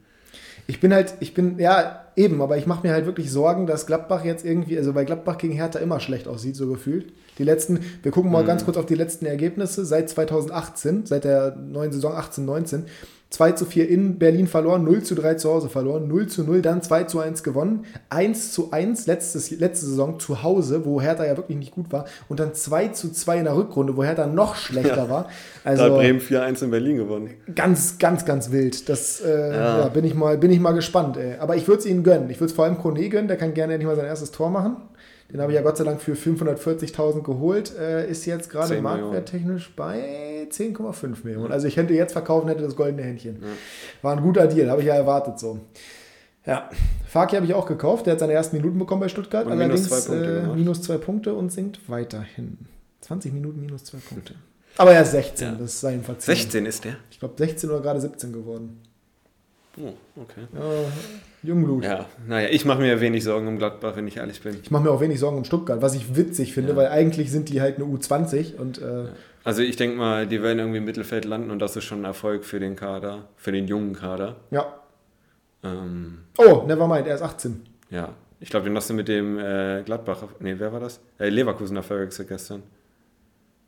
Ich 0.66 0.80
bin 0.80 0.94
halt, 0.94 1.14
ich 1.20 1.34
bin, 1.34 1.58
ja, 1.58 2.04
eben, 2.16 2.40
aber 2.40 2.56
ich 2.56 2.66
mache 2.66 2.86
mir 2.86 2.92
halt 2.92 3.06
wirklich 3.06 3.30
Sorgen, 3.30 3.66
dass 3.66 3.86
Gladbach 3.86 4.24
jetzt 4.24 4.44
irgendwie, 4.44 4.78
also 4.78 4.92
bei 4.92 5.04
Gladbach 5.04 5.38
gegen 5.38 5.52
Hertha 5.52 5.78
immer 5.78 6.00
schlecht 6.00 6.26
aussieht, 6.28 6.56
so 6.56 6.68
gefühlt. 6.68 7.12
Die 7.38 7.44
letzten, 7.44 7.80
wir 8.02 8.12
gucken 8.12 8.30
mal 8.30 8.44
ganz 8.44 8.64
kurz 8.64 8.76
auf 8.76 8.86
die 8.86 8.94
letzten 8.94 9.26
Ergebnisse 9.26 9.84
seit 9.84 10.08
2018, 10.08 11.06
seit 11.06 11.24
der 11.24 11.56
neuen 11.56 11.92
Saison 11.92 12.14
18, 12.14 12.44
19. 12.44 12.86
2 13.34 13.52
zu 13.52 13.64
4 13.66 13.88
in 13.88 14.18
Berlin 14.18 14.46
verloren, 14.46 14.84
0 14.84 15.02
zu 15.02 15.14
3 15.14 15.34
zu 15.34 15.50
Hause 15.52 15.68
verloren, 15.68 16.06
0 16.08 16.28
zu 16.28 16.44
0, 16.44 16.62
dann 16.62 16.82
2 16.82 17.04
zu 17.04 17.18
1 17.20 17.42
gewonnen, 17.42 17.84
1 18.08 18.52
zu 18.52 18.70
1 18.72 19.06
letztes, 19.06 19.50
letzte 19.50 19.86
Saison 19.86 20.18
zu 20.20 20.42
Hause, 20.42 20.84
wo 20.84 21.00
Hertha 21.00 21.24
ja 21.26 21.36
wirklich 21.36 21.58
nicht 21.58 21.72
gut 21.74 21.92
war, 21.92 22.04
und 22.28 22.40
dann 22.40 22.54
2 22.54 22.88
zu 22.88 23.10
2 23.12 23.38
in 23.38 23.44
der 23.44 23.56
Rückrunde, 23.56 23.96
wo 23.96 24.04
Hertha 24.04 24.26
noch 24.26 24.54
schlechter 24.56 24.96
Ja. 25.04 25.08
war. 25.10 25.28
da 25.64 25.70
Also, 25.70 25.84
hat 25.84 25.94
Bremen 25.96 26.20
4-1 26.20 26.62
in 26.64 26.70
Berlin 26.70 26.96
gewonnen. 26.96 27.30
Ganz, 27.54 27.98
ganz, 27.98 28.24
ganz 28.24 28.50
wild. 28.52 28.88
Das 28.88 29.20
äh, 29.20 29.50
Ja. 29.56 29.78
ja. 29.80 29.88
bin, 29.88 30.04
ich 30.04 30.14
mal, 30.14 30.38
bin 30.38 30.50
ich 30.50 30.60
mal 30.60 30.72
gespannt. 30.72 31.16
Ey. 31.16 31.36
Aber 31.38 31.56
ich 31.56 31.66
würde 31.66 31.80
es 31.80 31.86
ihnen 31.86 32.02
gönnen. 32.04 32.30
Ich 32.30 32.36
würde 32.38 32.50
es 32.50 32.52
vor 32.52 32.64
allem 32.64 32.78
Kone 32.78 33.08
gönnen. 33.08 33.28
Der 33.28 33.36
kann 33.36 33.52
gerne 33.54 33.74
endlich 33.74 33.88
mal 33.88 33.96
sein 33.96 34.06
erstes 34.06 34.30
Tor 34.30 34.50
machen. 34.50 34.76
Den 35.34 35.40
habe 35.40 35.50
ich 35.50 35.56
ja 35.56 35.62
Gott 35.62 35.76
sei 35.76 35.82
Dank 35.82 36.00
für 36.00 36.12
540.000 36.12 37.22
geholt. 37.22 37.76
Äh, 37.76 38.08
ist 38.08 38.24
jetzt 38.24 38.48
gerade 38.48 38.68
10 38.68 38.82
Millionen. 38.82 39.00
marktwerttechnisch 39.02 39.74
bei 39.74 40.46
10,5 40.48 41.24
Millionen. 41.24 41.50
Also 41.50 41.66
ich 41.66 41.76
hätte 41.76 41.92
jetzt 41.92 42.12
verkaufen, 42.12 42.46
hätte 42.48 42.62
das 42.62 42.76
goldene 42.76 43.02
Händchen. 43.02 43.42
War 44.00 44.16
ein 44.16 44.22
guter 44.22 44.46
Deal, 44.46 44.70
habe 44.70 44.80
ich 44.82 44.86
ja 44.86 44.94
erwartet 44.94 45.40
so. 45.40 45.58
Ja, 46.46 46.70
Faki 47.08 47.34
habe 47.34 47.46
ich 47.46 47.52
auch 47.54 47.66
gekauft. 47.66 48.06
Der 48.06 48.12
hat 48.12 48.20
seine 48.20 48.32
ersten 48.32 48.56
Minuten 48.56 48.78
bekommen 48.78 49.00
bei 49.00 49.08
Stuttgart. 49.08 49.46
Und 49.46 49.58
minus 49.58 49.64
allerdings 49.64 49.88
zwei 49.88 50.00
Punkte 50.14 50.38
äh, 50.52 50.54
minus 50.56 50.82
zwei 50.82 50.98
Punkte 50.98 51.34
und 51.34 51.50
sinkt 51.52 51.80
weiterhin. 51.88 52.58
20 53.00 53.32
Minuten 53.32 53.60
minus 53.60 53.82
zwei 53.84 53.98
Punkte. 53.98 54.34
Aber 54.76 54.92
er 54.92 55.02
ist 55.02 55.10
16, 55.10 55.48
Ja. 55.48 55.54
das 55.54 55.74
ist 55.74 55.80
sein 55.80 56.02
Verzicht. 56.04 56.42
16 56.42 56.66
ist 56.66 56.84
der? 56.84 56.94
Ich 57.10 57.18
glaube 57.18 57.34
16 57.36 57.70
oder 57.70 57.80
gerade 57.80 58.00
17 58.00 58.32
geworden. 58.32 58.80
Oh, 59.76 59.92
okay. 60.20 60.42
Ja, 60.52 60.60
Jungblut. 61.42 61.84
Ja, 61.84 62.06
naja, 62.28 62.48
ich 62.50 62.64
mache 62.64 62.78
mir 62.80 63.00
wenig 63.00 63.24
Sorgen 63.24 63.48
um 63.48 63.58
Gladbach, 63.58 63.96
wenn 63.96 64.06
ich 64.06 64.18
ehrlich 64.18 64.40
bin. 64.42 64.56
Ich 64.62 64.70
mache 64.70 64.84
mir 64.84 64.90
auch 64.90 65.00
wenig 65.00 65.18
Sorgen 65.18 65.36
um 65.38 65.44
Stuttgart, 65.44 65.82
was 65.82 65.94
ich 65.94 66.16
witzig 66.16 66.52
finde, 66.54 66.70
Ja. 66.70 66.76
weil 66.76 66.88
eigentlich 66.88 67.30
sind 67.32 67.48
die 67.48 67.60
halt 67.60 67.76
eine 67.76 67.84
U20 67.86 68.56
und 68.56 68.80
äh, 68.80 69.06
Also 69.42 69.62
ich 69.62 69.76
denke 69.76 69.96
mal, 69.96 70.26
die 70.26 70.42
werden 70.42 70.58
irgendwie 70.60 70.78
im 70.78 70.84
Mittelfeld 70.84 71.24
landen 71.24 71.50
und 71.50 71.58
das 71.58 71.74
ist 71.76 71.84
schon 71.84 72.02
ein 72.02 72.04
Erfolg 72.04 72.44
für 72.44 72.60
den 72.60 72.76
Kader, 72.76 73.28
für 73.36 73.50
den 73.52 73.66
jungen 73.66 73.94
Kader. 73.94 74.36
ja. 74.50 74.64
Ähm, 75.64 76.18
Oh, 76.38 76.64
never 76.66 76.86
mind, 76.86 77.06
er 77.06 77.14
ist 77.14 77.22
18. 77.22 77.62
ja, 77.90 78.10
Ich 78.40 78.50
glaube, 78.50 78.66
den 78.66 78.76
hast 78.76 78.90
du 78.90 78.94
mit 78.94 79.08
dem 79.08 79.38
äh, 79.38 79.82
Gladbach, 79.82 80.22
nee, 80.40 80.54
wer 80.58 80.72
war 80.72 80.80
das? 80.80 81.00
Äh, 81.18 81.30
Leverkusener 81.30 81.82
verwechselt 81.82 82.28
gestern. 82.28 82.62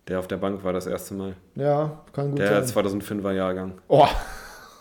Der 0.07 0.19
auf 0.21 0.29
der 0.29 0.37
Bank 0.37 0.63
war 0.63 0.73
das 0.75 0.87
erste 0.87 1.15
Mal. 1.15 1.35
Ja, 1.57 2.03
kann 2.13 2.31
gut 2.31 2.39
Der 2.39 2.63
sein. 2.65 2.85
2005er 2.85 3.33
Jahrgang. 3.33 3.73
Oh. 3.89 4.07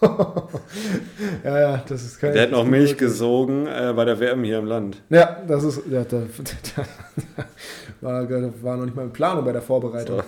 ja, 1.43 1.59
ja, 1.59 1.83
das 1.87 2.03
ist 2.03 2.19
kein. 2.19 2.33
Der 2.33 2.43
hat 2.43 2.51
noch 2.51 2.65
Milch 2.65 2.97
gesogen 2.97 3.67
äh, 3.67 3.93
bei 3.95 4.05
der 4.05 4.19
WM 4.19 4.43
hier 4.43 4.59
im 4.59 4.65
Land. 4.65 5.01
Ja, 5.09 5.41
das 5.47 5.63
ist. 5.63 5.81
Ja, 5.89 6.03
da, 6.03 6.23
war, 8.01 8.29
war 8.29 8.77
noch 8.77 8.85
nicht 8.85 8.95
mal 8.95 9.03
in 9.03 9.13
Planung 9.13 9.45
bei 9.45 9.51
der 9.51 9.61
Vorbereitung. 9.61 10.21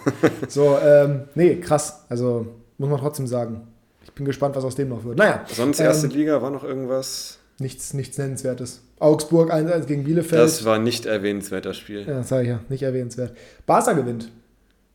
So, 0.48 0.78
ähm, 0.84 1.22
nee, 1.36 1.56
krass. 1.58 2.06
Also, 2.10 2.48
muss 2.78 2.90
man 2.90 3.00
trotzdem 3.00 3.28
sagen. 3.28 3.68
Ich 4.04 4.14
bin 4.14 4.26
gespannt, 4.26 4.56
was 4.56 4.64
aus 4.64 4.76
dem 4.76 4.90
noch 4.90 5.04
wird. 5.04 5.18
Naja, 5.18 5.44
Sonst 5.48 5.80
Ähm, 5.80 5.86
erste 5.88 6.08
Liga 6.08 6.42
war 6.42 6.50
noch 6.50 6.64
irgendwas. 6.64 7.38
nichts, 7.60 7.94
nichts 7.94 8.18
Nennenswertes. 8.18 8.82
Augsburg 9.00 9.54
1-1 9.54 9.86
gegen 9.86 10.04
Bielefeld. 10.06 10.42
Das 10.42 10.66
war 10.66 10.80
nicht 10.80 11.06
erwähnenswert, 11.06 11.66
das 11.66 11.78
Spiel. 11.78 12.02
ja, 12.08 12.16
das 12.16 12.30
sage 12.30 12.44
ich 12.44 12.50
ja, 12.50 12.60
nicht 12.70 12.82
erwähnenswert. 12.84 13.34
Barca 13.68 13.94
gewinnt. 13.94 14.32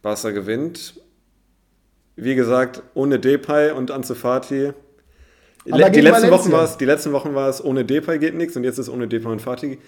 Barca 0.01 0.31
gewinnt. 0.31 0.95
Wie 2.17 2.35
gesagt, 2.35 2.83
ohne 2.95 3.19
Depay 3.19 3.73
und 3.73 3.91
Ansu 3.91 4.15
Fati. 4.15 4.73
Aber 5.69 5.79
Le- 5.79 5.91
Die 5.91 6.01
letzten, 6.01 6.23
Wochen 6.25 6.31
Valencia. 6.33 6.53
war 6.53 6.65
es, 6.65 6.77
die 6.77 6.85
letzten 6.85 7.13
Wochen 7.13 7.35
war 7.35 7.49
es, 7.49 7.65
ohne 7.65 7.85
Depay 7.85 8.19
geht 8.19 8.35
nichts 8.35 8.57
und 8.57 8.65
jetzt 8.65 8.79
ist 8.79 8.89
ohne 8.89 9.09
Depay 9.09 9.31
und 9.33 9.41
Fati. 9.41 9.79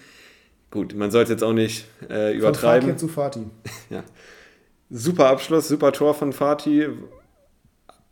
Gut, 0.71 0.95
man 0.95 1.11
sollte 1.11 1.31
jetzt 1.33 1.43
auch 1.43 1.53
nicht 1.53 1.85
äh, 2.09 2.29
Von 2.31 2.39
übertreiben. 2.39 2.89
Fati 2.89 2.99
zu 2.99 3.07
Fati. 3.07 3.39
Super 4.89 5.27
Abschluss, 5.27 5.67
super 5.67 5.91
Tor 5.91 6.13
von 6.13 6.31
Fati. 6.31 6.87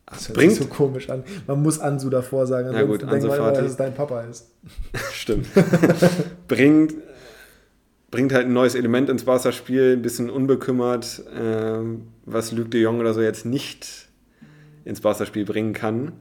Das 0.07 0.27
hört 0.27 0.37
Bringt- 0.37 0.53
sich 0.55 0.63
so 0.63 0.69
komisch 0.69 1.09
an. 1.09 1.23
Man 1.47 1.61
muss 1.61 1.79
Ansu 1.79 2.09
davor 2.09 2.45
sagen. 2.47 2.73
Ja, 2.73 2.83
gut, 2.83 3.01
denkt 3.01 3.11
man 3.11 3.21
immer, 3.35 3.51
dass 3.51 3.65
es 3.71 3.77
dein 3.77 3.93
Papa 3.93 4.21
ist. 4.23 4.51
Stimmt. 5.13 5.47
bringt, 6.47 6.93
bringt 8.11 8.33
halt 8.33 8.47
ein 8.47 8.53
neues 8.53 8.75
Element 8.75 9.09
ins 9.09 9.23
Barca-Spiel, 9.23 9.93
ein 9.93 10.01
bisschen 10.01 10.29
unbekümmert, 10.29 11.23
ähm, 11.39 12.07
was 12.25 12.51
Luc 12.51 12.71
de 12.71 12.81
Jong 12.81 12.99
oder 12.99 13.13
so 13.13 13.21
jetzt 13.21 13.45
nicht 13.45 14.02
ins 14.85 15.01
Barca-Spiel 15.01 15.45
bringen 15.45 15.73
kann. 15.73 16.13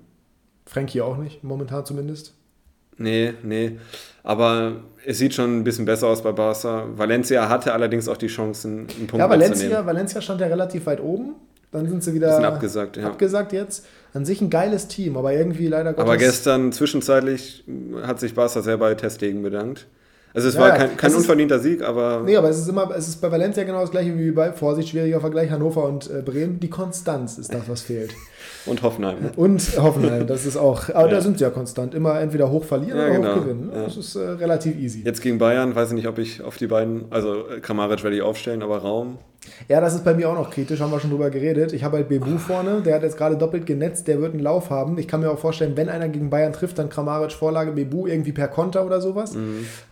Frankie 0.66 1.00
auch 1.00 1.16
nicht, 1.18 1.42
momentan 1.42 1.84
zumindest. 1.84 2.34
Nee, 2.98 3.34
nee. 3.42 3.78
Aber 4.22 4.82
es 5.06 5.18
sieht 5.18 5.34
schon 5.34 5.58
ein 5.58 5.64
bisschen 5.64 5.84
besser 5.86 6.06
aus 6.08 6.22
bei 6.22 6.32
Barca. 6.32 6.86
Valencia 6.94 7.48
hatte 7.48 7.72
allerdings 7.72 8.06
auch 8.08 8.16
die 8.16 8.26
Chancen, 8.28 8.80
einen 8.80 9.06
Punkt 9.06 9.14
Ja, 9.18 9.28
Valencia. 9.28 9.84
Valencia 9.86 10.20
stand 10.20 10.40
ja 10.40 10.46
relativ 10.46 10.86
weit 10.86 11.00
oben. 11.00 11.34
Dann 11.72 11.88
sind 11.88 12.04
sie 12.04 12.12
wieder 12.12 12.38
abgesagt, 12.46 12.98
ja. 12.98 13.06
abgesagt 13.06 13.52
jetzt. 13.54 13.86
An 14.12 14.26
sich 14.26 14.42
ein 14.42 14.50
geiles 14.50 14.88
Team, 14.88 15.16
aber 15.16 15.32
irgendwie 15.32 15.68
leider 15.68 15.94
Gottes. 15.94 16.04
Aber 16.04 16.18
gestern 16.18 16.70
zwischenzeitlich 16.70 17.64
hat 18.02 18.20
sich 18.20 18.34
Barca 18.34 18.60
sehr 18.60 18.76
bei 18.76 18.94
Testegen 18.94 19.42
bedankt. 19.42 19.86
Also 20.34 20.48
es 20.48 20.54
Ja, 20.54 20.60
war 20.60 20.70
kein, 20.72 20.96
kein 20.98 21.08
es 21.10 21.14
ist- 21.16 21.20
unverdienter 21.22 21.58
Sieg, 21.60 21.82
aber 21.82 22.22
Nee, 22.24 22.36
aber 22.36 22.50
es 22.50 22.58
ist 22.58 22.68
immer, 22.68 22.90
es 22.94 23.08
ist 23.08 23.22
bei 23.22 23.30
Valencia 23.32 23.64
genau 23.64 23.80
das 23.80 23.90
gleiche 23.90 24.16
wie 24.18 24.30
bei, 24.32 24.52
Vorsicht, 24.52 24.90
schwieriger 24.90 25.20
Vergleich, 25.20 25.50
Hannover 25.50 25.84
und 25.84 26.10
äh, 26.10 26.20
Bremen. 26.22 26.60
Die 26.60 26.68
Konstanz 26.70 27.38
ist 27.38 27.52
das, 27.54 27.66
was 27.68 27.80
fehlt. 27.80 28.12
und 28.66 28.82
Hoffenheim. 28.82 29.20
ne? 29.20 29.32
Und 29.36 29.60
Hoffenheim, 29.80 30.26
das 30.26 30.46
ist 30.46 30.56
auch, 30.56 30.88
aber 30.90 31.08
da 31.08 31.14
Ja. 31.16 31.20
sind 31.20 31.38
sie 31.38 31.44
ja 31.44 31.50
konstant. 31.50 31.94
Immer 31.94 32.20
entweder 32.20 32.50
hoch 32.50 32.64
verlieren 32.64 32.98
Ja, 32.98 33.04
oder 33.06 33.12
genau. 33.16 33.34
hoch 33.36 33.40
gewinnen. 33.42 33.66
ne? 33.68 33.76
Ja. 33.76 33.84
Das 33.84 33.96
ist 33.96 34.14
äh, 34.16 34.20
relativ 34.20 34.76
easy. 34.78 35.02
Jetzt 35.04 35.20
gegen 35.22 35.38
Bayern, 35.38 35.74
weiß 35.74 35.88
ich 35.88 35.94
nicht, 35.94 36.08
ob 36.08 36.18
ich 36.18 36.42
auf 36.42 36.56
die 36.56 36.66
beiden, 36.66 37.04
also 37.10 37.48
äh, 37.48 37.60
Kramaric 37.60 38.02
werde 38.02 38.16
ich 38.16 38.22
aufstellen, 38.22 38.62
aber 38.62 38.78
Raum. 38.78 39.18
Ja, 39.68 39.80
das 39.80 39.94
ist 39.94 40.04
bei 40.04 40.14
mir 40.14 40.28
auch 40.28 40.34
noch 40.34 40.50
kritisch, 40.50 40.80
haben 40.80 40.92
wir 40.92 41.00
schon 41.00 41.10
drüber 41.10 41.30
geredet. 41.30 41.72
Ich 41.72 41.82
habe 41.82 41.96
halt 41.96 42.08
Bebu 42.08 42.38
vorne, 42.38 42.80
der 42.80 42.96
hat 42.96 43.02
jetzt 43.02 43.16
gerade 43.16 43.36
doppelt 43.36 43.66
genetzt, 43.66 44.06
der 44.06 44.20
wird 44.20 44.34
einen 44.34 44.42
Lauf 44.42 44.70
haben. 44.70 44.98
Ich 44.98 45.08
kann 45.08 45.20
mir 45.20 45.30
auch 45.30 45.38
vorstellen, 45.38 45.76
wenn 45.76 45.88
einer 45.88 46.08
gegen 46.08 46.30
Bayern 46.30 46.52
trifft, 46.52 46.78
dann 46.78 46.88
Kramaric 46.88 47.32
Vorlage, 47.32 47.72
Bebu 47.72 48.06
irgendwie 48.06 48.32
per 48.32 48.48
Konter 48.48 48.86
oder 48.86 49.00
sowas. 49.00 49.34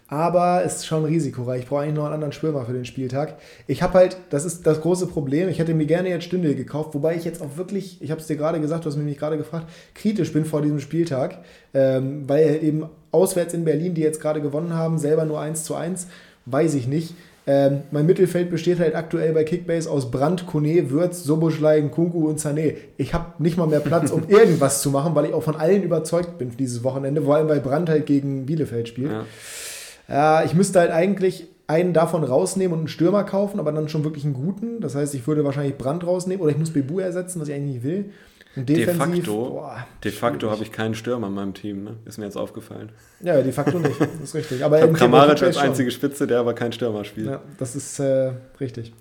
Aber 0.08 0.62
es 0.64 0.76
ist 0.76 0.86
schon 0.86 1.04
risikoreich. 1.04 1.62
Ich 1.62 1.68
brauche 1.68 1.82
eigentlich 1.82 1.94
noch 1.94 2.04
einen 2.04 2.14
anderen 2.14 2.32
Stürmer 2.32 2.64
für 2.64 2.72
den 2.72 2.84
Spieltag. 2.84 3.38
Ich 3.68 3.82
habe 3.82 3.94
halt, 3.94 4.16
das 4.30 4.44
ist 4.44 4.66
das 4.66 4.80
große 4.80 5.06
Problem, 5.06 5.48
ich 5.48 5.60
hätte 5.60 5.72
mir 5.72 5.86
gerne 5.86 6.08
jetzt 6.08 6.24
Stündel 6.24 6.54
gekauft, 6.56 6.94
wobei 6.94 7.14
ich 7.14 7.24
jetzt 7.24 7.40
auch 7.40 7.56
wirklich, 7.56 8.02
ich 8.02 8.10
habe 8.10 8.20
es 8.20 8.26
dir 8.26 8.36
gerade 8.36 8.60
gesagt, 8.60 8.84
du 8.84 8.88
hast 8.90 8.96
mich 8.96 9.18
gerade 9.18 9.36
gefragt, 9.36 9.68
kritisch 9.94 10.32
bin 10.32 10.44
vor 10.44 10.62
diesem 10.62 10.80
Spieltag, 10.80 11.38
ähm, 11.74 12.28
weil 12.28 12.58
eben 12.62 12.86
auswärts 13.12 13.54
in 13.54 13.64
Berlin, 13.64 13.94
die 13.94 14.02
jetzt 14.02 14.20
gerade 14.20 14.40
gewonnen 14.40 14.74
haben, 14.74 14.98
selber 14.98 15.24
nur 15.24 15.40
1 15.40 15.64
zu 15.64 15.76
1, 15.76 16.08
weiß 16.46 16.74
ich 16.74 16.88
nicht. 16.88 17.14
Ähm, 17.52 17.82
mein 17.90 18.06
Mittelfeld 18.06 18.48
besteht 18.48 18.78
halt 18.78 18.94
aktuell 18.94 19.32
bei 19.32 19.42
Kickbase 19.42 19.90
aus 19.90 20.12
Brandt, 20.12 20.46
Kone, 20.46 20.88
Würz, 20.90 21.24
Soboschlei, 21.24 21.80
Kunku 21.82 22.28
und 22.28 22.38
Sané. 22.38 22.74
Ich 22.96 23.12
habe 23.12 23.42
nicht 23.42 23.56
mal 23.56 23.66
mehr 23.66 23.80
Platz, 23.80 24.12
um 24.12 24.22
irgendwas 24.28 24.82
zu 24.82 24.90
machen, 24.90 25.16
weil 25.16 25.24
ich 25.24 25.34
auch 25.34 25.42
von 25.42 25.56
allen 25.56 25.82
überzeugt 25.82 26.38
bin 26.38 26.56
dieses 26.56 26.84
Wochenende, 26.84 27.22
vor 27.22 27.34
allem 27.34 27.48
weil 27.48 27.58
Brandt 27.58 27.88
halt 27.88 28.06
gegen 28.06 28.46
Bielefeld 28.46 28.86
spielt. 28.86 29.10
Ja. 29.10 29.24
Ja, 30.08 30.44
ich 30.44 30.54
müsste 30.54 30.78
halt 30.78 30.92
eigentlich 30.92 31.48
einen 31.66 31.92
davon 31.92 32.22
rausnehmen 32.22 32.72
und 32.72 32.78
einen 32.80 32.88
Stürmer 32.88 33.24
kaufen, 33.24 33.58
aber 33.58 33.72
dann 33.72 33.88
schon 33.88 34.04
wirklich 34.04 34.24
einen 34.24 34.34
guten. 34.34 34.80
Das 34.80 34.94
heißt, 34.94 35.12
ich 35.16 35.26
würde 35.26 35.44
wahrscheinlich 35.44 35.76
Brand 35.76 36.06
rausnehmen 36.06 36.42
oder 36.42 36.52
ich 36.52 36.58
muss 36.58 36.70
Bebu 36.70 37.00
ersetzen, 37.00 37.40
was 37.40 37.48
ich 37.48 37.54
eigentlich 37.54 37.74
nicht 37.74 37.84
will. 37.84 38.04
De 38.56 38.84
facto, 38.86 39.50
boah, 39.50 39.86
de 40.02 40.10
facto 40.10 40.50
habe 40.50 40.62
ich 40.64 40.72
keinen 40.72 40.94
Stürmer 40.94 41.28
in 41.28 41.34
meinem 41.34 41.54
Team, 41.54 41.84
ne? 41.84 41.96
ist 42.04 42.18
mir 42.18 42.24
jetzt 42.24 42.36
aufgefallen. 42.36 42.90
Ja, 43.20 43.40
de 43.40 43.52
facto 43.52 43.78
nicht. 43.78 43.98
Das 44.00 44.10
ist 44.20 44.34
richtig. 44.34 44.64
Aber 44.64 44.76
Ich 44.78 44.82
habe 44.82 44.92
Kramaric 44.92 45.40
als 45.42 45.56
einzige 45.56 45.90
Spitze, 45.92 46.26
der 46.26 46.40
aber 46.40 46.54
kein 46.54 46.72
Stürmer 46.72 47.04
spielt. 47.04 47.28
Ja, 47.28 47.40
das 47.58 47.76
ist 47.76 48.00
äh, 48.00 48.32
richtig. 48.60 48.92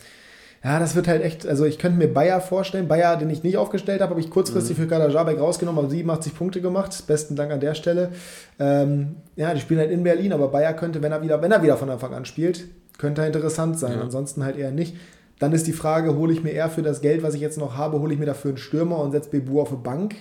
Ja, 0.64 0.78
das 0.78 0.94
wird 0.96 1.08
halt 1.08 1.24
echt, 1.24 1.48
also 1.48 1.64
ich 1.66 1.80
könnte 1.80 1.98
mir 1.98 2.14
Bayer 2.14 2.42
vorstellen. 2.42 2.88
Bayer, 2.90 3.16
den 3.16 3.30
ich 3.30 3.44
nicht 3.44 3.56
aufgestellt 3.58 4.02
habe, 4.02 4.12
habe 4.12 4.20
ich 4.22 4.30
kurzfristig 4.30 4.78
Mhm. 4.78 4.82
für 4.84 4.88
Kader 4.90 5.10
Jabek 5.10 5.40
rausgenommen, 5.40 5.80
aber 5.80 5.90
87 5.90 6.36
Punkte 6.36 6.60
gemacht. 6.62 7.08
Besten 7.08 7.36
Dank 7.38 7.52
an 7.52 7.62
der 7.62 7.76
Stelle. 7.76 8.12
Ähm, 8.60 9.16
ja, 9.38 9.54
die 9.54 9.62
spielen 9.62 9.80
halt 9.80 9.90
in 9.90 10.04
Berlin, 10.04 10.34
aber 10.34 10.50
Bayer 10.50 10.74
könnte, 10.74 11.02
wenn 11.02 11.12
er 11.14 11.22
wieder, 11.22 11.42
wenn 11.42 11.52
er 11.52 11.64
wieder 11.64 11.78
von 11.78 11.90
Anfang 11.90 12.14
an 12.14 12.26
spielt, 12.26 12.66
könnte 12.98 13.22
er 13.22 13.28
interessant 13.28 13.80
sein. 13.80 13.94
Ja. 13.94 14.02
Ansonsten 14.02 14.44
halt 14.44 14.58
eher 14.58 14.72
nicht. 14.72 14.96
Dann 15.40 15.54
ist 15.54 15.68
die 15.68 15.74
Frage, 15.74 16.16
hole 16.16 16.34
ich 16.34 16.44
mir 16.44 16.52
eher 16.52 16.70
für 16.70 16.82
das 16.82 17.02
Geld, 17.02 17.24
was 17.24 17.34
ich 17.34 17.42
jetzt 17.42 17.58
noch 17.58 17.78
habe, 17.78 18.00
hole 18.00 18.14
ich 18.14 18.20
mir 18.20 18.26
dafür 18.26 18.50
einen 18.50 18.58
Stürmer 18.58 19.00
und 19.00 19.12
setze 19.12 19.30
Bebu 19.30 19.62
auf 19.62 19.70
eine 19.70 19.80
Bank 19.80 20.16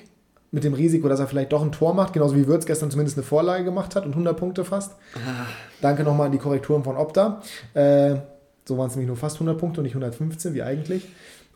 mit 0.50 0.64
dem 0.64 0.72
Risiko, 0.72 1.09
dass 1.09 1.20
er 1.20 1.26
vielleicht 1.26 1.52
doch 1.52 1.62
ein 1.62 1.72
Tor 1.72 1.92
macht, 1.92 2.14
genauso 2.14 2.37
wie 2.37 2.46
Würz 2.46 2.64
gestern 2.64 2.90
zumindest 2.90 3.18
eine 3.18 3.24
Vorlage 3.24 3.64
gemacht 3.64 3.96
hat 3.96 4.07
und 4.07 4.12
100 4.12 4.37
Punkte 4.37 4.64
fast. 4.64 4.92
Danke 5.83 6.04
nochmal 6.04 6.26
an 6.26 6.33
die 6.33 6.38
Korrekturen 6.38 6.85
von 6.85 6.96
Opta. 6.96 7.42
Äh, 7.74 8.16
so 8.64 8.78
waren 8.78 8.87
es 8.88 8.94
nämlich 8.94 9.09
nur 9.09 9.16
fast 9.16 9.37
100 9.37 9.59
Punkte 9.59 9.81
und 9.81 9.85
nicht 9.85 9.94
115, 9.94 10.54
wie 10.54 10.62
eigentlich. 10.62 11.07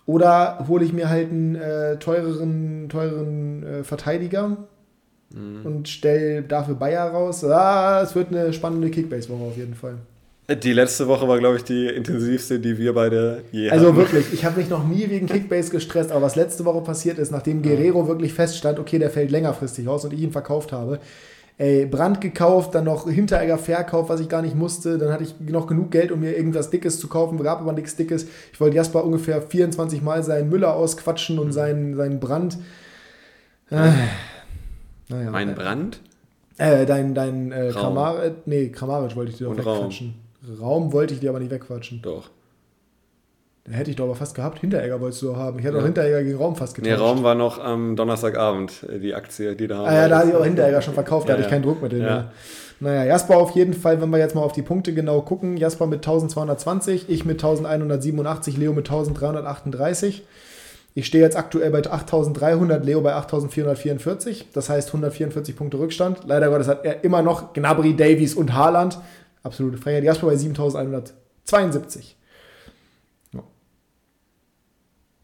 Oder 0.04 0.66
hole 0.68 0.84
ich 0.84 0.92
mir 0.92 1.08
halt 1.08 1.30
einen 1.30 1.54
äh, 1.54 1.96
teureren, 1.98 2.88
teureren 2.88 3.62
äh, 3.62 3.84
Verteidiger 3.84 4.56
und 5.64 5.88
stelle 5.88 6.42
dafür 6.42 6.74
Bayer 6.74 7.08
raus. 7.10 7.42
Ah, 7.44 8.02
es 8.02 8.14
wird 8.14 8.28
eine 8.28 8.52
spannende 8.52 8.90
Kickbase-Woche 8.90 9.42
auf 9.42 9.56
jeden 9.56 9.74
Fall. 9.74 9.96
Die 10.50 10.72
letzte 10.72 11.06
Woche 11.06 11.28
war, 11.28 11.38
glaube 11.38 11.56
ich, 11.56 11.64
die 11.64 11.86
intensivste, 11.86 12.58
die 12.58 12.76
wir 12.76 12.94
beide 12.94 13.44
je 13.52 13.70
Also 13.70 13.86
hatten. 13.88 13.96
wirklich, 13.96 14.32
ich 14.32 14.44
habe 14.44 14.58
mich 14.58 14.68
noch 14.68 14.84
nie 14.86 15.08
wegen 15.08 15.26
Kickbase 15.26 15.70
gestresst, 15.70 16.10
aber 16.10 16.22
was 16.22 16.34
letzte 16.34 16.64
Woche 16.64 16.80
passiert 16.80 17.18
ist, 17.18 17.30
nachdem 17.30 17.62
Guerrero 17.62 18.08
wirklich 18.08 18.34
feststand, 18.34 18.80
okay, 18.80 18.98
der 18.98 19.10
fällt 19.10 19.30
längerfristig 19.30 19.86
aus 19.86 20.04
und 20.04 20.12
ich 20.12 20.20
ihn 20.20 20.32
verkauft 20.32 20.72
habe, 20.72 20.98
ey, 21.58 21.86
Brand 21.86 22.20
gekauft, 22.20 22.74
dann 22.74 22.84
noch 22.84 23.08
Hinteregger 23.08 23.56
verkauft, 23.56 24.10
was 24.10 24.18
ich 24.18 24.28
gar 24.28 24.42
nicht 24.42 24.56
musste, 24.56 24.98
dann 24.98 25.12
hatte 25.12 25.22
ich 25.22 25.34
noch 25.38 25.68
genug 25.68 25.92
Geld, 25.92 26.10
um 26.10 26.18
mir 26.20 26.36
irgendwas 26.36 26.70
Dickes 26.70 26.98
zu 26.98 27.06
kaufen, 27.06 27.40
gab 27.40 27.60
aber 27.60 27.72
nichts 27.72 27.94
Dickes. 27.94 28.26
Ich 28.52 28.60
wollte 28.60 28.76
Jasper 28.76 29.04
ungefähr 29.04 29.40
24 29.42 30.02
Mal 30.02 30.24
seinen 30.24 30.48
Müller 30.50 30.74
ausquatschen 30.74 31.38
und 31.38 31.52
seinen, 31.52 31.96
seinen 31.96 32.18
Brand. 32.18 32.58
Äh, 33.70 33.90
naja. 35.08 35.30
Mein 35.30 35.54
Brand? 35.54 36.00
Äh, 36.58 36.84
dein, 36.84 37.14
dein 37.14 37.52
äh, 37.52 37.70
Raum. 37.70 37.94
Kramaric, 37.94 38.32
nee, 38.46 38.68
Kramaric 38.70 39.14
wollte 39.14 39.30
ich 39.30 39.38
dir 39.38 39.44
doch 39.44 39.56
wegquatschen. 39.56 40.14
Raum. 40.60 40.92
wollte 40.92 41.14
ich 41.14 41.20
dir 41.20 41.30
aber 41.30 41.40
nicht 41.40 41.50
wegquatschen. 41.50 42.00
Doch. 42.02 42.30
Den 43.66 43.74
hätte 43.74 43.90
ich 43.90 43.96
doch 43.96 44.04
aber 44.06 44.16
fast 44.16 44.34
gehabt. 44.34 44.58
Hinteregger 44.58 45.00
wolltest 45.00 45.22
du 45.22 45.26
doch 45.28 45.36
haben. 45.36 45.58
Ich 45.60 45.64
hätte 45.64 45.76
Ja. 45.76 45.82
auch 45.82 45.86
Hinteregger 45.86 46.24
gegen 46.24 46.36
Raum 46.36 46.56
fast 46.56 46.76
Nee, 46.78 46.84
getauscht. 46.90 47.00
Raum 47.00 47.22
war 47.22 47.36
noch 47.36 47.60
am 47.62 47.94
Donnerstagabend, 47.94 48.84
äh, 48.92 48.98
die 48.98 49.14
Aktie, 49.14 49.54
die 49.54 49.68
da 49.68 49.76
haben. 49.78 49.86
Ah 49.86 49.94
ja, 49.94 50.08
da 50.08 50.18
hatte 50.18 50.30
ich 50.30 50.34
auch 50.34 50.44
Hinteregger 50.44 50.82
schon 50.82 50.94
verkauft, 50.94 51.28
da 51.28 51.32
Ja, 51.32 51.38
hatte 51.38 51.44
ich 51.46 51.50
keinen 51.50 51.62
Druck 51.62 51.80
mit 51.80 51.92
dem 51.92 52.00
Ja. 52.00 52.06
mehr. 52.06 52.32
Naja, 52.80 53.04
Jasper 53.04 53.36
auf 53.36 53.52
jeden 53.52 53.74
Fall, 53.74 54.00
wenn 54.02 54.10
wir 54.10 54.18
jetzt 54.18 54.34
mal 54.34 54.40
auf 54.42 54.50
die 54.52 54.62
Punkte 54.62 54.92
genau 54.92 55.20
gucken. 55.20 55.56
Jasper 55.56 55.86
mit 55.86 56.02
1220, 56.04 57.08
ich 57.08 57.24
mit 57.24 57.38
1187, 57.40 58.56
Leo 58.56 58.72
mit 58.72 58.88
1338. 58.88 60.24
Ich 60.94 61.06
stehe 61.06 61.22
jetzt 61.22 61.36
aktuell 61.36 61.70
bei 61.70 61.78
8300, 61.88 62.84
Leo 62.84 63.00
bei 63.00 63.14
8444. 63.14 64.48
Das 64.52 64.68
heißt 64.68 64.88
144 64.92 65.54
Punkte 65.54 65.78
Rückstand. 65.78 66.22
Leider 66.26 66.50
Gottes 66.50 66.66
hat 66.66 66.84
er 66.84 67.04
immer 67.04 67.22
noch 67.22 67.52
Gnabry, 67.52 67.94
Davies 67.94 68.34
und 68.34 68.54
Haaland. 68.54 68.98
Absolute 69.42 69.78
Freiheit. 69.78 70.04
Jasper 70.04 70.26
bei 70.26 70.36
7172. 70.36 72.16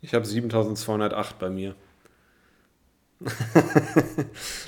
Ich 0.00 0.14
habe 0.14 0.24
7208 0.24 1.38
bei 1.38 1.50
mir. 1.50 1.74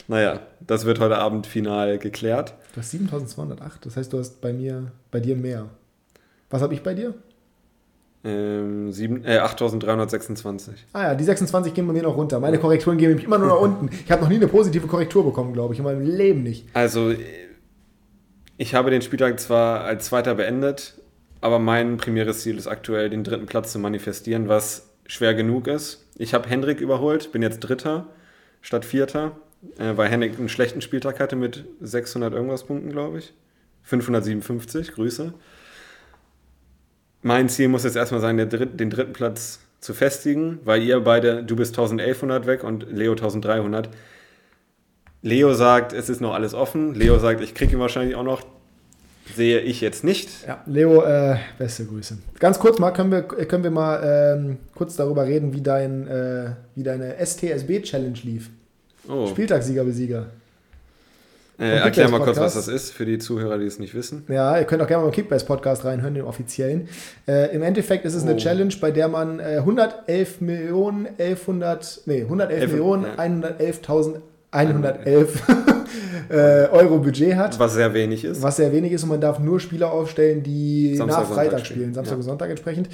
naja, 0.08 0.40
das 0.60 0.84
wird 0.84 0.98
heute 0.98 1.18
Abend 1.18 1.46
final 1.46 1.98
geklärt. 1.98 2.54
Du 2.74 2.80
hast 2.80 2.90
7208, 2.90 3.86
das 3.86 3.96
heißt, 3.96 4.12
du 4.12 4.18
hast 4.18 4.40
bei 4.40 4.52
mir, 4.52 4.90
bei 5.10 5.20
dir 5.20 5.36
mehr. 5.36 5.66
Was 6.50 6.62
habe 6.62 6.74
ich 6.74 6.82
bei 6.82 6.94
dir? 6.94 7.14
Ähm, 8.24 8.92
äh, 9.24 9.38
8326. 9.38 10.86
Ah 10.92 11.02
ja, 11.04 11.14
die 11.14 11.24
26 11.24 11.72
gehen 11.72 11.86
bei 11.86 11.92
mir 11.92 12.02
noch 12.02 12.16
runter. 12.16 12.40
Meine 12.40 12.58
Korrekturen 12.58 12.98
gehen 12.98 13.08
nämlich 13.10 13.24
immer 13.24 13.38
nur 13.38 13.48
nach 13.48 13.60
unten. 13.60 13.88
Ich 14.04 14.10
habe 14.10 14.22
noch 14.22 14.28
nie 14.28 14.34
eine 14.34 14.48
positive 14.48 14.86
Korrektur 14.88 15.24
bekommen, 15.24 15.52
glaube 15.52 15.72
ich, 15.72 15.78
in 15.78 15.84
meinem 15.84 16.04
Leben 16.04 16.42
nicht. 16.42 16.66
Also, 16.74 17.12
äh, 17.12 17.49
Ich 18.62 18.74
habe 18.74 18.90
den 18.90 19.00
Spieltag 19.00 19.40
zwar 19.40 19.84
als 19.84 20.04
Zweiter 20.04 20.34
beendet, 20.34 21.00
aber 21.40 21.58
mein 21.58 21.96
primäres 21.96 22.42
Ziel 22.42 22.58
ist 22.58 22.66
aktuell, 22.66 23.08
den 23.08 23.24
dritten 23.24 23.46
Platz 23.46 23.72
zu 23.72 23.78
manifestieren, 23.78 24.48
was 24.48 24.90
schwer 25.06 25.32
genug 25.32 25.66
ist. 25.66 26.06
Ich 26.18 26.34
habe 26.34 26.46
Hendrik 26.46 26.82
überholt, 26.82 27.32
bin 27.32 27.40
jetzt 27.40 27.60
Dritter 27.60 28.08
statt 28.60 28.84
Vierter, 28.84 29.32
äh, 29.78 29.96
weil 29.96 30.10
Hendrik 30.10 30.38
einen 30.38 30.50
schlechten 30.50 30.82
Spieltag 30.82 31.20
hatte 31.20 31.36
mit 31.36 31.64
600 31.80 32.34
irgendwas 32.34 32.64
Punkten, 32.64 32.90
glaube 32.90 33.20
ich. 33.20 33.32
557, 33.84 34.92
Grüße. 34.92 35.32
Mein 37.22 37.48
Ziel 37.48 37.68
muss 37.68 37.84
jetzt 37.84 37.96
erstmal 37.96 38.20
sein, 38.20 38.36
Dritt, 38.36 38.78
den 38.78 38.90
dritten 38.90 39.14
Platz 39.14 39.60
zu 39.80 39.94
festigen, 39.94 40.58
weil 40.64 40.82
ihr 40.82 41.00
beide, 41.00 41.44
du 41.44 41.56
bist 41.56 41.72
1100 41.78 42.44
weg 42.44 42.62
und 42.62 42.92
Leo 42.92 43.12
1300. 43.12 43.88
Leo 45.22 45.52
sagt, 45.54 45.92
es 45.92 46.08
ist 46.08 46.20
noch 46.20 46.34
alles 46.34 46.54
offen. 46.54 46.94
Leo 46.94 47.18
sagt, 47.18 47.40
ich 47.42 47.54
kriege 47.54 47.74
ihn 47.74 47.80
wahrscheinlich 47.80 48.16
auch 48.16 48.24
noch. 48.24 48.42
Sehe 49.36 49.60
ich 49.60 49.80
jetzt 49.80 50.02
nicht. 50.02 50.28
Ja, 50.46 50.62
Leo, 50.66 51.02
äh, 51.02 51.36
beste 51.56 51.84
Grüße. 51.84 52.18
Ganz 52.40 52.58
kurz 52.58 52.78
mal, 52.80 52.90
können 52.90 53.12
wir, 53.12 53.22
können 53.22 53.62
wir 53.62 53.70
mal 53.70 54.34
ähm, 54.36 54.58
kurz 54.74 54.96
darüber 54.96 55.24
reden, 55.24 55.52
wie, 55.52 55.60
dein, 55.60 56.08
äh, 56.08 56.50
wie 56.74 56.82
deine 56.82 57.14
STSB-Challenge 57.24 58.18
lief. 58.24 58.50
Oh. 59.08 59.26
Spieltagssieger 59.26 59.84
besieger. 59.84 60.26
Äh, 61.60 61.76
erklär 61.76 62.08
mal 62.08 62.20
kurz, 62.20 62.38
was 62.38 62.54
das 62.54 62.68
ist, 62.68 62.90
für 62.90 63.04
die 63.04 63.18
Zuhörer, 63.18 63.58
die 63.58 63.66
es 63.66 63.78
nicht 63.78 63.94
wissen. 63.94 64.24
Ja, 64.28 64.58
ihr 64.58 64.64
könnt 64.64 64.82
auch 64.82 64.86
gerne 64.86 65.02
mal 65.02 65.08
im 65.08 65.14
Kickbase-Podcast 65.14 65.84
reinhören, 65.84 66.14
den 66.14 66.24
offiziellen. 66.24 66.88
Äh, 67.28 67.54
Im 67.54 67.62
Endeffekt 67.62 68.06
ist 68.06 68.14
es 68.14 68.22
eine 68.22 68.34
oh. 68.34 68.38
Challenge, 68.38 68.72
bei 68.80 68.90
der 68.90 69.08
man 69.08 69.40
äh, 69.40 69.58
111 69.58 70.40
Millionen, 70.40 71.06
1100, 71.06 72.00
nee, 72.06 72.22
111 72.22 72.62
Elf, 72.62 72.72
Millionen, 72.72 73.04
ja. 73.04 73.14
111.000 73.22 74.20
111 74.50 75.42
äh, 76.30 76.68
Euro 76.70 76.98
Budget 76.98 77.36
hat. 77.36 77.58
Was 77.58 77.74
sehr 77.74 77.92
wenig 77.94 78.24
ist. 78.24 78.42
Was 78.42 78.56
sehr 78.56 78.72
wenig 78.72 78.92
ist 78.92 79.02
und 79.02 79.10
man 79.10 79.20
darf 79.20 79.38
nur 79.38 79.60
Spieler 79.60 79.92
aufstellen, 79.92 80.42
die 80.42 80.96
Samstag, 80.96 81.20
nach 81.20 81.28
Freitag 81.28 81.50
Sonntag 81.50 81.66
spielen, 81.66 81.94
Samstag 81.94 82.12
ja. 82.12 82.16
und 82.16 82.22
Sonntag 82.22 82.50
entsprechend. 82.50 82.88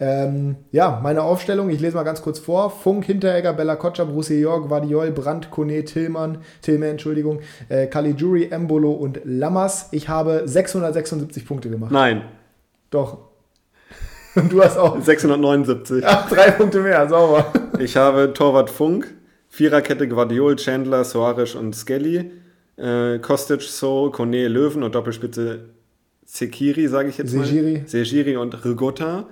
Ähm, 0.00 0.56
ja, 0.70 1.00
meine 1.02 1.22
Aufstellung, 1.22 1.70
ich 1.70 1.80
lese 1.80 1.96
mal 1.96 2.02
ganz 2.02 2.22
kurz 2.22 2.38
vor. 2.38 2.70
Funk, 2.70 3.04
Hinteregger, 3.04 3.52
Bella 3.52 3.76
Kotscher, 3.76 4.06
Borussia 4.06 4.36
York, 4.36 4.70
Vadiol, 4.70 5.10
Brandt, 5.10 5.50
Kone, 5.50 5.84
Tillmann, 5.84 6.38
Tillman, 6.60 6.90
Entschuldigung, 6.90 7.40
äh, 7.68 7.86
Caligiuri, 7.86 8.48
Embolo 8.50 8.92
und 8.92 9.20
Lammers. 9.24 9.88
Ich 9.92 10.08
habe 10.08 10.42
676 10.44 11.46
Punkte 11.46 11.70
gemacht. 11.70 11.92
Nein. 11.92 12.22
Doch. 12.90 13.18
Und 14.34 14.52
du 14.52 14.62
hast 14.62 14.78
auch 14.78 15.00
679. 15.00 16.04
Ach, 16.06 16.28
drei 16.28 16.50
Punkte 16.50 16.80
mehr, 16.80 17.08
sauber. 17.08 17.52
Ich 17.78 17.96
habe 17.96 18.32
Torwart 18.32 18.70
Funk, 18.70 19.12
Viererkette 19.52 20.08
Guardiol, 20.08 20.56
Chandler, 20.56 21.04
Soares 21.04 21.54
und 21.54 21.76
Skelly. 21.76 22.30
Äh, 22.78 23.18
Kostic, 23.18 23.60
So, 23.60 24.10
Kone, 24.10 24.48
Löwen 24.48 24.82
und 24.82 24.94
Doppelspitze 24.94 25.66
Sekiri, 26.24 26.88
sage 26.88 27.10
ich 27.10 27.18
jetzt 27.18 27.32
Sejiri. 27.32 27.80
mal. 27.80 27.86
Sejiri 27.86 28.38
und 28.38 28.64
Rigotta. 28.64 29.26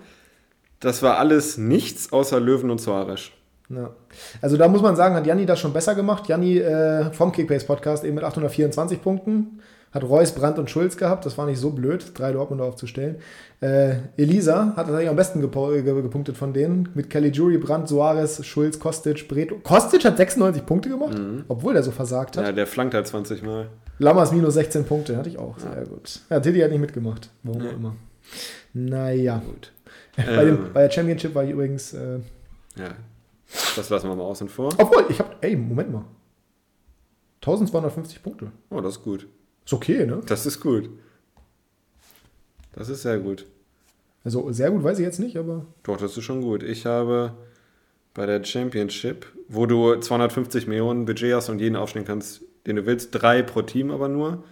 Das 0.79 1.03
war 1.03 1.17
alles 1.17 1.57
nichts 1.57 2.13
außer 2.13 2.39
Löwen 2.39 2.71
und 2.71 2.83
Soares. 2.83 3.31
Ja. 3.71 3.95
Also 4.43 4.59
da 4.59 4.69
muss 4.69 4.83
man 4.83 4.95
sagen, 4.95 5.15
hat 5.15 5.27
Janni 5.27 5.47
das 5.47 5.59
schon 5.59 5.73
besser 5.73 5.95
gemacht. 5.95 6.29
Janni 6.29 6.59
äh, 6.59 7.11
vom 7.13 7.33
Kickbase 7.33 7.65
Podcast 7.65 8.05
eben 8.05 8.17
mit 8.17 8.25
824 8.25 9.01
Punkten. 9.01 9.61
Hat 9.93 10.05
Reus, 10.05 10.33
Brandt 10.33 10.59
und 10.59 10.71
Schulz 10.71 10.97
gehabt. 10.97 11.27
Das 11.27 11.37
war 11.37 11.47
nicht 11.47 11.59
so 11.59 11.71
blöd, 11.71 12.13
drei 12.15 12.33
Dortmunder 12.33 12.65
aufzustellen. 12.65 13.17
Äh, 13.61 13.97
Elisa 14.17 14.69
hat 14.77 14.87
tatsächlich 14.87 15.09
am 15.09 15.17
besten 15.17 15.41
gepunktet 15.41 16.37
von 16.37 16.53
denen. 16.53 16.89
Mit 16.95 17.11
Kelly 17.11 17.31
Jury, 17.31 17.59
Brandt, 17.59 17.89
Soares, 17.89 18.45
Schulz, 18.47 18.79
Kostic, 18.79 19.27
Breto. 19.27 19.57
Kostic 19.65 20.05
hat 20.05 20.17
96 20.17 20.65
Punkte 20.65 20.89
gemacht, 20.91 21.19
mhm. 21.19 21.45
obwohl 21.49 21.75
der 21.75 21.83
so 21.83 21.91
versagt 21.91 22.37
hat. 22.37 22.45
Ja, 22.45 22.53
der 22.53 22.69
flankt 22.69 22.95
halt 22.95 23.09
20 23.09 23.43
Mal. 23.43 23.69
Lammers 23.99 24.33
minus 24.33 24.55
16 24.55 24.85
Punkte, 24.85 25.17
hatte 25.17 25.29
ich 25.29 25.39
auch. 25.39 25.59
Sehr 25.59 25.75
ja. 25.75 25.85
gut. 25.85 26.21
Ja, 26.31 26.41
Tilly 26.41 26.61
hat 26.61 26.71
nicht 26.71 26.81
mitgemacht. 26.81 27.29
Warum 27.43 27.67
auch 27.67 27.73
immer. 27.73 27.97
Naja. 28.73 29.43
Gut. 29.45 29.73
bei, 30.17 30.45
dem, 30.45 30.55
ähm. 30.55 30.71
bei, 30.73 30.83
der 30.83 30.91
Championship 30.91 31.35
war 31.35 31.45
ich 31.45 31.51
übrigens. 31.51 31.93
Äh, 31.95 32.21
ja. 32.77 32.91
Das 33.77 33.91
lassen 33.91 34.09
wir 34.09 34.15
mal 34.15 34.23
außen 34.23 34.49
vor. 34.49 34.73
Obwohl, 34.79 35.07
ich 35.09 35.19
habe. 35.19 35.35
Ey, 35.41 35.57
Moment 35.57 35.93
mal. 35.93 36.05
1250 37.43 38.23
Punkte. 38.23 38.53
Oh, 38.71 38.81
das 38.81 38.97
ist 38.97 39.03
gut. 39.03 39.27
Ist 39.65 39.73
okay, 39.73 40.07
ne? 40.07 40.21
Das 40.27 40.47
ist 40.47 40.61
gut. 40.61 40.91
Das 42.73 42.89
ist 42.89 43.03
sehr 43.03 43.19
gut. 43.19 43.47
Also 44.25 44.51
sehr 44.53 44.71
gut 44.71 44.85
weiß 44.85 44.99
ich 44.99 45.05
jetzt 45.05 45.19
nicht, 45.21 45.37
aber. 45.37 45.67
Doch, 45.83 45.97
das 45.97 46.17
ist 46.17 46.25
schon 46.25 46.43
gut. 46.43 46.63
Ich 46.63 46.87
habe 46.87 47.33
bei 48.15 48.27
der 48.27 48.45
Championship, 48.45 49.27
wo 49.49 49.67
du 49.67 49.97
250 49.97 50.67
Millionen 50.67 51.05
Budget 51.05 51.35
hast 51.35 51.49
und 51.49 51.61
jeden 51.61 51.77
aufstellen 51.77 52.07
kannst, 52.07 52.43
den 52.67 52.77
du 52.77 52.87
willst, 52.87 53.11
drei 53.13 53.43
pro 53.43 53.63
Team 53.63 53.91
aber 53.91 54.09
nur, 54.09 54.45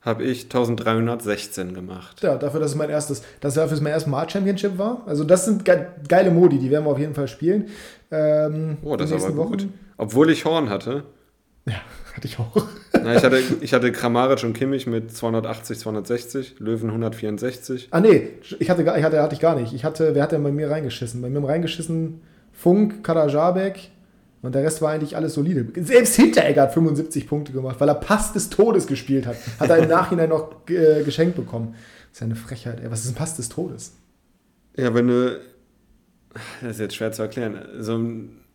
habe 0.00 0.24
ich 0.24 0.44
1316 0.44 1.74
gemacht. 1.74 2.22
Ja, 2.22 2.36
dafür, 2.36 2.60
dass 2.60 2.70
es 2.70 2.76
mein 2.76 2.90
erstes, 2.90 3.22
dass 3.40 3.54
dafür 3.54 3.74
es 3.74 3.80
mein 3.80 3.92
erstes 3.92 4.10
Mal 4.10 4.28
Championship 4.28 4.78
war. 4.78 5.02
Also 5.06 5.24
das 5.24 5.44
sind 5.44 5.64
geile 5.64 6.30
Modi, 6.30 6.58
die 6.58 6.70
werden 6.70 6.84
wir 6.84 6.90
auf 6.90 6.98
jeden 6.98 7.14
Fall 7.14 7.28
spielen. 7.28 7.68
Ähm, 8.10 8.78
oh, 8.82 8.96
das 8.96 9.10
ist 9.10 9.24
aber 9.24 9.36
Wochen. 9.36 9.50
gut. 9.50 9.68
Obwohl 9.96 10.30
ich 10.30 10.44
Horn 10.44 10.70
hatte. 10.70 11.04
Ja, 11.66 11.80
hatte 12.16 12.26
ich 12.26 12.38
auch. 12.38 12.56
Na, 12.92 13.14
ich, 13.14 13.22
hatte, 13.22 13.40
ich 13.60 13.74
hatte 13.74 13.92
Kramaric 13.92 14.42
und 14.42 14.54
Kimmich 14.54 14.86
mit 14.86 15.14
280, 15.14 15.78
260, 15.78 16.58
Löwen 16.58 16.88
164. 16.88 17.88
Ah, 17.90 18.00
nee, 18.00 18.30
ich 18.58 18.70
hatte, 18.70 18.82
ich 18.82 19.04
hatte, 19.04 19.22
hatte 19.22 19.34
ich 19.34 19.40
gar 19.40 19.54
nicht. 19.54 19.74
Ich 19.74 19.84
hatte, 19.84 20.14
wer 20.14 20.22
hat 20.22 20.32
denn 20.32 20.42
bei 20.42 20.50
mir 20.50 20.70
reingeschissen? 20.70 21.20
Bei 21.20 21.28
mir 21.28 21.36
haben 21.36 21.44
reingeschissen 21.44 22.22
Funk, 22.52 23.04
Karajabek 23.04 23.90
und 24.40 24.54
der 24.54 24.64
Rest 24.64 24.80
war 24.80 24.92
eigentlich 24.92 25.14
alles 25.14 25.34
solide. 25.34 25.66
Selbst 25.82 26.16
Hinteregger 26.16 26.62
hat 26.62 26.72
75 26.72 27.28
Punkte 27.28 27.52
gemacht, 27.52 27.76
weil 27.78 27.88
er 27.88 27.94
Pass 27.94 28.32
des 28.32 28.48
Todes 28.48 28.86
gespielt 28.86 29.26
hat. 29.26 29.36
Hat 29.60 29.68
er 29.68 29.78
im 29.78 29.88
Nachhinein 29.88 30.30
noch 30.30 30.68
äh, 30.68 31.02
geschenkt 31.02 31.36
bekommen. 31.36 31.74
Das 32.10 32.12
ist 32.12 32.20
ja 32.20 32.24
eine 32.24 32.36
Frechheit, 32.36 32.80
ey. 32.82 32.90
Was 32.90 33.04
ist 33.04 33.10
ein 33.10 33.14
Pass 33.14 33.36
des 33.36 33.50
Todes? 33.50 33.92
Ja, 34.76 34.94
wenn 34.94 35.08
du. 35.08 35.40
Das 36.62 36.72
ist 36.72 36.80
jetzt 36.80 36.94
schwer 36.94 37.12
zu 37.12 37.22
erklären. 37.22 37.60
So 37.80 37.96
ein 37.96 38.45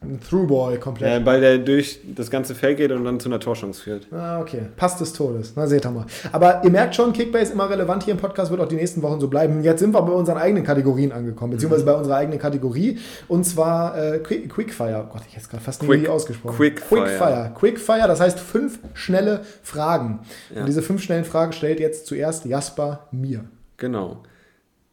ein 0.00 0.20
Throughball 0.20 0.78
komplett. 0.78 1.10
Ja, 1.10 1.26
weil 1.26 1.40
der 1.40 1.58
durch 1.58 1.98
das 2.14 2.30
ganze 2.30 2.54
Feld 2.54 2.76
geht 2.76 2.92
und 2.92 3.04
dann 3.04 3.18
zu 3.18 3.28
einer 3.28 3.40
Torchance 3.40 3.82
führt. 3.82 4.06
Ah, 4.12 4.40
okay. 4.40 4.62
Passt 4.76 5.00
des 5.00 5.12
Todes. 5.12 5.54
Na, 5.56 5.66
seht 5.66 5.84
ihr 5.84 5.90
mal. 5.90 6.06
Aber 6.30 6.62
ihr 6.62 6.70
merkt 6.70 6.94
schon, 6.94 7.12
Kickbase 7.12 7.52
immer 7.52 7.68
relevant 7.68 8.04
hier 8.04 8.14
im 8.14 8.20
Podcast, 8.20 8.52
wird 8.52 8.60
auch 8.60 8.68
die 8.68 8.76
nächsten 8.76 9.02
Wochen 9.02 9.18
so 9.18 9.26
bleiben. 9.26 9.62
Jetzt 9.64 9.80
sind 9.80 9.92
wir 9.92 10.00
bei 10.02 10.12
unseren 10.12 10.38
eigenen 10.38 10.62
Kategorien 10.62 11.10
angekommen, 11.10 11.52
beziehungsweise 11.52 11.84
bei 11.84 11.94
unserer 11.94 12.16
eigenen 12.16 12.38
Kategorie. 12.38 12.98
Und 13.26 13.44
zwar 13.44 13.98
äh, 13.98 14.18
Quick, 14.20 14.48
Quickfire. 14.48 15.04
Oh 15.08 15.12
Gott, 15.12 15.22
ich 15.26 15.32
hätte 15.32 15.42
es 15.42 15.48
gerade 15.48 15.64
fast 15.64 15.80
Quick, 15.80 16.02
nie 16.02 16.08
ausgesprochen. 16.08 16.56
Quickfire. 16.56 17.00
Quickfire. 17.04 17.52
Quickfire, 17.58 18.06
das 18.06 18.20
heißt 18.20 18.38
fünf 18.38 18.78
schnelle 18.94 19.40
Fragen. 19.64 20.20
Ja. 20.54 20.60
Und 20.60 20.66
diese 20.66 20.82
fünf 20.82 21.02
schnellen 21.02 21.24
Fragen 21.24 21.52
stellt 21.52 21.80
jetzt 21.80 22.06
zuerst 22.06 22.44
Jasper 22.44 23.08
mir. 23.10 23.44
Genau. 23.78 24.22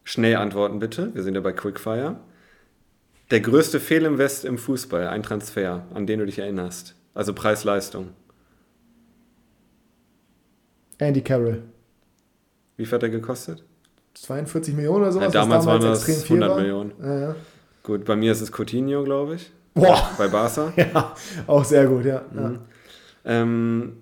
Schnell 0.03 0.37
antworten 0.37 0.79
bitte. 0.79 1.13
Wir 1.13 1.21
sind 1.21 1.35
ja 1.35 1.41
bei 1.41 1.51
Quickfire. 1.51 2.15
Der 3.35 3.41
größte 3.41 3.81
Fehlinvest 3.81 4.45
im 4.45 4.57
Fußball, 4.57 5.09
ein 5.09 5.21
Transfer, 5.21 5.85
an 5.93 6.07
den 6.07 6.19
du 6.19 6.25
dich 6.25 6.39
erinnerst. 6.39 6.95
Also 7.13 7.33
Preis-Leistung. 7.33 8.11
Andy 10.99 11.19
Carroll. 11.19 11.61
Wie 12.77 12.85
viel 12.85 12.93
hat 12.93 13.03
er 13.03 13.09
gekostet? 13.09 13.61
42 14.13 14.73
Millionen 14.73 15.01
oder 15.01 15.11
sowas. 15.11 15.33
Ja, 15.33 15.41
damals, 15.41 15.65
damals 15.65 15.83
waren 15.83 15.91
das 15.91 16.23
100 16.23 16.49
war. 16.49 16.57
Millionen. 16.61 16.93
Ja, 16.97 17.19
ja. 17.19 17.35
Gut, 17.83 18.05
bei 18.05 18.15
mir 18.15 18.31
ist 18.31 18.39
es 18.39 18.53
Coutinho, 18.53 19.03
glaube 19.03 19.35
ich. 19.35 19.51
Boah. 19.73 20.11
Bei 20.17 20.29
Barca. 20.29 20.71
ja, 20.77 21.13
auch 21.45 21.65
sehr 21.65 21.87
gut, 21.87 22.05
ja. 22.05 22.23
Mhm. 22.31 22.59
Ähm, 23.25 23.97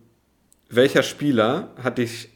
welcher 0.70 1.02
Spieler 1.02 1.70
hat 1.82 1.98
dich 1.98 2.30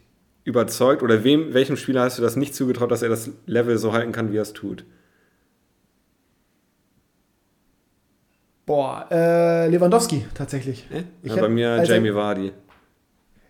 überzeugt 0.45 1.03
oder 1.03 1.23
wem, 1.23 1.53
welchem 1.53 1.77
Spieler 1.77 2.01
hast 2.01 2.17
du 2.17 2.23
das 2.23 2.35
nicht 2.35 2.55
zugetraut, 2.55 2.89
dass 2.89 3.03
er 3.03 3.09
das 3.09 3.29
Level 3.45 3.77
so 3.77 3.93
halten 3.93 4.13
kann, 4.13 4.31
wie 4.31 4.37
er 4.37 4.41
es 4.41 4.53
tut? 4.53 4.83
Boah, 8.67 9.07
äh, 9.09 9.69
Lewandowski 9.69 10.25
tatsächlich. 10.33 10.85
Äh? 10.91 11.03
Ja, 11.23 11.37
bei 11.37 11.47
mir 11.47 11.69
also, 11.69 11.93
Jamie 11.93 12.13
Vardy. 12.13 12.51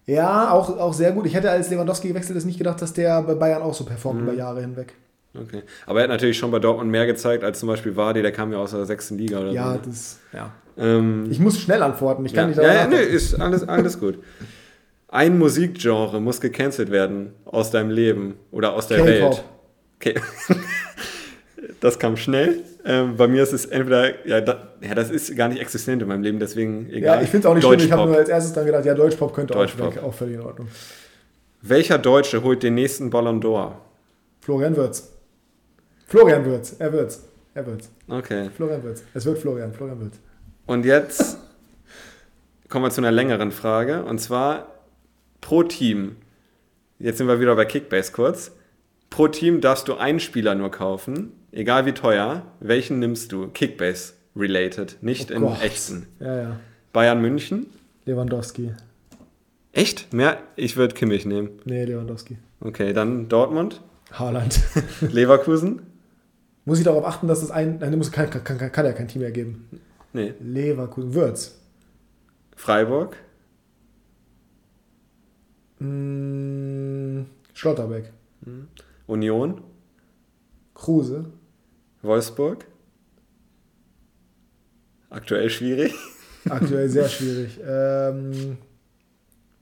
Ja, 0.05 0.51
auch, 0.51 0.77
auch 0.77 0.93
sehr 0.93 1.11
gut. 1.11 1.25
Ich 1.25 1.33
hätte 1.33 1.49
als 1.49 1.71
Lewandowski 1.71 2.09
gewechselt 2.09 2.37
ist 2.37 2.45
nicht 2.45 2.59
gedacht, 2.59 2.79
dass 2.83 2.93
der 2.93 3.23
bei 3.23 3.33
Bayern 3.33 3.63
auch 3.63 3.73
so 3.73 3.83
performt 3.83 4.21
mhm. 4.21 4.27
über 4.27 4.37
Jahre 4.37 4.61
hinweg. 4.61 4.93
Okay. 5.35 5.63
Aber 5.87 5.99
er 5.99 6.03
hat 6.03 6.11
natürlich 6.11 6.37
schon 6.37 6.51
bei 6.51 6.59
Dortmund 6.59 6.91
mehr 6.91 7.07
gezeigt 7.07 7.43
als 7.43 7.59
zum 7.59 7.67
Beispiel 7.67 7.95
Vardy, 7.95 8.21
der 8.21 8.31
kam 8.31 8.51
ja 8.51 8.59
aus 8.59 8.71
der 8.71 8.85
sechsten 8.85 9.17
Liga 9.17 9.39
oder 9.39 9.51
ja, 9.51 9.63
so. 9.65 9.71
Ja, 9.71 9.79
das, 9.83 10.19
ja. 10.33 10.51
Ähm, 10.77 11.27
ich 11.31 11.39
muss 11.39 11.59
schnell 11.59 11.81
antworten, 11.81 12.23
ich 12.23 12.33
kann 12.33 12.53
ja, 12.53 12.55
nicht 12.55 12.63
Ja, 12.63 12.73
ja, 12.73 12.87
nee, 12.87 13.01
ist 13.01 13.41
alles, 13.41 13.67
alles 13.67 13.99
gut. 13.99 14.19
Ein 15.07 15.39
Musikgenre 15.39 16.21
muss 16.21 16.39
gecancelt 16.41 16.91
werden 16.91 17.33
aus 17.43 17.71
deinem 17.71 17.89
Leben 17.89 18.35
oder 18.51 18.73
aus 18.73 18.87
der 18.87 19.03
Welt. 19.03 19.43
Okay. 19.95 20.13
das 21.79 21.97
kam 21.97 22.17
schnell. 22.17 22.61
Ähm, 22.89 23.17
bei 23.17 23.27
mir 23.27 23.43
ist 23.43 23.51
es 23.51 23.65
entweder, 23.65 24.25
ja, 24.25 24.39
da, 24.39 24.69
ja, 24.79 24.95
das 24.95 25.09
ist 25.09 25.35
gar 25.35 25.49
nicht 25.49 25.59
existent 25.59 26.01
in 26.01 26.07
meinem 26.07 26.23
Leben, 26.23 26.39
deswegen 26.39 26.89
egal. 26.89 27.17
Ja, 27.17 27.21
ich 27.21 27.29
finde 27.29 27.45
es 27.45 27.51
auch 27.51 27.53
nicht 27.53 27.65
schlimm. 27.65 27.79
Ich 27.81 27.91
habe 27.91 28.09
nur 28.09 28.15
als 28.17 28.29
erstes 28.29 28.53
dann 28.53 28.65
gedacht, 28.65 28.85
ja, 28.85 28.93
Deutschpop 28.93 29.33
könnte 29.33 29.53
Deutschpop. 29.53 29.97
Auch, 29.97 30.03
auch 30.03 30.13
völlig 30.13 30.35
in 30.35 30.41
Ordnung. 30.41 30.69
Welcher 31.61 31.97
Deutsche 31.97 32.43
holt 32.43 32.63
den 32.63 32.75
nächsten 32.75 33.09
Ballon 33.09 33.41
d'Or? 33.41 33.73
Florian 34.39 34.77
Würz. 34.77 35.11
Florian 36.05 36.45
Würz. 36.45 36.77
Er 36.79 36.93
wird's. 36.93 37.27
Er 37.53 37.67
wird's. 37.67 37.89
Okay. 38.07 38.49
Florian 38.55 38.81
Würz. 38.81 39.03
Es 39.13 39.25
wird 39.25 39.37
Florian. 39.37 39.73
Florian 39.73 39.99
Würz. 39.99 40.13
Und 40.65 40.85
jetzt 40.85 41.37
kommen 42.69 42.85
wir 42.85 42.91
zu 42.91 43.01
einer 43.01 43.11
längeren 43.11 43.51
Frage. 43.51 44.03
Und 44.03 44.19
zwar 44.19 44.67
pro 45.41 45.63
Team. 45.63 46.15
Jetzt 46.99 47.17
sind 47.17 47.27
wir 47.27 47.41
wieder 47.41 47.53
bei 47.57 47.65
Kickbase 47.65 48.13
kurz. 48.13 48.51
Pro 49.09 49.27
Team 49.27 49.59
darfst 49.59 49.89
du 49.89 49.95
einen 49.95 50.21
Spieler 50.21 50.55
nur 50.55 50.71
kaufen, 50.71 51.33
egal 51.51 51.85
wie 51.85 51.93
teuer. 51.93 52.43
Welchen 52.59 52.99
nimmst 52.99 53.31
du? 53.31 53.47
Kickbase 53.47 54.13
related, 54.35 54.97
nicht 55.01 55.31
Oh 55.31 55.35
in 55.35 55.41
Gott. 55.41 55.61
echten. 55.63 56.07
Ja, 56.19 56.41
ja. 56.41 56.59
Bayern 56.93 57.21
München? 57.21 57.67
Lewandowski. 58.05 58.71
Echt? 59.71 60.13
Mehr? 60.13 60.37
Ich 60.55 60.77
würde 60.77 60.95
Kimmich 60.95 61.25
nehmen. 61.25 61.49
Nee, 61.65 61.85
Lewandowski. 61.85 62.37
Okay, 62.61 62.93
dann 62.93 63.27
Dortmund, 63.29 63.81
Haaland. 64.11 64.59
Leverkusen? 65.01 65.81
muss 66.65 66.79
ich 66.79 66.83
darauf 66.83 67.05
achten, 67.05 67.27
dass 67.27 67.41
das 67.41 67.51
ein. 67.51 67.77
Nein, 67.79 67.97
muss, 67.97 68.11
kann, 68.11 68.29
kann, 68.29 68.43
kann, 68.43 68.71
kann 68.71 68.85
ja 68.85 68.91
kein 68.93 69.07
Team 69.07 69.21
mehr 69.21 69.31
geben. 69.31 69.67
Nee. 70.13 70.33
Leverkusen. 70.41 71.13
Würz. 71.13 71.57
Freiburg? 72.55 73.15
Mm, 75.79 77.25
Schlotterbeck. 77.53 78.11
Union? 79.05 79.61
Kruse. 80.73 81.25
Wolfsburg? 82.01 82.65
Aktuell 85.09 85.49
schwierig. 85.49 85.93
Aktuell 86.49 86.89
sehr 86.89 87.07
schwierig. 87.09 87.59
Ähm, 87.65 88.57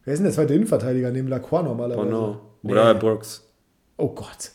wer 0.04 0.14
ist 0.14 0.20
denn 0.20 0.26
der 0.26 0.34
zweite 0.34 0.54
Innenverteidiger 0.54 1.12
neben 1.12 1.28
Lacroix 1.28 1.64
normalerweise? 1.64 2.04
Bono. 2.10 2.42
Oder 2.64 2.94
Nee. 2.94 3.00
Brooks. 3.00 3.44
Oh 3.98 4.10
Gott. 4.14 4.52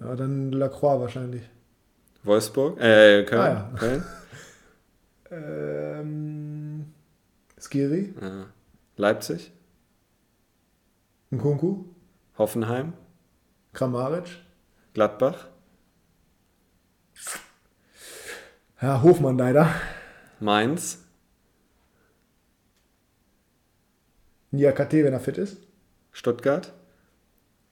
Ja, 0.00 0.14
dann 0.16 0.52
Lacroix 0.52 1.00
wahrscheinlich. 1.00 1.42
Wolfsburg? 2.24 2.78
Äh, 2.80 3.24
Köln? 3.24 3.40
Ah, 3.40 3.48
ja. 3.72 3.72
Köln? 3.78 4.04
Ähm, 5.30 6.86
Skiri. 7.60 8.14
Ja. 8.20 8.46
Leipzig? 8.96 9.52
Nkunku. 11.30 11.84
Hoffenheim? 12.38 12.92
Kramaric. 13.72 14.38
Gladbach? 14.94 15.48
Ja, 18.80 19.02
Hofmann 19.02 19.36
leider. 19.36 19.68
Mainz? 20.38 21.04
Niakate, 24.52 25.04
wenn 25.04 25.12
er 25.12 25.20
fit 25.20 25.36
ist. 25.36 25.58
Stuttgart? 26.12 26.72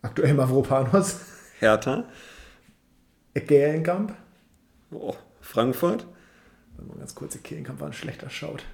Aktuell 0.03 0.35
Mavropanos. 0.35 1.21
Hertha? 1.61 2.05
Gehenkamp. 3.35 4.15
Oh, 4.91 5.15
Frankfurt? 5.41 6.07
Warte 6.77 6.89
mal 6.91 6.99
ganz 6.99 7.15
kurz, 7.15 7.41
Gehenkamp 7.43 7.81
war 7.81 7.89
ein 7.89 7.93
schlechter 7.93 8.29
Schaut. 8.29 8.65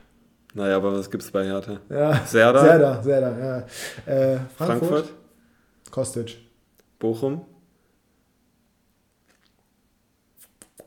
Naja, 0.55 0.77
aber 0.77 0.93
was 0.99 1.11
gibt's 1.11 1.31
bei 1.31 1.45
Hertha? 1.45 1.81
Ja. 1.89 2.25
Serda? 2.27 2.61
Serda, 2.61 3.03
Serda, 3.03 3.39
ja. 3.39 3.59
Äh, 4.13 4.39
Frankfurt. 4.57 4.57
Frankfurt? 4.57 5.13
Kostic. 5.91 6.39
Bochum? 6.99 7.45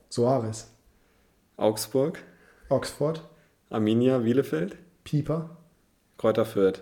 Soares. 0.10 0.75
Augsburg? 1.58 2.20
Oxford. 2.70 3.22
Arminia? 3.70 4.20
Bielefeld? 4.20 4.76
Pieper. 5.04 5.58
Kräuter 6.18 6.46
Fürth? 6.46 6.82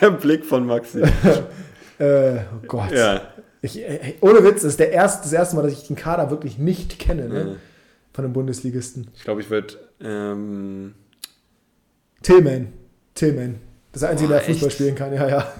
Der 0.00 0.10
Blick 0.10 0.44
von 0.44 0.66
Maxi. 0.66 1.02
Äh, 2.00 2.42
oh 2.54 2.64
Gott. 2.68 2.92
Ja. 2.92 3.22
Ich, 3.60 3.80
äh, 3.80 4.14
ohne 4.20 4.44
Witz, 4.44 4.62
das 4.62 4.70
ist 4.70 4.78
der 4.78 4.92
erste, 4.92 5.24
das 5.24 5.32
erste 5.32 5.56
Mal, 5.56 5.62
dass 5.62 5.72
ich 5.72 5.88
den 5.88 5.96
Kader 5.96 6.30
wirklich 6.30 6.56
nicht 6.56 7.00
kenne, 7.00 7.28
ne? 7.28 7.56
Von 8.12 8.24
den 8.24 8.32
Bundesligisten. 8.32 9.08
Ich 9.16 9.24
glaube, 9.24 9.40
ich 9.40 9.50
würde. 9.50 9.74
Ähm, 10.00 10.94
Tillman. 12.22 12.68
Tillman. 13.16 13.56
Das 13.90 14.04
Einzige, 14.04 14.28
Boah, 14.28 14.36
der 14.36 14.44
Fußball 14.44 14.68
echt? 14.68 14.76
spielen 14.76 14.94
kann, 14.94 15.12
ja, 15.12 15.28
ja. 15.28 15.52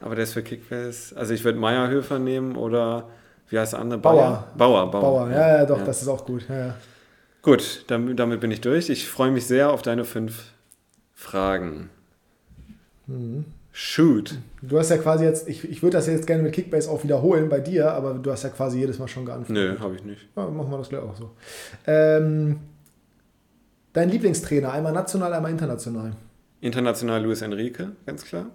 aber 0.00 0.14
der 0.14 0.24
ist 0.24 0.32
für 0.32 0.42
Kickbase. 0.42 1.14
Also 1.14 1.34
ich 1.34 1.44
würde 1.44 1.58
Meierhöfer 1.58 2.18
nehmen 2.18 2.56
oder 2.56 3.10
wie 3.52 3.58
heißt 3.58 3.74
der 3.74 3.80
andere? 3.80 4.00
Bauer. 4.00 4.48
Bauer, 4.56 4.90
Bauer. 4.90 5.00
Bauer, 5.02 5.30
ja, 5.30 5.58
ja, 5.58 5.66
doch, 5.66 5.82
das 5.84 6.00
ist 6.00 6.08
auch 6.08 6.24
gut. 6.24 6.46
Ja, 6.48 6.58
ja. 6.58 6.74
Gut, 7.42 7.84
damit, 7.88 8.18
damit 8.18 8.40
bin 8.40 8.50
ich 8.50 8.60
durch. 8.60 8.88
Ich 8.88 9.06
freue 9.06 9.30
mich 9.30 9.46
sehr 9.46 9.70
auf 9.70 9.82
deine 9.82 10.04
fünf 10.04 10.52
Fragen. 11.12 11.90
Mhm. 13.06 13.44
Shoot. 13.72 14.38
Du 14.60 14.78
hast 14.78 14.90
ja 14.90 14.98
quasi 14.98 15.24
jetzt, 15.24 15.48
ich, 15.48 15.68
ich 15.68 15.82
würde 15.82 15.96
das 15.96 16.06
jetzt 16.06 16.26
gerne 16.26 16.42
mit 16.42 16.52
Kickbase 16.52 16.90
auch 16.90 17.02
wiederholen 17.04 17.48
bei 17.48 17.60
dir, 17.60 17.92
aber 17.92 18.14
du 18.14 18.30
hast 18.30 18.42
ja 18.42 18.50
quasi 18.50 18.78
jedes 18.78 18.98
Mal 18.98 19.08
schon 19.08 19.26
geantwortet. 19.26 19.54
Nö, 19.54 19.78
habe 19.80 19.94
ich 19.96 20.04
nicht. 20.04 20.28
Ja, 20.36 20.46
machen 20.46 20.70
wir 20.70 20.78
das 20.78 20.88
gleich 20.88 21.02
auch 21.02 21.16
so. 21.16 21.30
Ähm, 21.86 22.60
dein 23.92 24.10
Lieblingstrainer, 24.10 24.72
einmal 24.72 24.92
national, 24.92 25.32
einmal 25.32 25.50
international. 25.50 26.12
International 26.60 27.22
Luis 27.22 27.42
Enrique, 27.42 27.88
ganz 28.06 28.24
klar. 28.24 28.46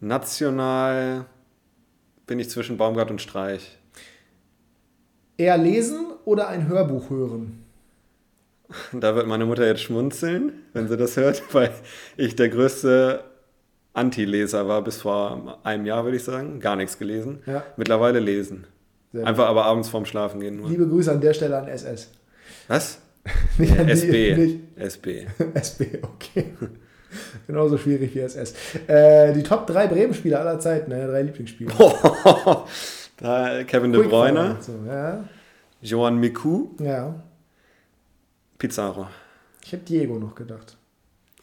National 0.00 1.26
bin 2.26 2.38
ich 2.38 2.50
zwischen 2.50 2.76
Baumgart 2.76 3.10
und 3.10 3.20
Streich. 3.20 3.78
Eher 5.36 5.56
lesen 5.58 6.06
oder 6.24 6.48
ein 6.48 6.68
Hörbuch 6.68 7.10
hören? 7.10 7.60
Da 8.92 9.14
wird 9.14 9.26
meine 9.26 9.44
Mutter 9.46 9.66
jetzt 9.66 9.82
schmunzeln, 9.82 10.52
wenn 10.72 10.88
sie 10.88 10.96
das 10.96 11.16
hört, 11.16 11.42
weil 11.54 11.70
ich 12.16 12.34
der 12.36 12.48
größte 12.48 13.22
Anti-Leser 13.92 14.66
war 14.66 14.82
bis 14.82 15.02
vor 15.02 15.58
einem 15.62 15.86
Jahr, 15.86 16.04
würde 16.04 16.16
ich 16.16 16.24
sagen. 16.24 16.60
Gar 16.60 16.76
nichts 16.76 16.98
gelesen. 16.98 17.42
Ja. 17.46 17.62
Mittlerweile 17.76 18.18
lesen. 18.20 18.66
Sehr 19.12 19.26
Einfach 19.26 19.46
aber 19.48 19.64
abends 19.66 19.88
vorm 19.88 20.04
Schlafen 20.06 20.40
gehen 20.40 20.56
nur. 20.56 20.68
Liebe 20.68 20.88
Grüße 20.88 21.12
an 21.12 21.20
der 21.20 21.34
Stelle 21.34 21.56
an 21.56 21.68
SS. 21.68 22.10
Was? 22.66 22.98
Nicht 23.58 23.78
an 23.78 23.86
die- 23.86 23.92
SB. 23.92 24.36
Nicht, 24.36 24.60
SB. 24.76 25.26
SB, 25.54 25.98
okay. 26.02 26.54
Genauso 27.46 27.78
schwierig 27.78 28.12
wie 28.14 28.20
SS. 28.20 28.54
Äh, 28.88 29.32
die 29.34 29.44
Top 29.44 29.66
3 29.68 29.86
Bremen-Spieler 29.86 30.40
aller 30.40 30.58
Zeiten, 30.58 30.90
ne? 30.90 31.06
drei 31.06 31.22
Lieblingsspieler. 31.22 31.72
Da 33.18 33.64
Kevin 33.64 33.92
De 33.92 34.02
Bruyne, 34.06 34.56
So, 34.60 34.72
ja. 34.86 35.24
Johan 35.80 36.18
Miku, 36.18 36.68
ja. 36.78 37.14
Pizarro. 38.58 39.06
Ich 39.64 39.72
hätte 39.72 39.84
Diego 39.84 40.18
noch 40.18 40.34
gedacht. 40.34 40.76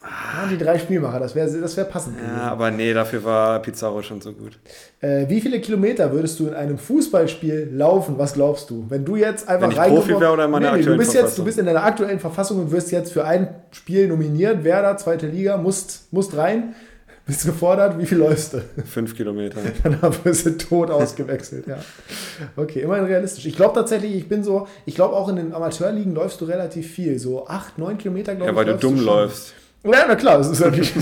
Ah, 0.03 0.47
die 0.49 0.57
drei 0.57 0.79
Spielmacher, 0.79 1.19
das 1.19 1.35
wäre 1.35 1.47
das 1.61 1.77
wär 1.77 1.83
passend. 1.83 2.17
gewesen. 2.17 2.35
Ja, 2.35 2.47
aber 2.51 2.71
nee, 2.71 2.91
dafür 2.91 3.23
war 3.23 3.59
Pizarro 3.61 4.01
schon 4.01 4.19
so 4.19 4.33
gut. 4.33 4.57
Äh, 4.99 5.29
wie 5.29 5.39
viele 5.39 5.61
Kilometer 5.61 6.11
würdest 6.11 6.39
du 6.39 6.47
in 6.47 6.55
einem 6.55 6.79
Fußballspiel 6.79 7.69
laufen? 7.71 8.17
Was 8.17 8.33
glaubst 8.33 8.71
du? 8.71 8.83
Wenn 8.89 9.05
du 9.05 9.15
jetzt 9.15 9.47
einfach 9.47 9.67
Wenn 9.67 9.71
ich 9.71 9.93
Profi 9.93 10.19
wäre 10.19 10.33
oder 10.33 10.45
in 10.45 10.51
meiner 10.51 10.69
du 10.71 10.75
aktuellen 10.77 10.97
bist 10.97 11.13
jetzt, 11.13 11.17
Du 11.21 11.27
Verfassung? 11.27 11.45
bist 11.45 11.59
in 11.59 11.65
deiner 11.67 11.83
aktuellen 11.83 12.19
Verfassung 12.19 12.59
und 12.61 12.71
wirst 12.71 12.91
jetzt 12.91 13.13
für 13.13 13.25
ein 13.25 13.53
Spiel 13.69 14.07
nominiert. 14.07 14.63
Werder, 14.63 14.97
zweite 14.97 15.27
Liga, 15.27 15.57
musst, 15.57 16.11
musst 16.11 16.35
rein. 16.35 16.73
Bist 17.27 17.45
gefordert, 17.45 17.97
wie 17.99 18.05
viel 18.05 18.17
läufst 18.17 18.53
du? 18.53 18.61
Fünf 18.85 19.15
Kilometer. 19.15 19.59
Danach 19.83 20.25
wirst 20.25 20.45
du 20.45 20.57
tot 20.57 20.89
ausgewechselt, 20.89 21.67
ja. 21.67 21.77
Okay, 22.57 22.81
immerhin 22.81 23.05
realistisch. 23.05 23.45
Ich 23.45 23.55
glaube 23.55 23.75
tatsächlich, 23.75 24.15
ich 24.15 24.27
bin 24.27 24.43
so, 24.43 24.67
ich 24.85 24.95
glaube 24.95 25.15
auch 25.15 25.29
in 25.29 25.35
den 25.35 25.53
Amateurligen 25.53 26.13
läufst 26.15 26.41
du 26.41 26.45
relativ 26.45 26.91
viel. 26.91 27.19
So 27.19 27.47
acht, 27.47 27.77
neun 27.77 27.97
Kilometer, 27.97 28.35
glaube 28.35 28.45
Ja, 28.47 28.51
ich. 28.51 28.57
weil 28.57 28.65
du 28.65 28.71
läufst 28.71 28.83
dumm 28.83 28.97
schon. 28.97 29.05
läufst. 29.05 29.53
Ja, 29.83 30.05
na 30.07 30.15
klar, 30.15 30.37
das 30.39 30.49
ist 30.49 30.59
natürlich 30.59 30.93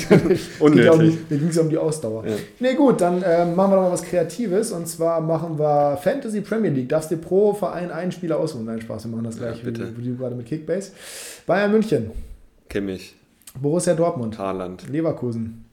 Unnötig. 0.59 0.85
Ja 0.85 0.91
um 0.93 0.99
die- 0.99 1.17
Mir 1.29 1.37
ging 1.39 1.47
es 1.49 1.55
ja 1.55 1.61
um 1.63 1.69
die 1.69 1.77
Ausdauer. 1.77 2.25
Ja. 2.27 2.35
Nee, 2.59 2.75
gut, 2.75 3.01
dann 3.01 3.23
ähm, 3.25 3.55
machen 3.55 3.71
wir 3.71 3.75
doch 3.77 3.83
mal 3.83 3.91
was 3.91 4.03
Kreatives 4.03 4.71
und 4.71 4.87
zwar 4.87 5.19
machen 5.21 5.57
wir 5.57 5.97
Fantasy 5.97 6.41
Premier 6.41 6.69
League. 6.71 6.87
Darfst 6.89 7.11
dir 7.11 7.17
pro 7.17 7.53
Verein 7.53 7.91
einen 7.91 8.11
Spieler 8.11 8.37
aussuchen. 8.39 8.65
Nein, 8.65 8.79
Spaß, 8.81 9.05
wir 9.05 9.11
machen 9.11 9.25
das 9.25 9.35
Ja, 9.39 9.47
gleich, 9.51 9.63
bitte. 9.63 9.91
wie, 9.97 10.03
wie 10.05 10.09
du 10.09 10.17
gerade 10.17 10.35
mit 10.35 10.45
Kickbase. 10.45 10.91
Bayern 11.45 11.71
München, 11.71 12.11
Kimmich, 12.69 13.15
Borussia 13.59 13.93
Dortmund, 13.95 14.37
Haaland, 14.37 14.87
Leverkusen, 14.89 15.65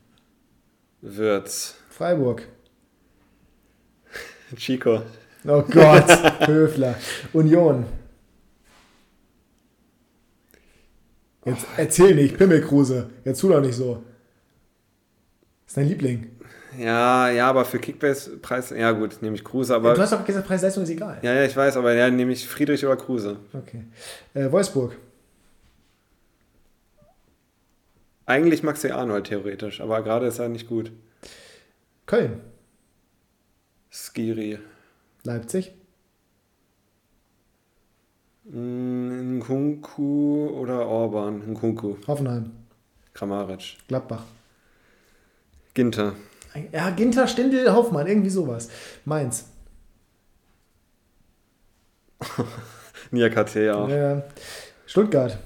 Würz, 1.09 1.77
Freiburg. 1.89 2.43
Chico, 4.57 5.03
Oh 5.47 5.63
Gott, 5.63 6.09
Höfler. 6.49 6.97
Union. 7.33 7.85
Jetzt 11.45 11.65
erzähl 11.77 12.15
nicht, 12.17 12.37
Pimmelkruse. 12.37 13.09
Jetzt 13.25 13.41
tu 13.41 13.49
doch 13.49 13.61
nicht 13.61 13.77
so. 13.77 14.03
ist 15.65 15.77
dein 15.77 15.87
Liebling. 15.87 16.33
Ja, 16.77 17.31
ja, 17.31 17.49
aber 17.49 17.65
für 17.65 17.79
Kickbase-Preis, 17.79 18.71
ja 18.71 18.91
gut, 18.91 19.23
nehme 19.23 19.37
ich 19.37 19.45
Kruse, 19.45 19.75
aber. 19.77 19.95
du 19.95 20.03
hast 20.03 20.13
doch 20.13 20.25
gesagt, 20.25 20.47
Preis-Leistung 20.49 20.83
ist 20.83 20.91
egal. 20.91 21.19
ja, 21.23 21.33
ja, 21.33 21.45
ich 21.45 21.57
weiß, 21.57 21.77
aber 21.77 21.95
ja, 21.95 22.11
nehme 22.11 22.33
ich 22.33 22.47
Friedrich 22.47 22.85
oder 22.85 22.97
Kruse. 22.97 23.37
Okay. 23.53 23.85
Äh, 24.35 24.51
Wolfsburg. 24.51 24.97
Eigentlich 28.27 28.65
Maxi 28.65 28.91
Arnold 28.91 29.29
theoretisch, 29.29 29.81
aber 29.81 30.03
gerade 30.03 30.27
ist 30.27 30.41
er 30.41 30.49
nicht 30.49 30.69
gut. 30.69 30.91
Köln. 32.07 32.41
Skiri. 33.91 34.59
Leipzig. 35.23 35.73
Mm, 38.45 39.39
Nkunku 39.39 40.49
oder 40.51 40.87
Orban? 40.87 41.39
Nkunku. 41.53 41.97
Hoffenheim. 42.07 42.53
Kramaric. 43.15 43.77
Gladbach. 43.89 44.25
Ginter. 45.75 46.15
Ja, 46.73 46.91
Ginter, 46.91 47.27
Stindl, 47.27 47.73
Hoffmann, 47.73 48.07
irgendwie 48.07 48.31
sowas. 48.31 48.69
Mainz. 49.05 49.47
Niakate 53.11 53.77
auch. 53.77 53.89
Äh, 53.89 54.23
Stuttgart. 54.87 55.39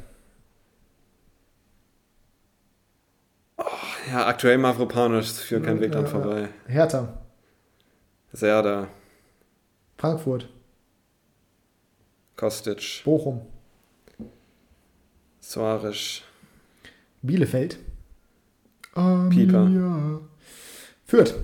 Ja, 4.10 4.26
aktuell 4.26 4.58
Mavropanos 4.58 5.38
führt 5.40 5.64
kein 5.64 5.80
Weg 5.80 5.92
dran 5.92 6.06
vorbei. 6.06 6.48
Hertha, 6.66 7.08
Serda, 8.32 8.88
Frankfurt, 9.98 10.48
Kostic, 12.36 13.02
Bochum, 13.04 13.42
Suarez, 15.40 16.22
Bielefeld, 17.22 17.78
Pieper. 19.30 19.58
Arminia. 19.58 20.20
Fürth, 21.06 21.34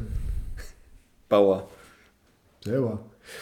Bauer. 1.29 1.69
selber. 2.65 2.99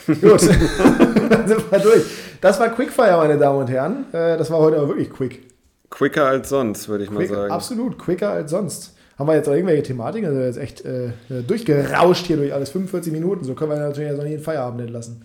Gut, 0.07 0.21
dann 0.21 0.39
sind 1.49 1.71
wir 1.71 1.79
durch. 1.79 2.05
Das 2.41 2.59
war 2.59 2.71
Quickfire, 2.71 3.17
meine 3.19 3.39
Damen 3.39 3.59
und 3.61 3.69
Herren. 3.71 4.07
Äh, 4.13 4.37
Das 4.39 4.51
war 4.51 4.59
heute 4.59 4.77
aber 4.79 4.89
wirklich 4.89 5.11
quick. 5.11 5.47
Quicker 5.91 6.27
als 6.27 6.49
sonst, 6.49 6.89
würde 6.89 7.05
ich 7.05 7.11
mal 7.11 7.21
Quick, 7.21 7.31
sagen. 7.35 7.53
absolut, 7.53 7.99
quicker 7.99 8.31
als 8.31 8.51
sonst. 8.51 8.97
Haben 9.19 9.29
wir 9.29 9.37
jetzt 9.37 9.49
auch 9.49 9.53
irgendwelche 9.53 9.83
Thematiken? 9.85 10.29
Also 10.29 10.41
jetzt 10.41 10.59
echt 10.59 10.85
äh, 10.85 11.11
durchgerauscht 11.47 12.27
hier 12.27 12.37
durch 12.37 12.53
alles 12.53 12.71
45 12.71 13.13
Minuten. 13.13 13.45
So 13.45 13.55
können 13.55 13.71
wir 13.71 13.79
natürlich 13.79 14.09
jetzt 14.11 14.19
noch 14.19 14.25
nie 14.25 14.31
den 14.31 14.41
Feierabend 14.41 14.81
entlassen. 14.81 15.25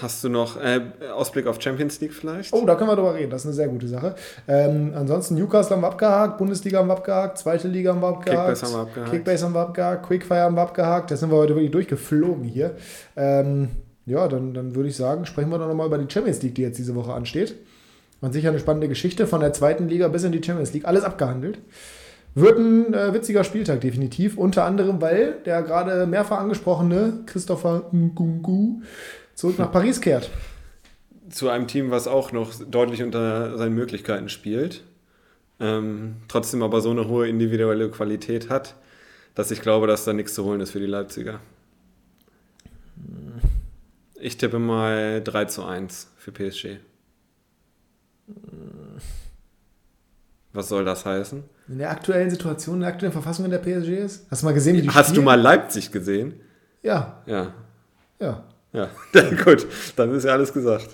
Hast 0.00 0.24
du 0.24 0.28
noch 0.28 0.60
äh, 0.60 0.80
Ausblick 1.14 1.46
auf 1.46 1.62
Champions 1.62 2.00
League 2.00 2.12
vielleicht? 2.12 2.52
Oh, 2.52 2.66
da 2.66 2.74
können 2.74 2.90
wir 2.90 2.96
drüber 2.96 3.14
reden. 3.14 3.30
Das 3.30 3.42
ist 3.42 3.46
eine 3.46 3.54
sehr 3.54 3.68
gute 3.68 3.86
Sache. 3.86 4.16
Ähm, 4.48 4.92
ansonsten 4.96 5.36
Newcastle 5.36 5.76
haben 5.76 5.82
wir 5.82 5.86
abgehakt, 5.88 6.38
Bundesliga 6.38 6.78
haben 6.78 6.88
wir 6.88 6.94
abgehakt, 6.94 7.38
zweite 7.38 7.68
Liga 7.68 7.92
haben 7.92 8.02
wir 8.02 8.08
abgehakt. 8.08 8.48
Kickbase 8.48 8.66
haben 8.66 8.72
wir 8.74 8.80
abgehakt. 8.80 9.10
Kickbase 9.12 9.44
haben 9.44 9.54
wir 9.54 9.60
abgehakt, 9.60 10.06
Quickfire 10.06 10.40
haben 10.40 10.56
wir 10.56 10.62
abgehakt. 10.62 11.10
Da 11.12 11.16
sind 11.16 11.30
wir 11.30 11.36
heute 11.36 11.54
wirklich 11.54 11.70
durchgeflogen 11.70 12.42
hier. 12.42 12.74
Ähm, 13.16 13.68
ja, 14.06 14.26
dann, 14.26 14.54
dann 14.54 14.74
würde 14.74 14.88
ich 14.88 14.96
sagen, 14.96 15.24
sprechen 15.24 15.50
wir 15.50 15.58
doch 15.58 15.68
nochmal 15.68 15.86
über 15.86 15.98
die 15.98 16.12
Champions 16.12 16.42
League, 16.42 16.56
die 16.56 16.62
jetzt 16.62 16.78
diese 16.78 16.96
Woche 16.96 17.12
ansteht. 17.12 17.54
Und 18.20 18.32
sicher 18.32 18.48
eine 18.48 18.58
spannende 18.58 18.88
Geschichte 18.88 19.28
von 19.28 19.40
der 19.40 19.52
zweiten 19.52 19.88
Liga 19.88 20.08
bis 20.08 20.24
in 20.24 20.32
die 20.32 20.42
Champions 20.42 20.72
League. 20.72 20.86
Alles 20.86 21.04
abgehandelt. 21.04 21.58
Wird 22.36 22.58
ein 22.58 22.92
äh, 22.92 23.14
witziger 23.14 23.44
Spieltag, 23.44 23.80
definitiv. 23.80 24.36
Unter 24.36 24.66
anderem, 24.66 25.00
weil 25.00 25.38
der 25.46 25.62
gerade 25.62 26.06
mehrfach 26.06 26.38
angesprochene 26.38 27.22
Christopher 27.24 27.88
Nkunku 27.94 28.82
zurück 29.34 29.58
nach 29.58 29.72
Paris 29.72 30.02
kehrt. 30.02 30.28
Zu 31.30 31.48
einem 31.48 31.66
Team, 31.66 31.90
was 31.90 32.06
auch 32.06 32.32
noch 32.32 32.52
deutlich 32.62 33.02
unter 33.02 33.56
seinen 33.56 33.74
Möglichkeiten 33.74 34.28
spielt. 34.28 34.84
Ähm, 35.60 36.16
trotzdem 36.28 36.62
aber 36.62 36.82
so 36.82 36.90
eine 36.90 37.08
hohe 37.08 37.26
individuelle 37.26 37.90
Qualität 37.90 38.50
hat, 38.50 38.74
dass 39.34 39.50
ich 39.50 39.62
glaube, 39.62 39.86
dass 39.86 40.04
da 40.04 40.12
nichts 40.12 40.34
zu 40.34 40.44
holen 40.44 40.60
ist 40.60 40.72
für 40.72 40.80
die 40.80 40.84
Leipziger. 40.84 41.40
Ich 44.20 44.36
tippe 44.36 44.58
mal 44.58 45.22
3 45.24 45.46
zu 45.46 45.64
1 45.64 46.12
für 46.18 46.32
PSG. 46.32 46.80
Was 50.52 50.68
soll 50.68 50.84
das 50.84 51.06
heißen? 51.06 51.55
In 51.68 51.78
der 51.78 51.90
aktuellen 51.90 52.30
Situation, 52.30 52.76
in 52.76 52.80
der 52.82 52.90
aktuellen 52.90 53.12
Verfassung 53.12 53.44
in 53.44 53.50
der 53.50 53.58
PSG 53.58 53.88
ist? 53.98 54.26
Hast 54.30 54.42
du 54.42 54.46
mal 54.46 54.52
gesehen, 54.54 54.76
wie 54.76 54.82
die 54.82 54.88
Hast 54.88 55.08
du 55.10 55.14
spielen? 55.14 55.24
mal 55.24 55.40
Leipzig 55.40 55.90
gesehen? 55.90 56.34
Ja, 56.82 57.22
Ja. 57.26 57.52
ja. 58.20 58.44
Ja, 58.72 58.90
gut, 59.44 59.66
dann 59.96 60.14
ist 60.14 60.24
ja 60.24 60.32
alles 60.32 60.52
gesagt. 60.52 60.90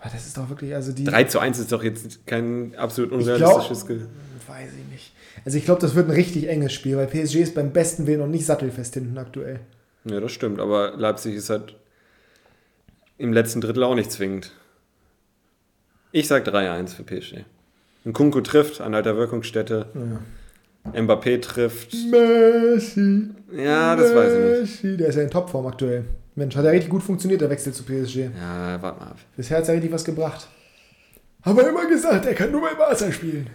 Aber 0.00 0.10
das 0.10 0.24
ist 0.26 0.36
doch 0.36 0.48
wirklich, 0.48 0.72
also 0.74 0.92
die. 0.92 1.04
3 1.04 1.24
zu 1.24 1.40
1 1.40 1.58
ist 1.58 1.72
doch 1.72 1.82
jetzt 1.82 2.26
kein 2.26 2.74
absolut 2.76 3.10
unrealistisches 3.12 3.86
Ge 3.86 4.00
Weiß 4.46 4.70
ich 4.72 4.92
nicht. 4.92 5.12
Also 5.44 5.58
ich 5.58 5.64
glaube, 5.64 5.80
das 5.80 5.94
wird 5.96 6.06
ein 6.08 6.12
richtig 6.12 6.48
enges 6.48 6.72
Spiel, 6.72 6.96
weil 6.96 7.06
PSG 7.08 7.36
ist 7.36 7.54
beim 7.54 7.72
besten 7.72 8.06
Willen 8.06 8.20
noch 8.20 8.26
nicht 8.28 8.46
sattelfest 8.46 8.94
hinten 8.94 9.18
aktuell. 9.18 9.60
Ja, 10.04 10.20
das 10.20 10.30
stimmt, 10.32 10.60
aber 10.60 10.92
Leipzig 10.96 11.34
ist 11.34 11.50
halt 11.50 11.76
im 13.18 13.32
letzten 13.32 13.60
Drittel 13.60 13.82
auch 13.82 13.94
nicht 13.94 14.12
zwingend. 14.12 14.52
Ich 16.12 16.28
sag 16.28 16.46
3-1 16.46 16.94
für 16.94 17.02
PSG. 17.04 17.44
Ein 18.04 18.12
Kunku 18.12 18.40
trifft 18.40 18.80
an 18.80 18.94
alter 18.94 19.16
Wirkungsstätte. 19.16 19.86
Ja. 19.94 21.00
Mbappé 21.00 21.40
trifft. 21.40 21.94
Messi. 22.10 23.28
Ja, 23.56 23.94
das 23.94 24.14
weiß 24.14 24.32
ich 24.32 24.38
nicht. 24.38 24.60
Messi. 24.60 24.96
Der 24.96 25.08
ist 25.08 25.16
ja 25.16 25.22
in 25.22 25.30
Topform 25.30 25.66
aktuell. 25.66 26.04
Mensch, 26.34 26.56
hat 26.56 26.64
ja 26.64 26.70
richtig 26.70 26.90
gut 26.90 27.02
funktioniert, 27.02 27.40
der 27.40 27.50
Wechsel 27.50 27.72
zu 27.72 27.84
PSG. 27.84 28.16
Ja, 28.16 28.80
warte 28.80 28.98
mal 28.98 29.06
ab. 29.06 29.18
Bisher 29.36 29.58
hat 29.58 29.68
er 29.68 29.74
richtig 29.74 29.92
was 29.92 30.04
gebracht. 30.04 30.48
Haben 31.42 31.56
wir 31.56 31.68
immer 31.68 31.86
gesagt, 31.88 32.24
er 32.26 32.34
kann 32.34 32.50
nur 32.50 32.62
bei 32.62 32.74
Barca 32.74 33.12
spielen. 33.12 33.50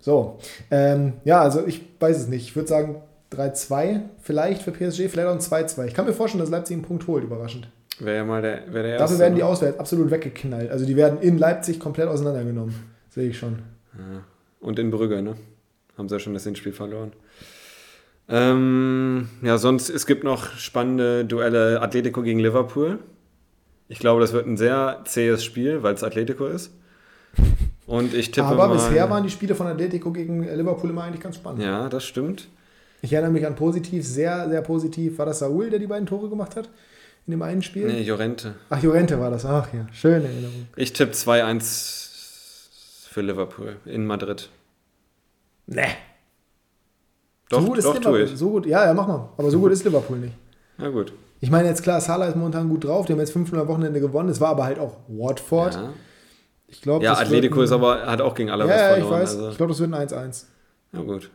So, 0.00 0.38
ähm, 0.70 1.14
ja, 1.24 1.42
also 1.42 1.66
ich 1.66 1.80
weiß 2.00 2.16
es 2.16 2.28
nicht. 2.28 2.48
Ich 2.48 2.56
würde 2.56 2.68
sagen 2.68 3.02
3-2 3.32 4.00
vielleicht 4.20 4.62
für 4.62 4.72
PSG, 4.72 5.08
vielleicht 5.08 5.28
auch 5.28 5.32
ein 5.32 5.38
2-2. 5.38 5.86
Ich 5.86 5.94
kann 5.94 6.06
mir 6.06 6.12
vorstellen, 6.12 6.40
dass 6.40 6.50
Leipzig 6.50 6.74
einen 6.74 6.84
Punkt 6.84 7.06
holt, 7.06 7.24
überraschend. 7.24 7.68
Wäre 7.98 8.16
ja 8.16 8.24
mal 8.24 8.42
der, 8.42 8.72
wär 8.72 8.82
der 8.82 8.92
erste. 8.92 9.04
Dafür 9.04 9.18
werden 9.18 9.34
die 9.34 9.42
ne? 9.42 9.46
auswärts 9.46 9.78
absolut 9.78 10.10
weggeknallt. 10.10 10.70
Also 10.70 10.86
die 10.86 10.96
werden 10.96 11.20
in 11.20 11.38
Leipzig 11.38 11.78
komplett 11.78 12.08
auseinandergenommen. 12.08 12.74
Sehe 13.12 13.28
ich 13.28 13.38
schon. 13.38 13.58
Ja. 13.98 14.24
Und 14.60 14.78
in 14.78 14.90
Brügge, 14.90 15.20
ne? 15.20 15.36
Haben 15.98 16.08
sie 16.08 16.14
ja 16.14 16.18
schon 16.18 16.32
das 16.32 16.44
Hinspiel 16.44 16.72
verloren. 16.72 17.12
Ähm, 18.26 19.28
ja, 19.42 19.58
sonst, 19.58 19.90
es 19.90 20.06
gibt 20.06 20.24
noch 20.24 20.54
spannende 20.56 21.26
Duelle 21.26 21.82
Atletico 21.82 22.22
gegen 22.22 22.38
Liverpool. 22.38 23.00
Ich 23.88 23.98
glaube, 23.98 24.22
das 24.22 24.32
wird 24.32 24.46
ein 24.46 24.56
sehr 24.56 25.02
zähes 25.04 25.44
Spiel, 25.44 25.82
weil 25.82 25.92
es 25.92 26.02
Atletico 26.02 26.46
ist. 26.46 26.72
Und 27.86 28.14
ich 28.14 28.30
tippe 28.30 28.46
Aber 28.46 28.68
mal, 28.68 28.74
bisher 28.74 29.10
waren 29.10 29.24
die 29.24 29.30
Spiele 29.30 29.54
von 29.54 29.66
Atletico 29.66 30.10
gegen 30.10 30.44
Liverpool 30.44 30.88
immer 30.88 31.02
eigentlich 31.02 31.20
ganz 31.20 31.36
spannend. 31.36 31.62
Ja, 31.62 31.90
das 31.90 32.04
stimmt. 32.04 32.48
Ich 33.02 33.12
erinnere 33.12 33.32
mich 33.32 33.46
an 33.46 33.56
positiv, 33.56 34.06
sehr, 34.06 34.48
sehr 34.48 34.62
positiv. 34.62 35.18
War 35.18 35.26
das 35.26 35.40
Saul, 35.40 35.68
der 35.68 35.78
die 35.78 35.88
beiden 35.88 36.06
Tore 36.06 36.30
gemacht 36.30 36.56
hat? 36.56 36.70
In 37.26 37.32
dem 37.32 37.42
einen 37.42 37.60
Spiel? 37.60 37.88
Nee, 37.88 38.02
Jorente. 38.02 38.54
Ach, 38.70 38.82
Jorente 38.82 39.20
war 39.20 39.30
das. 39.30 39.44
Ach 39.44 39.68
ja, 39.74 39.86
schöne 39.92 40.24
Erinnerung. 40.24 40.68
Ich 40.76 40.94
tippe 40.94 41.12
2-1 41.12 42.01
für 43.12 43.20
Liverpool 43.20 43.76
in 43.84 44.06
Madrid. 44.06 44.48
Nee. 45.66 45.82
Doch, 47.48 47.60
so 47.60 47.66
gut 47.68 47.78
ist 47.78 47.84
doch, 47.84 47.94
Liverpool. 47.94 48.20
ich. 48.22 48.36
So 48.36 48.50
gut, 48.50 48.66
ja, 48.66 48.84
ja, 48.86 48.94
mach 48.94 49.06
mal. 49.06 49.28
Aber 49.36 49.50
so 49.50 49.60
gut 49.60 49.72
ist 49.72 49.84
Liverpool 49.84 50.18
nicht. 50.18 50.34
Na 50.78 50.88
gut. 50.88 51.12
Ich 51.40 51.50
meine, 51.50 51.68
jetzt 51.68 51.82
klar, 51.82 52.00
Salah 52.00 52.26
ist 52.26 52.36
momentan 52.36 52.68
gut 52.68 52.84
drauf. 52.84 53.06
Die 53.06 53.12
haben 53.12 53.20
jetzt 53.20 53.32
5 53.32 53.52
am 53.54 53.68
Wochenende 53.68 54.00
gewonnen. 54.00 54.28
Es 54.28 54.40
war 54.40 54.50
aber 54.50 54.64
halt 54.64 54.78
auch 54.78 54.96
Watford. 55.08 55.74
Ja, 55.74 55.92
Ich 56.68 56.80
glaube, 56.80 57.04
ja 57.04 57.14
Atletico 57.14 57.62
ist 57.62 57.72
aber, 57.72 58.06
hat 58.06 58.20
auch 58.20 58.34
gegen 58.34 58.48
Ja, 58.48 58.54
Alaves 58.54 58.74
ja, 58.74 58.90
ich 58.96 59.00
verloren. 59.02 59.20
weiß. 59.22 59.36
Also. 59.36 59.48
Ich 59.50 59.56
glaube, 59.56 59.72
das 59.72 59.80
wird 59.80 59.92
ein 59.92 60.08
1-1. 60.08 60.44
Ja, 60.92 61.00
gut. 61.00 61.30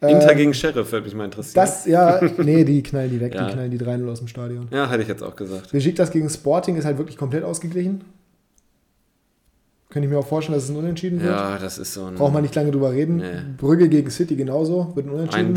Inter 0.00 0.30
Ähm, 0.30 0.36
gegen 0.36 0.54
Sheriff 0.54 0.92
würde 0.92 1.04
mich 1.06 1.14
mal 1.14 1.24
interessieren. 1.24 1.54
Das, 1.64 1.86
ja, 1.86 2.20
nee, 2.38 2.64
die 2.64 2.82
knallen 2.82 3.10
die 3.10 3.20
weg. 3.20 3.34
Ja. 3.34 3.46
Die 3.46 3.52
knallen 3.52 3.70
die 3.70 3.78
3-0 3.78 4.10
aus 4.10 4.18
dem 4.18 4.28
Stadion. 4.28 4.68
ja, 4.70 4.88
hätte 4.88 5.02
ich 5.02 5.08
jetzt 5.08 5.22
auch 5.22 5.34
gesagt. 5.36 5.72
Besiktas 5.72 6.10
gegen 6.10 6.28
Sporting 6.30 6.76
ist 6.76 6.84
halt 6.84 6.98
wirklich 6.98 7.16
komplett 7.16 7.44
ausgeglichen. 7.44 8.04
Könnte 9.96 10.08
ich 10.08 10.12
mir 10.12 10.18
auch 10.18 10.26
vorstellen, 10.26 10.58
dass 10.58 10.64
es 10.64 10.68
ein 10.68 10.76
Unentschieden 10.76 11.22
wird. 11.22 11.32
Ja, 11.32 11.56
das 11.56 11.78
ist 11.78 11.94
so 11.94 12.04
ein 12.04 12.16
Braucht 12.16 12.34
man 12.34 12.42
nicht 12.42 12.54
lange 12.54 12.70
drüber 12.70 12.92
reden. 12.92 13.16
Nee. 13.16 13.40
Brügge 13.56 13.88
gegen 13.88 14.10
City 14.10 14.36
genauso. 14.36 14.94
Wird 14.94 15.06
ein 15.06 15.10
Unentschieden. 15.10 15.54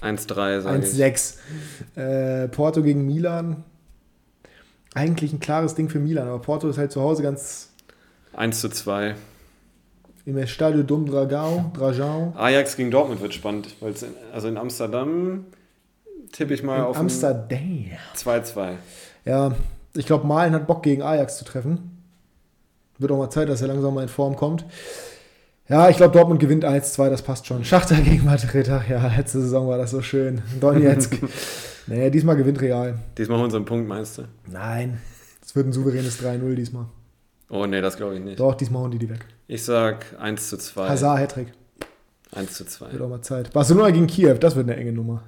1 0.00 0.26
1-3, 0.28 0.60
sage 0.60 0.84
ich. 0.84 0.92
1-6. 0.92 1.36
Äh, 1.94 2.48
Porto 2.48 2.82
gegen 2.82 3.06
Milan. 3.06 3.62
Eigentlich 4.92 5.32
ein 5.32 5.38
klares 5.38 5.76
Ding 5.76 5.88
für 5.88 6.00
Milan, 6.00 6.26
aber 6.26 6.40
Porto 6.40 6.68
ist 6.68 6.78
halt 6.78 6.90
zu 6.90 7.00
Hause 7.00 7.22
ganz 7.22 7.68
1 8.32 8.60
zu 8.60 8.70
2. 8.70 9.14
im 10.24 10.36
Estadio 10.38 10.82
Dom 10.82 11.06
Dragao. 11.06 11.70
Dragao. 11.74 12.34
Ajax 12.36 12.76
gegen 12.76 12.90
Dortmund 12.90 13.20
wird 13.20 13.34
spannend. 13.34 13.68
Weil's 13.78 14.02
in, 14.02 14.14
also 14.32 14.48
in 14.48 14.56
Amsterdam 14.56 15.44
tippe 16.32 16.54
ich 16.54 16.64
mal 16.64 16.78
In 16.78 16.84
auf 16.86 16.96
Amsterdam. 16.96 17.46
2-2. 18.16 18.72
Ja, 19.24 19.54
ich 19.94 20.06
glaube, 20.06 20.26
Malen 20.26 20.54
hat 20.54 20.66
Bock 20.66 20.82
gegen 20.82 21.02
Ajax 21.02 21.38
zu 21.38 21.44
treffen. 21.44 21.95
Wird 22.98 23.12
auch 23.12 23.18
mal 23.18 23.30
Zeit, 23.30 23.48
dass 23.48 23.62
er 23.62 23.68
langsam 23.68 23.94
mal 23.94 24.02
in 24.02 24.08
Form 24.08 24.36
kommt. 24.36 24.64
Ja, 25.68 25.88
ich 25.88 25.96
glaube, 25.96 26.12
Dortmund 26.12 26.40
gewinnt 26.40 26.64
1-2, 26.64 27.10
das 27.10 27.22
passt 27.22 27.46
schon. 27.46 27.64
Schachter 27.64 27.96
gegen 28.00 28.24
Madrid, 28.24 28.68
ach 28.70 28.88
ja, 28.88 29.06
letzte 29.16 29.40
Saison 29.40 29.68
war 29.68 29.78
das 29.78 29.90
so 29.90 30.00
schön. 30.00 30.42
Donetsk. 30.60 31.18
nee, 31.86 32.10
diesmal 32.10 32.36
gewinnt 32.36 32.60
Real. 32.60 32.98
Diesmal 33.18 33.42
einen 33.42 33.64
Punkt, 33.64 33.88
meinst 33.88 34.18
du? 34.18 34.22
Nein, 34.46 35.00
es 35.42 35.56
wird 35.56 35.66
ein 35.66 35.72
souveränes 35.72 36.22
3-0 36.22 36.54
diesmal. 36.54 36.86
Oh 37.48 37.66
nee, 37.66 37.80
das 37.80 37.96
glaube 37.96 38.16
ich 38.16 38.20
nicht. 38.20 38.40
Doch, 38.40 38.54
diesmal 38.54 38.82
hauen 38.82 38.90
die 38.90 38.98
die 38.98 39.10
weg. 39.10 39.24
Ich 39.48 39.64
sag 39.64 40.04
1 40.20 40.48
zu 40.48 40.56
2. 40.56 40.88
Hazard, 40.88 41.18
Hattrick. 41.18 41.52
1 42.32 42.52
zu 42.54 42.64
2. 42.64 42.92
Wird 42.92 43.02
auch 43.02 43.08
mal 43.08 43.22
Zeit. 43.22 43.52
Barcelona 43.52 43.90
gegen 43.90 44.06
Kiew, 44.06 44.34
das 44.34 44.56
wird 44.56 44.68
eine 44.68 44.76
enge 44.76 44.92
Nummer. 44.92 45.22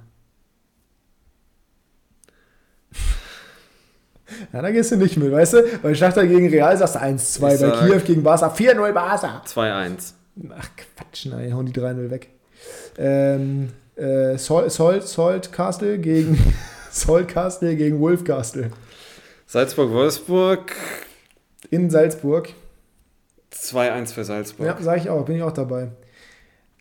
Ja, 4.53 4.61
da 4.61 4.71
gehst 4.71 4.91
du 4.91 4.95
nicht 4.97 5.17
mit, 5.17 5.31
weißt 5.31 5.53
du? 5.53 5.63
Bei 5.81 5.93
Schachter 5.93 6.25
gegen 6.27 6.47
Real 6.49 6.77
sagst 6.77 6.95
du 6.95 6.99
1-2, 6.99 7.35
Ich 7.35 7.39
bei 7.41 7.55
sag- 7.57 7.79
Kiew 7.79 7.99
gegen 8.05 8.23
Barca 8.23 8.47
4-0 8.53 8.91
Barca. 8.93 9.41
2-1. 9.45 10.13
Ach 10.57 10.69
Quatsch, 10.95 11.25
nein, 11.25 11.53
hauen 11.53 11.65
die 11.65 11.73
3-0 11.73 12.09
weg. 12.09 12.29
Ähm, 12.97 13.69
äh, 13.95 14.37
Sol, 14.37 14.69
Sol, 14.69 15.01
Salt 15.01 15.51
Castle 15.51 15.97
gegen 15.99 16.37
Salt 16.91 17.27
Castle 17.27 17.75
gegen 17.75 17.99
Wolf 17.99 18.23
Castle 18.23 18.71
Salzburg-Wolfsburg. 19.47 20.73
in 21.69 21.89
Salzburg. 21.89 22.49
2-1 23.53 24.13
für 24.13 24.23
Salzburg. 24.23 24.65
Ja, 24.67 24.77
sage 24.81 25.01
ich 25.01 25.09
auch, 25.09 25.25
bin 25.25 25.35
ich 25.35 25.43
auch 25.43 25.51
dabei. 25.51 25.89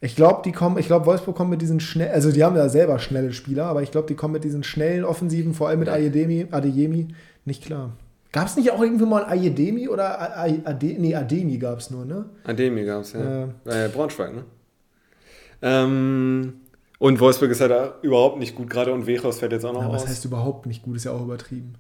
Ich 0.01 0.15
glaube, 0.15 0.43
die 0.45 0.53
kommen, 0.53 0.79
ich 0.79 0.87
glaube, 0.87 1.07
Wolfsburg 1.07 1.35
kommt 1.37 1.51
mit 1.51 1.61
diesen 1.61 1.81
schnell, 1.81 2.11
also 2.13 2.31
die 2.31 2.45
haben 2.45 2.55
ja 2.57 2.69
selber 2.69 2.99
schnelle 3.01 3.33
Spieler, 3.33 3.65
aber 3.65 3.83
ich 3.83 3.91
glaube, 3.91 4.07
die 4.07 4.15
kommen 4.15 4.35
mit 4.35 4.45
diesen 4.45 4.63
schnellen 4.63 5.05
Offensiven, 5.05 5.55
vor 5.55 5.69
allem 5.69 5.81
mit. 5.81 5.89
Adeyemi, 5.89 6.47
Adeyemi, 6.51 7.09
nicht 7.49 7.65
klar. 7.65 7.91
Gab 8.31 8.47
es 8.47 8.57
nicht 8.57 8.71
auch 8.71 8.81
irgendwie 8.81 9.07
mal 9.07 9.25
ein 9.25 9.31
Ayedemi 9.39 9.89
oder 9.89 10.39
Ade, 10.39 10.87
nee, 10.99 11.15
Ademi 11.15 11.59
gab 11.59 11.79
es 11.79 11.91
nur, 11.91 12.05
ne? 12.05 12.27
Ademi 12.45 12.85
gab 12.85 13.01
es, 13.03 13.15
ja. 13.15 13.45
Äh, 13.65 13.89
Braunschweig, 13.89 14.35
ne? 14.35 14.45
Ähm, 15.63 16.55
und 16.99 17.21
Wolfsburg 17.21 17.51
ist 17.51 17.61
halt 17.61 17.71
da 17.71 17.95
überhaupt 18.03 18.39
nicht 18.39 18.55
gut 18.55 18.71
gerade 18.71 18.93
und 18.93 19.07
Wechos 19.07 19.39
fällt 19.39 19.53
jetzt 19.53 19.65
auch 19.65 19.73
noch 19.73 19.83
Ja, 19.83 19.89
aus. 19.89 20.03
was 20.03 20.09
heißt 20.09 20.25
überhaupt 20.25 20.67
nicht 20.67 20.83
gut? 20.83 20.97
Ist 20.97 21.05
ja 21.05 21.13
auch 21.13 21.23
übertrieben. 21.23 21.75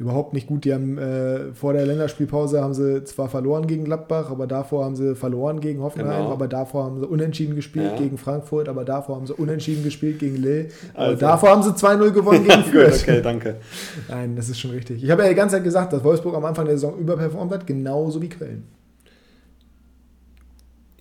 Überhaupt 0.00 0.32
nicht 0.32 0.46
gut. 0.46 0.64
Die 0.64 0.72
haben 0.72 0.96
äh, 0.96 1.52
vor 1.52 1.74
der 1.74 1.84
Länderspielpause 1.84 2.62
haben 2.62 2.72
sie 2.72 3.04
zwar 3.04 3.28
verloren 3.28 3.66
gegen 3.66 3.84
Gladbach, 3.84 4.30
aber 4.30 4.46
davor 4.46 4.86
haben 4.86 4.96
sie 4.96 5.14
verloren 5.14 5.60
gegen 5.60 5.82
Hoffenheim, 5.82 6.22
Genau. 6.22 6.32
aber 6.32 6.48
davor 6.48 6.84
haben 6.84 7.00
sie 7.00 7.06
unentschieden 7.06 7.54
gespielt 7.54 7.92
Ja. 7.92 7.98
gegen 7.98 8.16
Frankfurt, 8.16 8.70
aber 8.70 8.86
davor 8.86 9.16
haben 9.16 9.26
sie 9.26 9.34
unentschieden 9.34 9.84
gespielt 9.84 10.18
gegen 10.18 10.36
Lille, 10.36 10.68
aber 10.94 11.04
Also. 11.08 11.20
davor 11.20 11.50
haben 11.50 11.62
sie 11.62 11.74
2-0 11.74 12.12
gewonnen 12.12 12.44
gegen 12.48 12.62
Gut, 12.62 12.70
Fürth. 12.70 13.02
okay, 13.02 13.20
danke. 13.22 13.56
Nein, 14.08 14.36
das 14.36 14.48
ist 14.48 14.58
schon 14.58 14.70
richtig. 14.70 15.04
Ich 15.04 15.10
habe 15.10 15.22
ja 15.22 15.28
die 15.28 15.34
ganze 15.34 15.56
Zeit 15.56 15.64
gesagt, 15.64 15.92
dass 15.92 16.02
Wolfsburg 16.02 16.34
am 16.34 16.46
Anfang 16.46 16.64
der 16.64 16.76
Saison 16.76 16.96
überperformt 16.98 17.52
hat, 17.52 17.66
genauso 17.66 18.22
wie 18.22 18.30
Köln. 18.30 18.64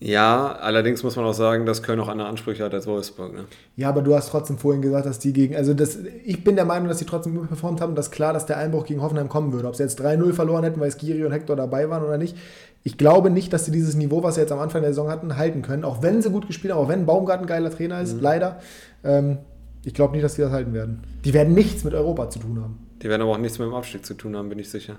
Ja, 0.01 0.53
allerdings 0.61 1.03
muss 1.03 1.17
man 1.17 1.25
auch 1.25 1.33
sagen, 1.33 1.65
dass 1.65 1.83
Köln 1.83 1.99
auch 1.99 2.07
andere 2.07 2.29
Ansprüche 2.29 2.63
hat 2.63 2.73
als 2.73 2.87
Wolfsburg. 2.87 3.33
Ne? 3.33 3.45
Ja, 3.75 3.89
aber 3.89 4.01
du 4.01 4.15
hast 4.15 4.29
trotzdem 4.29 4.57
vorhin 4.57 4.81
gesagt, 4.81 5.05
dass 5.05 5.19
die 5.19 5.33
gegen, 5.33 5.55
also 5.57 5.73
das, 5.73 5.97
ich 6.23 6.43
bin 6.43 6.55
der 6.55 6.63
Meinung, 6.63 6.87
dass 6.87 6.99
die 6.99 7.05
trotzdem 7.05 7.35
überperformt 7.35 7.81
haben 7.81 7.89
und 7.89 7.95
dass 7.97 8.09
klar, 8.09 8.31
dass 8.31 8.45
der 8.45 8.57
Einbruch 8.57 8.85
gegen 8.85 9.01
Hoffenheim 9.01 9.27
kommen 9.27 9.51
würde. 9.51 9.67
Ob 9.67 9.75
sie 9.75 9.83
jetzt 9.83 9.99
3-0 10.01 10.31
verloren 10.31 10.63
hätten, 10.63 10.79
weil 10.79 10.89
Skiri 10.91 11.25
und 11.25 11.33
Hector 11.33 11.57
dabei 11.57 11.89
waren 11.89 12.03
oder 12.03 12.17
nicht. 12.17 12.37
Ich 12.83 12.97
glaube 12.97 13.29
nicht, 13.29 13.51
dass 13.51 13.65
sie 13.65 13.71
dieses 13.71 13.95
Niveau, 13.95 14.23
was 14.23 14.35
sie 14.35 14.41
jetzt 14.41 14.53
am 14.53 14.59
Anfang 14.59 14.81
der 14.81 14.91
Saison 14.91 15.09
hatten, 15.09 15.35
halten 15.35 15.63
können. 15.63 15.83
Auch 15.83 16.01
wenn 16.01 16.21
sie 16.21 16.29
gut 16.29 16.47
gespielt 16.47 16.73
haben, 16.73 16.79
auch 16.79 16.87
wenn 16.87 17.05
Baumgart 17.05 17.41
ein 17.41 17.45
geiler 17.47 17.69
Trainer 17.69 17.99
ist, 18.01 18.21
leider. 18.21 18.59
Ähm, 19.03 19.39
ich 19.83 19.93
glaube 19.93 20.13
nicht, 20.13 20.23
dass 20.23 20.35
sie 20.35 20.41
das 20.41 20.51
halten 20.51 20.73
werden. 20.73 21.01
Die 21.25 21.33
werden 21.33 21.53
nichts 21.53 21.83
mit 21.83 21.93
Europa 21.93 22.29
zu 22.29 22.39
tun 22.39 22.61
haben. 22.61 22.79
Die 23.01 23.09
werden 23.09 23.21
aber 23.21 23.31
auch 23.31 23.37
nichts 23.37 23.59
mit 23.59 23.67
dem 23.67 23.73
Abstieg 23.73 24.05
zu 24.05 24.13
tun 24.13 24.35
haben, 24.37 24.47
bin 24.47 24.59
ich 24.59 24.69
sicher. 24.69 24.95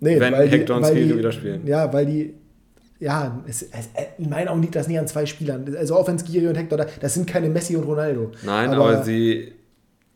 Nee, 0.00 0.20
Wenn 0.20 0.34
weil 0.34 0.50
Hector 0.50 0.76
und 0.76 0.82
weil 0.82 0.92
Skiri 0.92 1.08
die- 1.08 1.18
wieder 1.18 1.32
spielen. 1.32 1.66
Ja, 1.66 1.90
weil 1.94 2.04
die. 2.04 2.34
Ja, 3.04 3.38
es, 3.46 3.60
es, 3.60 3.90
in 4.16 4.30
meinen 4.30 4.48
Augen 4.48 4.62
liegt 4.62 4.74
das 4.74 4.88
nicht 4.88 4.98
an 4.98 5.06
zwei 5.06 5.26
Spielern. 5.26 5.76
Also 5.78 5.94
auch 5.94 6.08
wenn 6.08 6.18
Skiri 6.18 6.48
und 6.48 6.54
Hector 6.54 6.78
da, 6.78 6.86
das 7.00 7.12
sind 7.12 7.26
keine 7.26 7.50
Messi 7.50 7.76
und 7.76 7.84
Ronaldo. 7.84 8.30
Nein, 8.42 8.70
aber, 8.70 9.02
sie. 9.02 9.52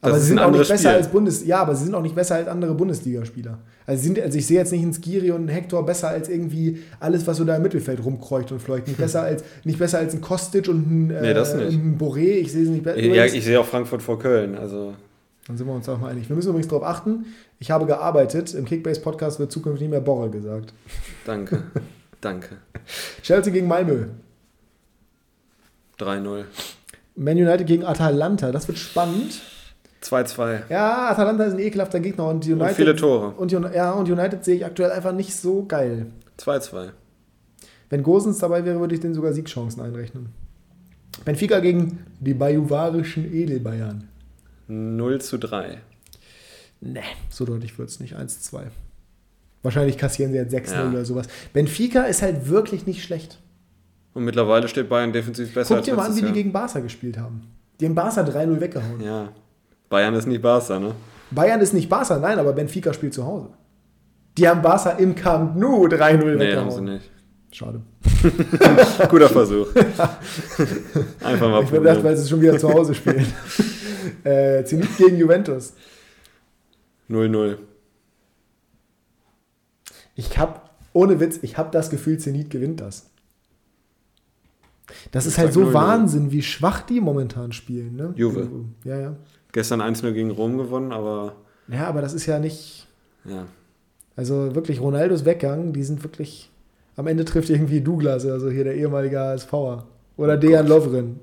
Das 0.01 0.11
aber 0.11 0.21
sie 0.21 0.27
sind 0.29 0.39
auch 0.39 0.51
nicht 0.51 0.61
besser 0.61 0.77
Spiel. 0.79 0.91
als 0.91 1.09
Bundes 1.09 1.45
ja, 1.45 1.59
aber 1.61 1.75
sie 1.75 1.85
sind 1.85 1.95
auch 1.95 2.01
nicht 2.01 2.15
besser 2.15 2.37
als 2.37 2.49
andere 2.49 2.73
Bundesligaspieler. 2.73 3.59
Also, 3.85 4.01
sie 4.01 4.07
sind, 4.07 4.21
also 4.21 4.39
ich 4.39 4.47
sehe 4.47 4.57
jetzt 4.57 4.73
nicht 4.73 4.83
einen 4.83 4.95
Skiri 4.95 5.33
und 5.33 5.41
einen 5.41 5.49
Hector 5.51 5.85
besser 5.85 6.09
als 6.09 6.31
irgendwie 6.31 6.79
alles, 6.99 7.27
was 7.27 7.37
so 7.37 7.45
da 7.45 7.57
im 7.57 7.63
Mittelfeld 7.63 8.03
rumkreucht 8.03 8.53
und 8.53 8.63
fleucht. 8.63 8.87
Nicht 8.87 8.97
besser 9.07 9.21
als, 9.21 9.45
nicht 9.65 9.79
besser 9.79 9.99
als 9.99 10.15
ein 10.15 10.23
Kostic 10.23 10.67
und 10.69 10.91
ein, 10.91 11.11
äh, 11.11 11.21
Nee, 11.21 11.35
das 11.35 11.55
nicht. 11.55 11.67
und 11.69 11.75
ein 11.75 11.99
Boré. 11.99 12.39
Ich 12.39 12.53
sehe 12.53 12.65
sie 12.65 12.71
nicht 12.71 12.85
besser. 12.85 13.01
Ja, 13.01 13.27
ich 13.27 13.45
sehe 13.45 13.61
auch 13.61 13.67
Frankfurt 13.67 14.01
vor 14.01 14.19
Köln. 14.19 14.57
Also, 14.57 14.95
Dann 15.47 15.59
sind 15.59 15.67
wir 15.67 15.75
uns 15.75 15.87
auch 15.91 15.99
mal 16.01 16.11
einig. 16.13 16.27
Wir 16.31 16.37
müssen 16.37 16.49
übrigens 16.49 16.69
darauf 16.69 16.85
achten, 16.85 17.27
ich 17.59 17.71
habe 17.71 17.85
gearbeitet. 17.85 18.55
Im 18.55 18.65
Kickbase-Podcast 18.65 19.41
wird 19.41 19.53
zukünftig 19.53 19.83
nicht 19.83 19.91
mehr 19.91 20.01
Borre 20.01 20.31
gesagt. 20.31 20.73
danke. 21.27 21.65
danke. 22.21 22.59
Chelsea 23.23 23.53
gegen 23.53 23.69
Malmö. 23.69 24.09
3-0. 25.99 26.45
Man 27.17 27.37
United 27.37 27.67
gegen 27.67 27.85
Atalanta. 27.85 28.53
Das 28.53 28.69
wird 28.69 28.79
spannend. 28.79 29.41
2-2. 30.03 30.71
Ja, 30.71 31.11
Atalanta 31.11 31.45
ist 31.45 31.55
ein 31.55 31.59
ekelhafter 31.59 31.99
Gegner 32.01 32.29
und 32.29 32.45
United. 32.47 32.69
Und 32.69 32.75
viele 32.77 32.97
Tore. 32.97 33.31
Und, 33.31 33.51
ja, 33.51 33.93
und 33.93 34.09
United 34.09 34.45
sehe 34.45 34.57
ich 34.57 34.65
aktuell 34.65 34.93
einfach 34.93 35.13
nicht 35.13 35.35
so 35.35 35.65
geil. 35.67 36.07
2-2. 36.39 36.91
Wenn 37.91 38.03
Gosens 38.03 38.39
dabei 38.39 38.65
wäre, 38.65 38.79
würde 38.79 38.95
ich 38.95 39.01
denen 39.01 39.15
sogar 39.15 39.33
Siegchancen 39.33 39.83
einrechnen. 39.83 40.29
Benfica 41.25 41.59
gegen 41.59 42.07
die 42.21 42.35
bajuwarischen 42.35 43.33
Edelbayern. 43.33 44.09
0 44.69 45.21
zu 45.21 45.39
3. 45.39 45.79
Ne, 46.81 47.03
so 47.29 47.45
deutlich 47.45 47.77
wird 47.79 47.89
es 47.89 47.99
nicht. 47.99 48.15
1-2. 48.15 48.67
Wahrscheinlich 49.69 49.99
kassieren 49.99 50.33
sie 50.33 50.39
jetzt 50.39 50.55
6-0 50.55 50.73
Ja. 50.73 50.89
oder 50.89 51.05
sowas. 51.05 51.27
Benfica 51.53 52.05
ist 52.05 52.23
halt 52.23 52.49
wirklich 52.49 52.87
nicht 52.87 53.03
schlecht. 53.05 53.39
Und 54.15 54.25
mittlerweile 54.25 54.67
steht 54.67 54.89
Bayern 54.89 55.13
defensiv 55.13 55.53
besser 55.53 55.75
Guck 55.77 55.85
dir 55.85 55.95
mal 55.95 56.07
an, 56.07 56.17
wie 56.17 56.23
die 56.23 56.33
gegen 56.33 56.53
Barca 56.53 56.81
gespielt 56.81 57.19
haben. 57.19 57.43
Die 57.79 57.85
haben 57.85 57.95
Barca 57.95 58.23
3-0 58.23 58.59
weggehauen. 58.63 58.99
Ja. 59.03 59.29
Bayern 59.91 60.15
ist 60.15 60.27
nicht 60.27 60.41
Barca, 60.41 60.81
ne? 60.81 60.95
Bayern 61.33 61.61
ist 61.61 61.75
nicht 61.75 61.91
Barca, 61.91 62.19
nein, 62.19 62.39
aber 62.39 62.55
Benfica 62.55 62.95
spielt 62.95 63.13
zu 63.13 63.27
Hause. 63.27 63.51
Die 64.39 64.49
haben 64.49 64.63
Barca 64.63 64.93
im 64.93 65.15
Camp 65.15 65.55
Nou 65.57 65.85
3-0 65.87 66.17
Nee, 66.17 66.39
weggehauen. 66.39 66.71
haben 66.71 66.71
sie 66.71 66.81
nicht. 66.81 67.11
Schade. 67.53 67.83
Guter 69.11 69.29
Versuch. 69.29 69.67
Einfach 71.23 71.51
mal 71.51 71.63
Ich 71.63 71.69
habe 71.69 71.81
gedacht, 71.81 72.03
weil 72.03 72.17
sie 72.17 72.27
schon 72.27 72.41
wieder 72.41 72.57
zu 72.59 72.73
Hause 72.73 72.95
spielen. 72.95 73.27
äh, 74.25 74.65
Zenit 74.65 74.97
gegen 74.97 75.19
Juventus. 75.19 75.75
0-0. 77.11 77.59
Ich 80.19 80.37
habe, 80.37 80.61
ohne 80.93 81.21
Witz, 81.21 81.39
ich 81.43 81.57
habe 81.57 81.71
das 81.71 81.91
Gefühl, 81.91 82.19
Zenit 82.19 82.51
gewinnt 82.51 82.81
das. 82.81 83.07
Das 85.13 85.27
Ich 85.27 85.33
ist 85.33 85.39
halt 85.39 85.53
so 85.53 85.61
0-0. 85.63 85.73
Wahnsinn, 85.75 86.33
wie 86.33 86.43
schwach 86.43 86.81
die 86.83 87.01
momentan 87.01 87.53
spielen. 87.53 87.95
Ne? 87.95 88.13
Juve. 88.17 88.49
Ja, 88.85 88.99
ja. 88.99 89.17
Gestern 89.53 89.81
1-0 89.81 90.11
gegen 90.13 90.31
Rom 90.33 90.59
gewonnen, 90.59 90.93
aber 90.93 91.37
Ja, 91.69 91.87
aber 91.87 92.01
das 92.03 92.15
ist 92.15 92.27
ja 92.27 92.39
nicht. 92.39 92.89
ja. 93.25 93.47
Also 94.17 94.57
wirklich, 94.57 94.81
Ronaldos 94.81 95.25
Weggang, 95.25 95.73
die 95.73 95.85
sind 95.85 96.03
wirklich. 96.03 96.51
Am 96.97 97.07
Ende 97.07 97.25
trifft 97.25 97.51
irgendwie 97.51 97.81
Douglas, 97.81 98.27
also 98.27 98.51
hier 98.51 98.65
der 98.65 98.75
ehemalige 98.75 99.21
ASVer. 99.21 99.87
Oder 100.17 100.37
Dejan 100.37 100.67
Lovren. 100.67 101.21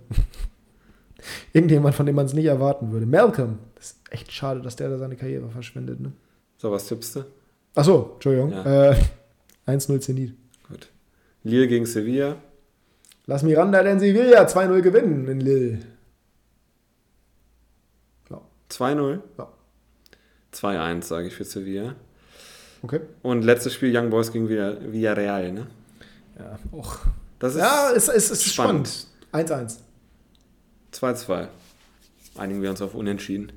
Irgendjemand, 1.51 1.95
von 1.95 2.05
dem 2.05 2.15
man 2.15 2.25
es 2.27 2.33
nicht 2.33 2.45
erwarten 2.45 2.93
würde. 2.93 3.05
Malcolm. 3.05 3.57
Das 3.75 3.87
ist 3.87 3.97
echt 4.11 4.31
schade, 4.31 4.61
dass 4.61 4.77
der 4.77 4.89
da 4.89 4.97
seine 4.97 5.17
Karriere 5.17 5.49
verschwendet. 5.49 5.99
Ne? 5.99 6.13
So, 6.55 6.71
was 6.71 6.87
tippst 6.87 7.17
du? 7.17 7.25
Achso, 7.75 8.11
Entschuldigung. 8.13 8.51
Ja. 8.51 8.91
Äh, 8.91 8.95
1-0 9.67 9.99
Zenit. 9.99 10.33
Gut. 10.67 10.87
Lille 11.43 11.67
gegen 11.67 11.85
Sevilla. 11.85 12.37
Lass 13.27 13.43
Miranda 13.43 13.83
denn 13.83 13.99
Sevilla 13.99 14.45
2-0 14.45 14.81
gewinnen 14.81 15.27
in 15.27 15.39
Lille. 15.41 15.79
Ja, 18.29 18.41
2-0. 18.69 19.19
Ja. 19.37 19.47
2-1, 20.53 21.03
sage 21.03 21.27
ich 21.27 21.35
für 21.35 21.43
Sevilla. 21.43 21.95
okay. 22.81 23.01
Und 23.23 23.43
letztes 23.43 23.73
Spiel 23.73 23.95
Young 23.95 24.09
Boys 24.09 24.31
gegen 24.31 24.47
Villa- 24.47 24.77
Villarreal, 24.91 25.51
ne? 25.51 25.67
Ja, 26.39 26.57
auch. 26.71 26.99
Das 27.39 27.53
ist 27.55 27.59
Ja, 27.59 27.91
es, 27.95 28.07
es, 28.07 28.29
es 28.31 28.45
ist 28.45 28.53
spannend. 28.53 29.07
1-1. 29.33 29.77
2-2. 30.93 31.47
Einigen 32.37 32.61
wir 32.61 32.69
uns 32.69 32.81
auf 32.81 32.93
Unentschieden. 32.95 33.51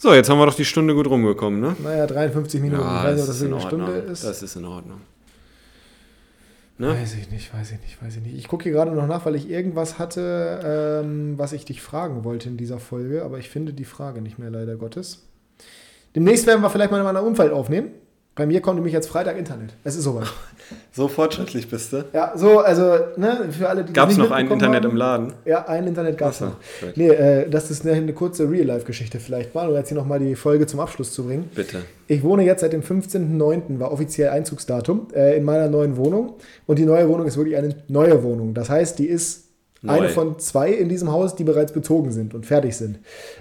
So, 0.00 0.14
jetzt 0.14 0.30
haben 0.30 0.38
wir 0.38 0.46
doch 0.46 0.54
die 0.54 0.64
Stunde 0.64 0.94
gut 0.94 1.08
rumgekommen, 1.08 1.60
ne? 1.60 1.74
Naja, 1.82 2.06
53 2.06 2.60
Minuten. 2.60 2.80
ich 2.80 2.88
weiß 2.88 3.14
nicht, 3.14 3.22
ob 3.22 3.26
das 3.26 3.42
in 3.42 3.52
eine. 3.52 3.60
Stunde 3.60 3.92
ist. 3.92 4.22
Das 4.22 4.42
ist 4.44 4.54
in 4.54 4.64
Ordnung. 4.64 5.00
Ne? 6.78 6.90
Weiß 6.90 7.14
ich 7.14 7.28
nicht, 7.32 7.52
weiß 7.52 7.72
ich 7.72 7.80
nicht, 7.80 8.00
weiß 8.00 8.16
ich 8.16 8.22
nicht. 8.22 8.36
Ich 8.36 8.46
gucke 8.46 8.62
hier 8.62 8.70
gerade 8.70 8.92
noch 8.92 9.08
nach, 9.08 9.26
weil 9.26 9.34
ich 9.34 9.50
irgendwas 9.50 9.98
hatte, 9.98 11.02
ähm, 11.04 11.36
was 11.36 11.52
ich 11.52 11.64
dich 11.64 11.82
fragen 11.82 12.22
wollte 12.22 12.48
in 12.48 12.56
dieser 12.56 12.78
Folge, 12.78 13.24
aber 13.24 13.38
ich 13.38 13.48
finde 13.48 13.72
die 13.72 13.84
Frage 13.84 14.22
nicht 14.22 14.38
mehr, 14.38 14.50
leider 14.50 14.76
Gottes. 14.76 15.26
Demnächst 16.14 16.46
werden 16.46 16.62
wir 16.62 16.70
vielleicht 16.70 16.92
mal 16.92 17.04
einen 17.04 17.26
Umfeld 17.26 17.52
aufnehmen. 17.52 17.90
Bei 18.38 18.46
mir 18.46 18.60
kommt 18.60 18.76
nämlich 18.76 18.94
jetzt 18.94 19.08
Freitag 19.08 19.36
Internet. 19.36 19.74
Es 19.82 19.96
ist 19.96 20.04
soweit. 20.04 20.28
So 20.92 21.08
fortschrittlich 21.08 21.68
bist 21.68 21.92
du. 21.92 22.04
Ja, 22.12 22.32
so, 22.36 22.58
also, 22.58 22.98
ne, 23.16 23.48
für 23.50 23.68
alle, 23.70 23.84
die 23.84 23.92
Gab 23.92 24.10
es 24.10 24.18
noch 24.18 24.30
ein 24.30 24.50
Internet 24.50 24.84
haben, 24.84 24.90
im 24.90 24.96
Laden? 24.96 25.32
Ja, 25.46 25.66
ein 25.66 25.86
Internet 25.86 26.18
gab 26.18 26.32
es 26.32 26.38
so, 26.38 26.46
noch. 26.46 26.56
gut. 26.80 26.96
Nee, 26.96 27.08
äh, 27.08 27.48
das 27.48 27.70
ist 27.70 27.86
eine, 27.86 27.96
eine 27.96 28.12
kurze 28.12 28.50
Real-Life-Geschichte 28.50 29.18
vielleicht 29.18 29.54
mal, 29.54 29.68
um 29.68 29.74
jetzt 29.74 29.88
hier 29.88 29.96
nochmal 29.96 30.18
die 30.18 30.34
Folge 30.34 30.66
zum 30.66 30.80
Abschluss 30.80 31.12
zu 31.12 31.24
bringen. 31.24 31.48
Bitte. 31.54 31.78
Ich 32.06 32.22
wohne 32.22 32.44
jetzt 32.44 32.60
seit 32.60 32.74
dem 32.74 32.82
15.09., 32.82 33.78
war 33.78 33.92
offiziell 33.92 34.28
Einzugsdatum, 34.28 35.08
äh, 35.14 35.36
in 35.38 35.44
meiner 35.44 35.68
neuen 35.68 35.96
Wohnung. 35.96 36.34
Und 36.66 36.78
die 36.78 36.84
neue 36.84 37.08
Wohnung 37.08 37.26
ist 37.26 37.38
wirklich 37.38 37.56
eine 37.56 37.74
neue 37.88 38.22
Wohnung. 38.22 38.52
Das 38.52 38.68
heißt, 38.68 38.98
die 38.98 39.06
ist 39.06 39.46
Neu. 39.80 39.94
eine 39.94 40.08
von 40.10 40.38
zwei 40.38 40.70
in 40.70 40.88
diesem 40.88 41.10
Haus, 41.10 41.34
die 41.34 41.44
bereits 41.44 41.72
bezogen 41.72 42.12
sind 42.12 42.34
und 42.34 42.44
fertig 42.44 42.76
sind. 42.76 42.98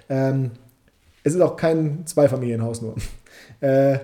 Ähm, 0.08 0.52
es 1.24 1.36
ist 1.36 1.42
auch 1.42 1.58
kein 1.58 2.06
Zweifamilienhaus 2.06 2.82
nur. 2.82 2.96
Äh, 3.60 4.00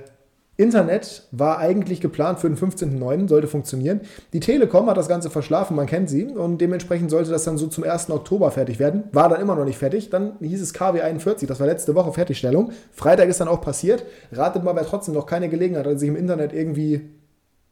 Internet 0.56 1.28
war 1.32 1.58
eigentlich 1.58 2.00
geplant 2.00 2.40
für 2.40 2.48
den 2.48 2.58
15.09., 2.58 3.28
sollte 3.28 3.48
funktionieren. 3.48 4.02
Die 4.34 4.40
Telekom 4.40 4.88
hat 4.88 4.98
das 4.98 5.08
Ganze 5.08 5.32
verschlafen, 5.32 5.76
man 5.76 5.88
kennt 5.88 6.10
sie, 6.10 6.26
und 6.26 6.60
dementsprechend 6.60 7.10
sollte 7.10 7.32
das 7.32 7.44
dann 7.44 7.58
so 7.58 7.68
zum 7.68 7.84
1. 7.84 8.12
Oktober 8.12 8.52
fertig 8.52 8.78
werden. 8.78 9.06
War 9.12 9.30
dann 9.30 9.42
immer 9.42 9.56
noch 9.56 9.66
nicht 9.66 9.80
fertig. 9.80 10.12
Dann 10.12 10.34
hieß 10.40 10.62
es 10.62 10.74
KW 10.74 11.02
41, 11.02 11.48
das 11.48 11.60
war 11.60 11.66
letzte 11.66 11.96
Woche 11.96 12.14
Fertigstellung. 12.14 12.72
Freitag 12.92 13.30
ist 13.30 13.42
dann 13.42 13.48
auch 13.48 13.62
passiert. 13.62 14.06
Ratet 14.32 14.64
mal, 14.64 14.76
wer 14.76 14.86
trotzdem 14.86 15.16
noch 15.16 15.26
keine 15.26 15.50
Gelegenheit 15.50 15.88
hat, 15.88 16.00
sich 16.00 16.10
im 16.10 16.16
Internet 16.16 16.54
irgendwie 16.54 17.10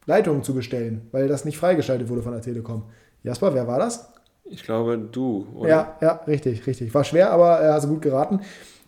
Leitungen 0.06 0.42
zu 0.42 0.52
bestellen, 0.52 1.08
weil 1.12 1.28
das 1.28 1.44
nicht 1.44 1.58
freigeschaltet 1.58 2.08
wurde 2.08 2.22
von 2.22 2.32
der 2.32 2.42
Telekom. 2.42 2.84
Jasper, 3.22 3.54
wer 3.54 3.68
war 3.68 3.78
das? 3.78 4.08
Ich 4.44 4.64
glaube, 4.64 4.98
du, 4.98 5.46
oder? 5.54 5.68
Ja, 5.68 5.96
ja, 6.00 6.12
richtig, 6.26 6.66
richtig. 6.66 6.92
War 6.92 7.04
schwer, 7.04 7.30
aber 7.30 7.60
er 7.60 7.74
hat 7.74 7.86
gut 7.86 8.02
geraten. 8.02 8.40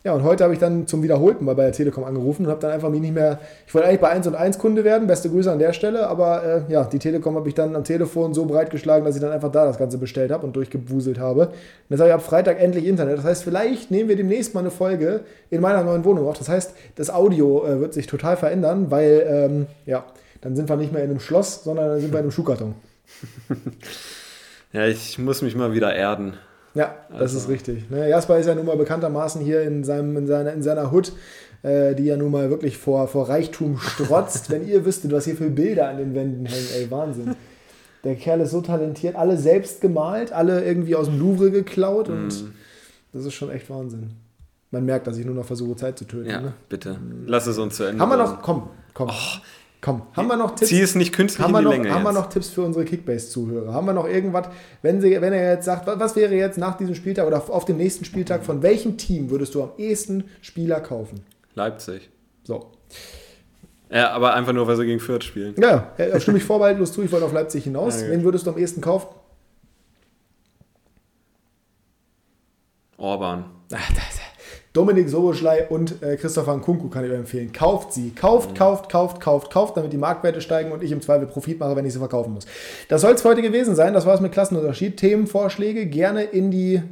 Ja, 0.05 0.13
und 0.13 0.23
heute 0.23 0.45
habe 0.45 0.53
ich 0.53 0.61
dann 0.61 0.87
zum 0.87 1.03
wiederholten 1.03 1.47
Mal 1.47 1.55
bei 1.55 1.63
der 1.63 1.73
Telekom 1.73 2.05
angerufen 2.05 2.45
und 2.45 2.51
habe 2.51 2.61
dann 2.61 2.73
einfach 2.73 2.91
mich 2.91 3.01
nicht 3.01 3.15
mehr. 3.15 3.39
Ich 3.67 3.75
wollte 3.75 3.89
eigentlich 3.89 4.03
bei 4.03 4.11
1 4.11 4.27
und 4.27 4.35
1 4.35 4.59
Kunde 4.59 4.85
werden, 4.85 5.07
beste 5.07 5.31
Grüße 5.31 5.51
an 5.51 5.59
der 5.59 5.73
Stelle, 5.73 6.09
aber 6.09 6.45
äh, 6.45 6.71
ja, 6.71 6.85
die 6.85 6.99
Telekom 6.99 7.37
habe 7.37 7.49
ich 7.49 7.55
dann 7.55 7.75
am 7.75 7.85
Telefon 7.85 8.35
so 8.35 8.45
breit 8.45 8.69
geschlagen, 8.69 9.07
dass 9.07 9.15
ich 9.15 9.23
dann 9.23 9.33
einfach 9.33 9.51
da 9.51 9.65
das 9.65 9.79
Ganze 9.79 9.97
bestellt 9.97 10.31
habe 10.31 10.47
und 10.47 10.55
durchgewuselt 10.57 11.19
habe. 11.19 11.47
Und 11.47 11.55
jetzt 11.89 12.01
habe 12.01 12.11
ich 12.11 12.15
ab 12.15 12.23
Freitag 12.23 12.61
endlich 12.61 12.85
Internet. 12.85 13.17
Das 13.17 13.25
heißt, 13.25 13.45
vielleicht 13.45 13.91
nehmen 13.91 14.11
wir 14.11 14.17
demnächst 14.17 14.53
mal 14.53 14.61
eine 14.61 14.71
Folge 14.71 15.21
in 15.49 15.63
meiner 15.63 15.83
neuen 15.83 16.05
Wohnung 16.05 16.29
auf. 16.29 16.37
Das 16.37 16.51
heißt, 16.51 16.75
das 16.97 17.09
Audio 17.09 17.65
äh, 17.65 17.81
wird 17.81 17.95
sich 17.95 18.07
total 18.07 18.37
verändern, 18.37 18.91
weil, 18.91 19.27
ähm, 19.27 19.67
ja, 19.87 20.05
dann 20.43 20.55
sind 20.55 20.69
wir 20.69 20.77
nicht 20.77 20.93
mehr 20.93 21.03
in 21.03 21.09
einem 21.09 21.21
Schloss, 21.21 21.65
sondern 21.65 21.89
dann 21.89 22.01
sind 22.01 22.13
wir 22.13 22.19
in 22.19 22.25
einem 22.25 22.31
Schuhkarton. 22.31 22.75
Ja, 24.75 24.89
ich 24.89 25.21
muss 25.21 25.41
mich 25.41 25.55
mal 25.55 25.73
wieder 25.73 25.95
erden. 25.95 26.35
Ja, 26.75 26.95
das 27.11 27.21
also. 27.21 27.39
ist 27.39 27.49
richtig. 27.49 27.91
Ne, 27.91 28.09
Jasper 28.09 28.39
ist 28.39 28.47
ja 28.47 28.55
nun 28.55 28.67
mal 28.67 28.77
bekanntermaßen 28.77 29.41
hier 29.41 29.63
in, 29.63 29.85
seinem, 29.85 30.17
in, 30.17 30.27
seiner, 30.27 30.53
in 30.53 30.63
seiner 30.63 30.91
Hut, 30.91 31.13
äh, 31.63 31.95
die 31.95 32.05
ja 32.05 32.17
nun 32.17 32.33
mal 32.33 32.51
wirklich 32.51 32.77
vor, 32.77 33.07
vor 33.09 33.29
Reichtum 33.29 33.79
strotzt. 33.79 34.51
Wenn 34.51 34.67
ihr 34.67 34.85
wüsstet, 34.85 35.13
was 35.13 35.25
hier 35.25 35.37
für 35.37 35.51
Bilder 35.51 35.89
an 35.89 35.99
den 35.99 36.15
Wänden 36.15 36.47
hängen, 36.47 36.69
ey, 36.77 36.91
Wahnsinn. 36.91 37.37
Der 38.03 38.17
Kerl 38.17 38.41
ist 38.41 38.51
so 38.51 38.61
talentiert, 38.61 39.17
alle 39.17 39.39
selbst 39.39 39.81
gemalt, 39.81 40.31
alle 40.31 40.63
irgendwie 40.63 40.95
aus 40.95 41.07
dem 41.07 41.19
Louvre 41.19 41.51
geklaut 41.51 42.11
und 42.11 42.27
mm. 42.27 42.53
das 43.15 43.25
ist 43.25 43.33
schon 43.33 43.51
echt 43.51 43.71
Wahnsinn. 43.71 44.11
Man 44.71 44.85
merkt, 44.85 45.07
dass 45.07 45.17
ich 45.17 45.25
nur 45.25 45.35
noch 45.35 45.47
versuche, 45.47 45.75
Zeit 45.77 45.99
zu 45.99 46.05
töten. 46.05 46.29
Ja, 46.29 46.41
ne? 46.41 46.53
bitte. 46.69 46.99
Lass 47.27 47.47
es 47.47 47.57
uns 47.57 47.77
zu 47.77 47.85
Ende. 47.85 48.03
Haben 48.03 48.11
wir 48.11 48.17
noch, 48.19 48.43
komm, 48.43 48.69
komm. 48.93 49.09
Oh. 49.09 49.39
Komm, 49.85 50.01
haben 50.15 50.29
wir 50.29 50.37
noch 50.39 50.55
Tipps? 50.55 50.71
Zieh 50.71 50.81
es 50.81 50.95
nicht 50.95 51.13
künstlich 51.13 51.45
haben 51.45 51.53
wir 51.53 51.59
in 51.59 51.65
die 51.65 51.69
noch, 51.69 51.73
Länge 51.73 51.91
Haben 51.91 52.05
jetzt. 52.05 52.15
wir 52.15 52.21
noch 52.23 52.29
Tipps 52.31 52.49
für 52.49 52.63
unsere 52.63 52.87
Kickbase-Zuhörer? 52.87 53.75
Haben 53.75 53.87
wir 53.87 53.93
noch 53.93 54.09
irgendwas, 54.09 54.47
wenn, 54.81 55.03
sie, 55.03 55.21
wenn 55.21 55.35
er 55.35 55.53
jetzt 55.53 55.67
sagt, 55.67 55.87
was 55.87 56.17
wäre 56.17 56.35
jetzt 56.35 56.57
nach 56.57 56.79
diesem 56.79 56.95
Spieltag 56.95 57.27
oder 57.27 57.43
auf 57.51 57.67
dem 57.67 57.77
nächsten 57.77 58.07
Spieltag, 58.07 58.47
von 58.47 58.63
welchem 58.63 58.97
Team 58.97 59.29
würdest 59.29 59.55
du 59.55 59.63
am 59.63 59.73
ehesten 59.77 60.25
Spieler 60.41 60.81
kaufen? 60.81 61.21
Leipzig. 61.55 62.09
So. 62.45 62.73
Ja, 63.91 64.13
aber 64.13 64.33
einfach 64.33 64.55
nur, 64.55 64.67
weil 64.67 64.77
sie 64.77 64.87
gegen 64.87 65.01
Fürth 65.01 65.23
spielen. 65.23 65.55
Ja, 65.59 65.93
ja 65.99 66.19
stimme 66.19 66.39
ich 66.39 66.45
vorbehaltlos 66.45 66.95
zu, 66.95 67.03
ich 67.03 67.13
wollte 67.13 67.27
auf 67.27 67.35
Leipzig 67.35 67.65
hinaus. 67.65 68.01
Ja, 68.01 68.09
Wen 68.09 68.25
würdest 68.25 68.47
du 68.47 68.53
am 68.53 68.57
ehesten 68.57 68.81
kaufen? 68.81 69.09
Orban. 72.97 73.45
Ach, 73.71 73.93
das, 73.93 74.24
Dominik 74.75 75.09
Soboschlei 75.09 75.69
und 75.69 76.03
äh, 76.03 76.17
Christopher 76.17 76.57
Nkunku 76.57 76.89
kann 76.89 77.05
ich 77.05 77.11
euch 77.13 77.19
empfehlen. 77.19 77.53
Kauft 77.53 77.93
sie. 77.93 78.11
Kauft, 78.11 78.51
mhm. 78.51 78.55
kauft, 78.55 78.91
kauft, 78.91 79.21
kauft, 79.21 79.51
kauft, 79.53 79.77
damit 79.77 79.93
die 79.93 79.97
Marktwerte 79.97 80.41
steigen 80.41 80.73
und 80.73 80.83
ich 80.83 80.91
im 80.91 81.01
Zweifel 81.01 81.29
Profit 81.29 81.61
mache, 81.61 81.77
wenn 81.77 81.87
ich 81.87 81.93
sie 81.93 82.01
verkaufen 82.01 82.35
muss. 82.35 82.45
Das 82.89 83.01
soll 83.01 83.13
es 83.13 83.25
heute 83.25 83.41
gewesen 83.41 83.77
sein. 83.77 83.95
Das 83.95 84.05
war 84.05 84.17
es 84.17 84.21
mit 84.21 84.33
Klassenunterschied. 84.33 84.97
Themenvorschläge 84.97 85.87
gerne 85.87 86.25
in 86.25 86.51
die 86.51 86.83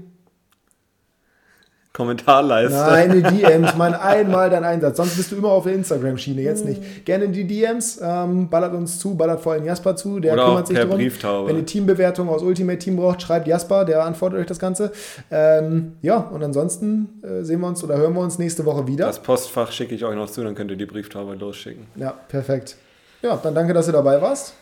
Kommentarleiste. 1.92 2.74
Nein, 2.74 3.10
in 3.10 3.22
die 3.22 3.42
DMs, 3.42 3.76
mein 3.76 3.94
einmal 3.94 4.48
dein 4.48 4.64
Einsatz. 4.64 4.96
Sonst 4.96 5.14
bist 5.14 5.30
du 5.30 5.36
immer 5.36 5.50
auf 5.50 5.64
der 5.64 5.74
Instagram-Schiene, 5.74 6.40
jetzt 6.40 6.64
nicht. 6.64 7.04
Gerne 7.04 7.26
in 7.26 7.32
die 7.32 7.46
DMs, 7.46 8.00
ähm, 8.02 8.48
ballert 8.48 8.72
uns 8.72 8.98
zu, 8.98 9.14
ballert 9.14 9.42
vor 9.42 9.52
allem 9.52 9.64
Jasper 9.64 9.94
zu, 9.94 10.18
der 10.18 10.32
Oder 10.32 10.46
kümmert 10.46 10.66
sich 10.68 10.76
per 10.76 10.86
darum. 10.86 10.98
Brieftaube. 10.98 11.48
Wenn 11.50 11.56
ihr 11.58 11.66
Teambewertung 11.66 12.30
aus 12.30 12.42
Ultimate 12.42 12.78
Team 12.78 12.96
braucht, 12.96 13.20
schreibt 13.20 13.46
Jasper, 13.46 13.84
der 13.84 14.04
antwortet 14.04 14.40
euch 14.40 14.46
das 14.46 14.58
Ganze. 14.58 14.90
Ähm, 15.30 15.96
ja, 16.00 16.16
und 16.16 16.42
ansonsten 16.42 17.22
äh, 17.22 17.42
sehen 17.42 17.60
wir 17.60 17.66
uns 17.66 17.84
oder 17.84 17.98
hören 17.98 18.14
wir 18.14 18.20
uns 18.20 18.38
nächste 18.38 18.64
Woche 18.64 18.86
wieder. 18.86 19.04
Das 19.04 19.20
Postfach 19.20 19.70
schicke 19.70 19.94
ich 19.94 20.02
euch 20.04 20.16
noch 20.16 20.30
zu, 20.30 20.42
dann 20.42 20.54
könnt 20.54 20.70
ihr 20.70 20.78
die 20.78 20.86
Brieftaube 20.86 21.34
losschicken. 21.34 21.86
Ja, 21.96 22.12
perfekt. 22.28 22.76
Ja, 23.20 23.36
dann 23.36 23.54
danke, 23.54 23.74
dass 23.74 23.86
ihr 23.86 23.92
dabei 23.92 24.20
warst. 24.22 24.54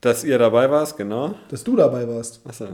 Dass 0.00 0.24
ihr 0.24 0.38
dabei 0.38 0.70
warst, 0.70 0.96
genau. 0.96 1.34
Dass 1.50 1.62
du 1.62 1.76
dabei 1.76 2.08
warst. 2.08 2.40
Achso. 2.48 2.68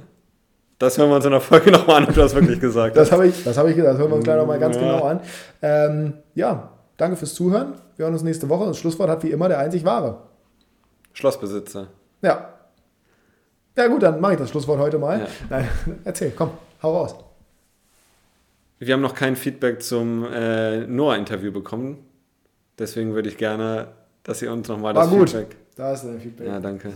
Das 0.79 0.99
hören 0.99 1.09
wir 1.09 1.17
uns 1.17 1.25
in 1.25 1.31
der 1.31 1.41
Folge 1.41 1.71
nochmal 1.71 1.97
an, 1.97 2.09
ob 2.09 2.15
du 2.15 2.21
das 2.21 2.35
wirklich 2.35 2.61
gesagt 2.61 2.97
das 2.97 3.11
hast. 3.11 3.19
Hab 3.19 3.25
ich, 3.25 3.45
das 3.45 3.57
habe 3.57 3.71
ich 3.71 3.77
gesagt, 3.77 3.95
das 3.95 4.01
hören 4.01 4.11
wir 4.11 4.17
uns 4.17 4.25
gleich 4.25 4.37
nochmal 4.37 4.59
ganz 4.59 4.77
ja. 4.77 4.83
genau 4.83 5.05
an. 5.05 5.21
Ähm, 5.63 6.13
ja, 6.35 6.71
danke 6.97 7.17
fürs 7.17 7.35
Zuhören. 7.35 7.75
Wir 7.97 8.05
hören 8.05 8.13
uns 8.13 8.23
nächste 8.23 8.49
Woche. 8.49 8.67
Das 8.67 8.79
Schlusswort 8.79 9.09
hat 9.09 9.23
wie 9.23 9.31
immer 9.31 9.49
der 9.49 9.59
einzig 9.59 9.85
wahre. 9.85 10.19
Schlossbesitzer. 11.15 11.87
Ja. 12.21 12.53
Ja 13.75 13.87
gut, 13.89 14.03
dann 14.03 14.21
mache 14.21 14.33
ich 14.33 14.39
das 14.39 14.51
Schlusswort 14.51 14.79
heute 14.79 14.99
mal. 14.99 15.21
Ja. 15.21 15.27
Nein, 15.49 15.69
erzähl, 16.05 16.33
komm, 16.37 16.51
hau 16.83 16.97
raus. 16.97 17.15
Wir 18.79 18.93
haben 18.93 19.01
noch 19.01 19.15
kein 19.15 19.37
Feedback 19.37 19.83
zum 19.83 20.27
äh, 20.31 20.87
Noah-Interview 20.87 21.53
bekommen. 21.53 22.05
Deswegen 22.79 23.15
würde 23.15 23.31
ich 23.31 23.39
gerne, 23.39 23.89
dass 24.23 24.43
ihr 24.43 24.53
uns 24.53 24.69
nochmal 24.69 24.93
das 24.93 25.11
War 25.11 25.19
gut. 25.19 25.31
Feedback... 25.31 25.57
Da 25.77 25.93
ist 25.93 26.05
dein 26.05 26.21
Feedback. 26.21 26.47
Ja, 26.47 26.59
danke. 26.59 26.93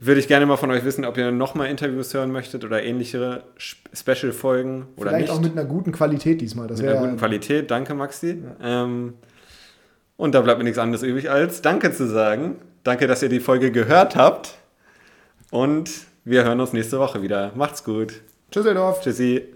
Würde 0.00 0.20
ich 0.20 0.28
gerne 0.28 0.44
mal 0.44 0.56
von 0.56 0.70
euch 0.70 0.84
wissen, 0.84 1.04
ob 1.04 1.16
ihr 1.16 1.30
nochmal 1.30 1.68
Interviews 1.70 2.12
hören 2.12 2.32
möchtet 2.32 2.64
oder 2.64 2.82
ähnliche 2.82 3.44
Special-Folgen 3.56 4.88
oder 4.96 5.10
Vielleicht 5.10 5.28
nicht. 5.28 5.30
auch 5.30 5.40
mit 5.40 5.52
einer 5.52 5.64
guten 5.64 5.92
Qualität 5.92 6.40
diesmal. 6.40 6.66
Das 6.66 6.80
mit 6.80 6.90
einer 6.90 7.00
guten 7.00 7.16
Qualität. 7.16 7.70
Danke, 7.70 7.94
Maxi. 7.94 8.42
Ja. 8.60 8.84
Ähm, 8.84 9.14
und 10.16 10.34
da 10.34 10.40
bleibt 10.40 10.58
mir 10.58 10.64
nichts 10.64 10.78
anderes 10.78 11.02
übrig, 11.02 11.30
als 11.30 11.62
Danke 11.62 11.92
zu 11.92 12.06
sagen. 12.08 12.56
Danke, 12.82 13.06
dass 13.06 13.22
ihr 13.22 13.28
die 13.28 13.40
Folge 13.40 13.70
gehört 13.70 14.16
habt. 14.16 14.58
Und 15.50 15.90
wir 16.24 16.44
hören 16.44 16.60
uns 16.60 16.72
nächste 16.72 16.98
Woche 16.98 17.22
wieder. 17.22 17.52
Macht's 17.54 17.84
gut. 17.84 18.20
Tschüsseldorf. 18.50 19.00
Tschüssi. 19.00 19.54